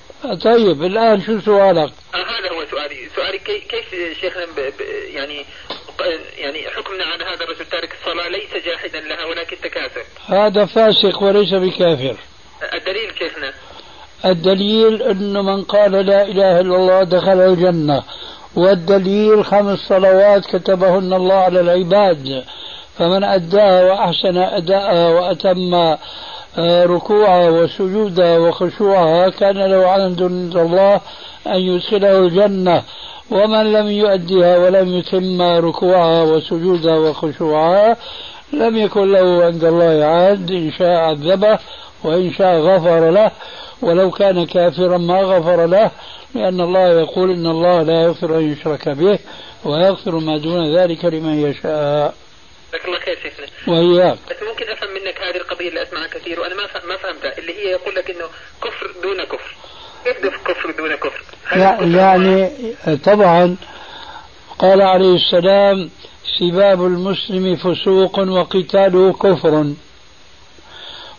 طيب 0.44 0.84
الآن 0.84 1.22
شو 1.22 1.40
سؤالك؟ 1.40 1.92
آه 2.16 2.18
هذا 2.18 2.50
هو 2.52 2.66
سؤالي. 2.72 3.10
سؤالي 3.16 3.38
كي 3.38 3.60
كيف 3.60 4.18
شيخنا 4.22 4.46
يعني 5.14 5.46
يعني 6.38 6.70
حكمنا 6.70 7.06
على 7.06 7.24
هذا 7.24 7.44
الرجل 7.44 7.66
تارك 7.66 7.96
الصلاة؟ 8.02 8.28
ليس 8.30 8.66
جاحدا 8.66 9.00
لها 9.00 9.26
ولكن 9.26 9.58
تكاسل 9.64 10.04
هذا 10.28 10.66
فاسق 10.66 11.24
وليس 11.24 11.54
بكافر. 11.54 12.18
الدليل 12.74 13.12
شيخنا؟ 13.20 13.54
الدليل 14.26 15.04
أنه 15.04 15.42
من 15.42 15.64
قال 15.64 15.92
لا 15.92 16.24
إله 16.24 16.60
إلا 16.60 16.76
الله 16.76 17.04
دخل 17.04 17.40
الجنة. 17.40 18.04
والدليل 18.56 19.46
خمس 19.46 19.80
صلوات 19.80 20.46
كتبهن 20.46 21.14
الله 21.14 21.36
على 21.36 21.60
العباد 21.60 22.44
فمن 22.98 23.24
أداها 23.24 23.84
وأحسن 23.84 24.38
أداءها 24.38 25.10
وأتم 25.10 25.74
آه، 26.60 26.86
ركوعها 26.86 27.50
وسجودها 27.50 28.38
وخشوعها 28.38 29.30
كان 29.30 29.58
له 29.58 29.88
عند 29.88 30.22
الله 30.22 31.02
أن 31.48 31.60
يدخله 31.60 32.20
الجنة. 32.20 32.84
ومن 33.32 33.74
لم 33.74 33.88
يؤدها 33.88 34.58
ولم 34.58 34.96
يتم 34.96 35.42
ركوعها 35.42 36.24
وسجودها 36.24 36.98
وخشوعها 36.98 37.98
لم 38.54 38.78
يكن 38.78 39.12
له 39.12 39.46
عند 39.46 39.64
الله 39.64 40.06
عهد 40.06 40.52
إن 40.52 40.72
شاء 40.72 40.98
عذبه 40.98 41.60
وإن 42.04 42.34
شاء 42.34 42.60
غفر 42.60 43.10
له 43.10 43.32
ولو 43.82 44.12
كان 44.12 44.46
كافرا 44.46 44.98
ما 44.98 45.22
غفر 45.22 45.66
له. 45.66 45.92
لأن 46.36 46.62
الله 46.62 47.00
يقول 47.00 47.32
إن 47.32 47.46
الله 47.46 47.82
لا 47.84 48.04
يغفر 48.04 48.38
أن 48.38 48.52
يشرك 48.52 48.90
به 48.90 49.20
ويغفر 49.66 50.16
ما 50.16 50.38
دون 50.38 50.78
ذلك 50.78 51.06
لمن 51.06 51.50
يشاء. 51.50 52.14
جزاك 52.70 52.86
الله 52.86 53.00
خير 53.00 53.18
شيخنا. 53.24 53.46
وإياك. 53.68 54.18
بس 54.30 54.36
ممكن 54.50 54.66
أفهم 54.72 54.90
منك 54.90 55.22
هذه 55.22 55.38
القضية 55.38 55.70
اللي 55.70 55.84
أسمعها 55.84 56.08
كثير 56.08 56.40
وأنا 56.40 56.56
ما 56.56 56.64
ما 56.64 56.98
فهمتها 56.98 57.38
اللي 57.38 57.54
هي 57.54 57.72
يقول 57.72 57.96
لك 57.96 58.10
إنه 58.10 58.26
كفر 58.64 58.92
دون 59.04 59.24
كفر. 59.24 59.56
كيف 60.06 60.48
كفر 60.48 60.72
دون 60.78 60.96
كفر؟ 60.96 61.24
يعني 61.98 62.50
طبعا 63.06 63.58
قال 64.60 64.82
عليه 64.82 65.16
السلام 65.16 65.90
سباب 66.40 66.86
المسلم 66.86 67.56
فسوق 67.56 68.20
وقتاله 68.20 69.14
كفر. 69.14 69.74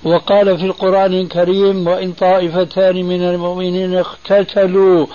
وقال 0.04 0.58
في 0.58 0.64
القرآن 0.64 1.14
الكريم 1.14 1.86
وإن 1.86 2.12
طائفتان 2.12 2.96
من 3.04 3.22
المؤمنين 3.22 3.96
اقتتلوا 3.96 5.06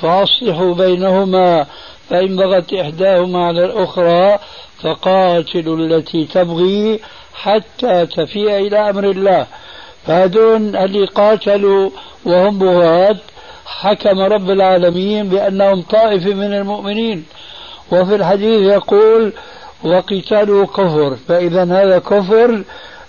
فأصلحوا 0.00 0.74
بينهما 0.74 1.66
فإن 2.10 2.36
بغت 2.36 2.72
إحداهما 2.72 3.46
على 3.46 3.64
الأخرى 3.64 4.38
فقاتلوا 4.82 5.76
التي 5.76 6.24
تبغي 6.24 7.00
حتى 7.34 8.06
تفيء 8.06 8.56
إلى 8.56 8.90
أمر 8.90 9.04
الله. 9.04 9.46
فهذون 10.06 10.76
اللي 10.76 11.06
قاتلوا 11.06 11.90
وهم 12.24 12.58
بغاة 12.58 13.16
حكم 13.66 14.20
رب 14.20 14.50
العالمين 14.50 15.28
بأنهم 15.28 15.82
طائفة 15.82 16.34
من 16.34 16.52
المؤمنين. 16.52 17.24
وفي 17.92 18.14
الحديث 18.14 18.60
يقول 18.72 19.32
وقتالوا 19.84 20.66
كفر. 20.66 21.16
فإذا 21.28 21.62
هذا 21.62 21.98
كفر 21.98 22.62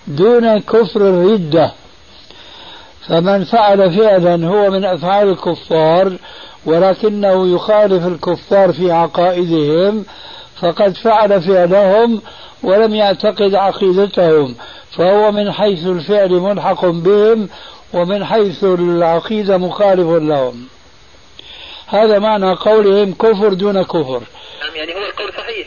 دون 0.06 0.58
كفر 0.58 1.00
الردة. 1.00 1.72
فمن 3.08 3.44
فعل 3.44 3.98
فعلا 3.98 4.48
هو 4.48 4.70
من 4.70 4.84
أفعال 4.84 5.28
الكفار 5.28 6.16
ولكنه 6.66 7.54
يخالف 7.54 8.06
الكفار 8.06 8.72
في 8.72 8.92
عقائدهم 8.92 10.04
فقد 10.60 10.96
فعل 10.96 11.42
فعلهم 11.42 12.22
ولم 12.62 12.94
يعتقد 12.94 13.54
عقيدتهم. 13.54 14.54
فهو 14.90 15.32
من 15.32 15.52
حيث 15.52 15.86
الفعل 15.86 16.30
ملحق 16.30 16.84
بهم 16.84 17.48
ومن 17.92 18.24
حيث 18.24 18.64
العقيدة 18.64 19.56
مخالف 19.58 20.08
لهم. 20.08 20.66
هذا 21.86 22.18
معنى 22.18 22.52
قولهم 22.52 23.14
كفر 23.14 23.52
دون 23.52 23.82
كفر. 23.82 24.22
نعم 24.62 24.76
يعني 24.76 24.94
هو 24.94 24.98
القول 24.98 25.32
صحيح. 25.38 25.66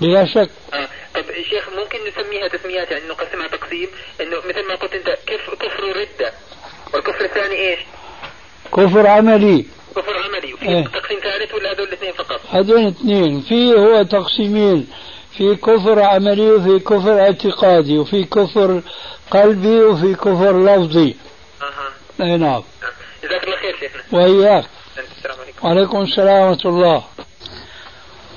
بلا 0.00 0.24
شك. 0.24 0.50
آه. 0.74 1.01
طيب 1.14 1.24
شيخ 1.50 1.68
ممكن 1.68 1.98
نسميها 2.08 2.48
تسميات؟ 2.48 2.90
يعني 2.90 3.08
نقسمها 3.08 3.48
تقسيم. 3.48 3.88
إنه 4.20 4.36
مثل 4.36 4.68
ما 4.68 4.74
قلت 4.74 4.94
أنت 4.94 5.08
كفر 5.26 5.54
كفر 5.54 5.82
ردة. 5.96 6.32
والكفر 6.94 7.24
الثاني 7.24 7.54
إيش؟ 7.54 7.78
كفر 8.76 9.06
عملي. 9.06 9.66
كفر 9.96 10.16
عملي. 10.16 10.54
وفي 10.54 10.68
إيه. 10.68 10.84
تقسيم 10.84 11.18
ثالث 11.18 11.54
ولا 11.54 11.72
هذول 11.72 11.88
الاثنين 11.88 12.12
فقط؟ 12.12 12.40
هذول 12.50 12.86
اثنين. 12.86 13.40
في 13.40 13.72
هو 13.72 14.02
تقسيمين. 14.02 14.88
في 15.36 15.56
كفر 15.56 16.00
عملي 16.00 16.50
وفي 16.50 16.78
كفر 16.78 17.20
اعتقادي 17.20 17.98
وفي 17.98 18.24
كفر 18.24 18.82
قلبي 19.30 19.80
وفي 19.80 20.14
كفر 20.14 20.64
لفظي. 20.64 21.14
أها. 21.62 21.92
اي 22.20 22.36
نعم. 22.36 22.62
جزاك 23.24 23.44
الله 23.44 23.56
خير 23.56 23.76
شيخنا. 23.80 24.02
وإياك. 24.12 24.64
السلام 24.98 25.38
عليكم. 25.40 25.66
وعليكم 25.66 26.02
السلام 26.02 26.50
ورحمة 26.50 26.70
الله. 26.70 27.04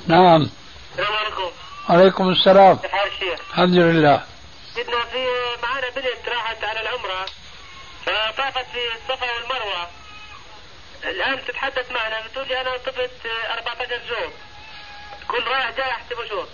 نعم. 0.06 0.50
السلام 0.92 1.12
عليكم. 1.12 1.50
عليكم 1.88 2.28
السلام. 2.28 2.76
كيف 2.76 2.90
حال 2.92 3.08
الشيخ؟ 3.08 3.40
الحمد 3.50 3.74
لله. 3.76 4.22
سيدنا 4.74 5.04
في 5.04 5.26
معانا 5.62 5.90
بنت 5.90 6.28
راحت 6.28 6.64
على 6.64 6.80
العمرة 6.80 7.26
فطافت 8.06 8.66
في 8.72 8.78
الصفا 8.94 9.26
والمروة. 9.34 9.88
الآن 11.04 11.44
تتحدث 11.44 11.92
معنا 11.92 12.26
بتقول 12.26 12.48
لي 12.48 12.60
أنا 12.60 12.76
طفت 12.76 13.10
14 13.58 14.00
جوب 14.08 14.32
كل 15.28 15.44
رايح 15.50 15.70
جاي 15.76 15.90
أحسبه 15.90 16.28
شوط. 16.28 16.48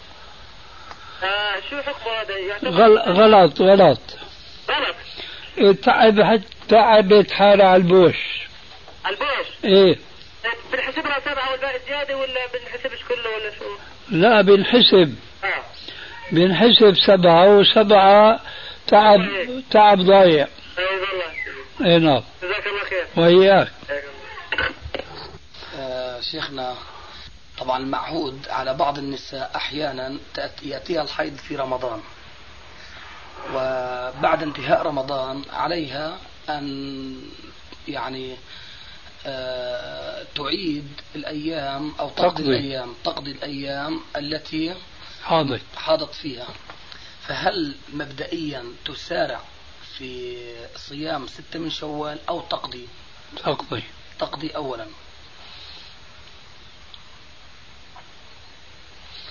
فشو 1.21 1.83
حكمه 1.83 2.13
هذا؟ 2.13 2.35
غل... 2.71 2.99
غلط 2.99 3.61
غلط. 3.61 4.01
غلط. 4.71 4.97
تعب 5.83 6.21
حت... 6.23 6.69
تعبت 6.69 7.31
حالها 7.31 7.67
على 7.67 7.77
البوش. 7.77 8.17
البوش؟ 9.07 9.47
إيه. 9.65 9.99
بنحسب 10.73 11.07
لها 11.07 11.21
سبعة 11.21 11.51
والباقي 11.51 11.79
زيادة 11.89 12.17
ولا 12.17 12.47
بنحسبش 12.47 13.05
كله 13.09 13.31
ولا 13.31 13.51
شو؟ 13.59 13.77
لا 14.13 14.41
بنحسب 14.41 15.15
بنحسب 16.33 16.95
سبعة 17.07 17.57
وسبعة 17.57 18.41
تعب 18.87 19.21
تعب 19.71 20.01
ضايع. 20.01 20.49
أي 21.85 21.99
نعم. 21.99 22.23
جزاك 22.43 22.67
الله 22.67 22.85
خير 22.91 23.07
وإياك. 23.17 23.73
آه، 25.79 26.21
شيخنا 26.21 26.75
طبعا 27.59 27.79
المعهود 27.79 28.49
على 28.51 28.75
بعض 28.75 28.99
النساء 28.99 29.51
أحيانا 29.57 30.17
يأتيها 30.63 31.03
الحيض 31.03 31.37
في 31.37 31.57
رمضان. 31.57 32.01
وبعد 33.55 34.43
انتهاء 34.43 34.83
رمضان 34.83 35.43
عليها 35.53 36.19
أن 36.49 37.17
يعني 37.89 38.37
تعيد 40.35 41.01
الأيام 41.15 41.95
أو 42.01 42.09
تقضي 42.09 42.43
تقضي. 42.43 42.43
الأيام 42.43 42.95
تقضي 43.05 43.31
الأيام 43.31 44.01
التي 44.17 44.75
حاضر. 45.25 45.61
حاضت 45.77 46.15
فيها. 46.15 46.49
فهل 47.23 47.75
مبدئيا 47.93 48.65
تسارع 48.85 49.41
في 49.99 50.37
صيام 50.77 51.27
ستة 51.27 51.59
من 51.59 51.71
شوال 51.71 52.19
أو 52.29 52.41
تقضي؟ 52.41 52.89
تقضي. 53.37 53.83
تقضي 54.19 54.49
أولا. 54.49 54.87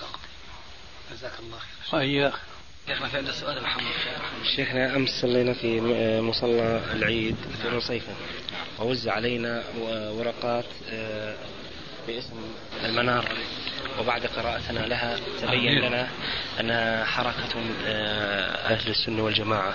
تقضي. 0.00 0.28
جزاك 1.12 1.32
الله 1.40 1.58
خير 1.90 2.00
وإياك 2.00 2.34
شيخنا 2.86 3.08
في 3.08 3.16
عندنا 3.16 3.32
سؤال 3.32 3.62
محمد. 3.62 3.82
شيخنا 4.56 4.96
أمس 4.96 5.08
صلينا 5.10 5.52
في 5.52 5.80
مصلى 6.20 6.80
العيد 6.92 7.36
في 7.62 7.68
رصيفة 7.68 8.12
ووزع 8.78 9.12
علينا 9.12 9.64
ورقات 10.18 10.64
آه، 10.90 11.34
باسم 12.06 12.34
المنار. 12.84 13.24
وبعد 14.00 14.26
قراءتنا 14.26 14.80
لها 14.80 15.16
تبين 15.42 15.78
لنا 15.78 16.08
أنها 16.60 17.04
حركة 17.04 17.54
آه، 17.86 18.74
أهل 18.74 18.90
السنة 18.90 19.22
والجماعة. 19.24 19.74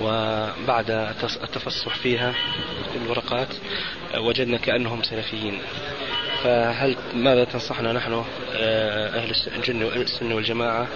وبعد 0.00 0.90
التفصح 1.42 1.96
فيها 1.96 2.32
في 2.92 2.98
الورقات 3.04 3.48
آه، 4.14 4.20
وجدنا 4.20 4.56
كأنهم 4.58 5.02
سلفيين. 5.02 5.60
فهل 6.46 6.96
ماذا 7.14 7.44
تنصحنا 7.44 7.92
نحن 7.92 8.24
آه، 8.54 9.08
أهل 9.08 9.30
السنة 10.00 10.34
والجماعة 10.34 10.86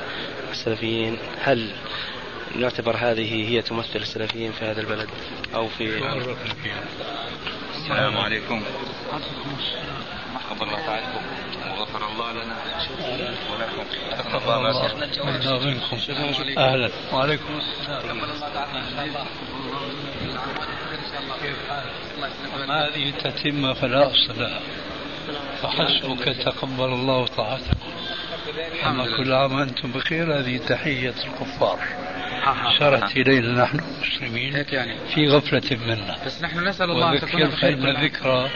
السلفيين 0.51 1.19
هل 1.41 1.71
نعتبر 2.57 2.97
هذه 2.97 3.49
هي 3.49 3.63
تمثل 3.63 3.97
السلفيين 3.97 4.53
في 4.53 4.65
هذا 4.65 4.81
البلد 4.81 5.09
أو 5.55 5.69
في 5.69 5.85
السلام 7.75 8.19
عليكم. 8.19 8.63
حفظ 10.51 10.63
الله 10.63 10.87
تعالكم 10.87 11.21
غفر 11.79 12.09
الله 12.13 12.33
لنا. 12.33 12.57
ولكم. 13.53 13.85
تقبل 14.19 14.53
الله 14.53 14.95
منا 15.25 15.55
ومنكم 15.55 15.99
أهلا. 16.59 16.91
وعليكم 17.13 17.59
السلام. 17.59 18.21
أما 22.65 22.89
هذه 22.89 23.11
تتم 23.11 23.75
فلا 23.75 24.07
أصل 24.07 24.39
لها. 24.39 24.61
فحسبك 25.63 26.25
تقبل 26.45 26.85
الله 26.85 27.27
طاعتكم 27.27 27.91
أما 28.87 29.17
كل 29.17 29.33
عام 29.33 29.53
وأنتم 29.53 29.93
بخير 29.93 30.39
هذه 30.39 30.57
تحية 30.57 31.15
الكفار. 31.25 31.79
شرت 32.79 33.17
إلينا 33.17 33.63
نحن 33.63 33.79
المسلمين 33.79 34.55
هيك 34.55 34.73
يعني. 34.73 34.97
في 35.15 35.29
غفلة 35.29 35.79
منا. 35.87 36.17
بس 36.27 36.43
نحن 36.43 36.69
نسأل 36.69 36.91
الله 36.91 37.13
أن 37.13 37.21
تكون 37.21 37.43
عام. 37.43 37.87
الذكرى 37.87 38.51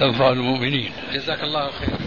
تنفع 0.00 0.28
المؤمنين. 0.28 0.92
جزاك 1.12 1.42
الله 1.42 1.70
خير. 1.70 1.98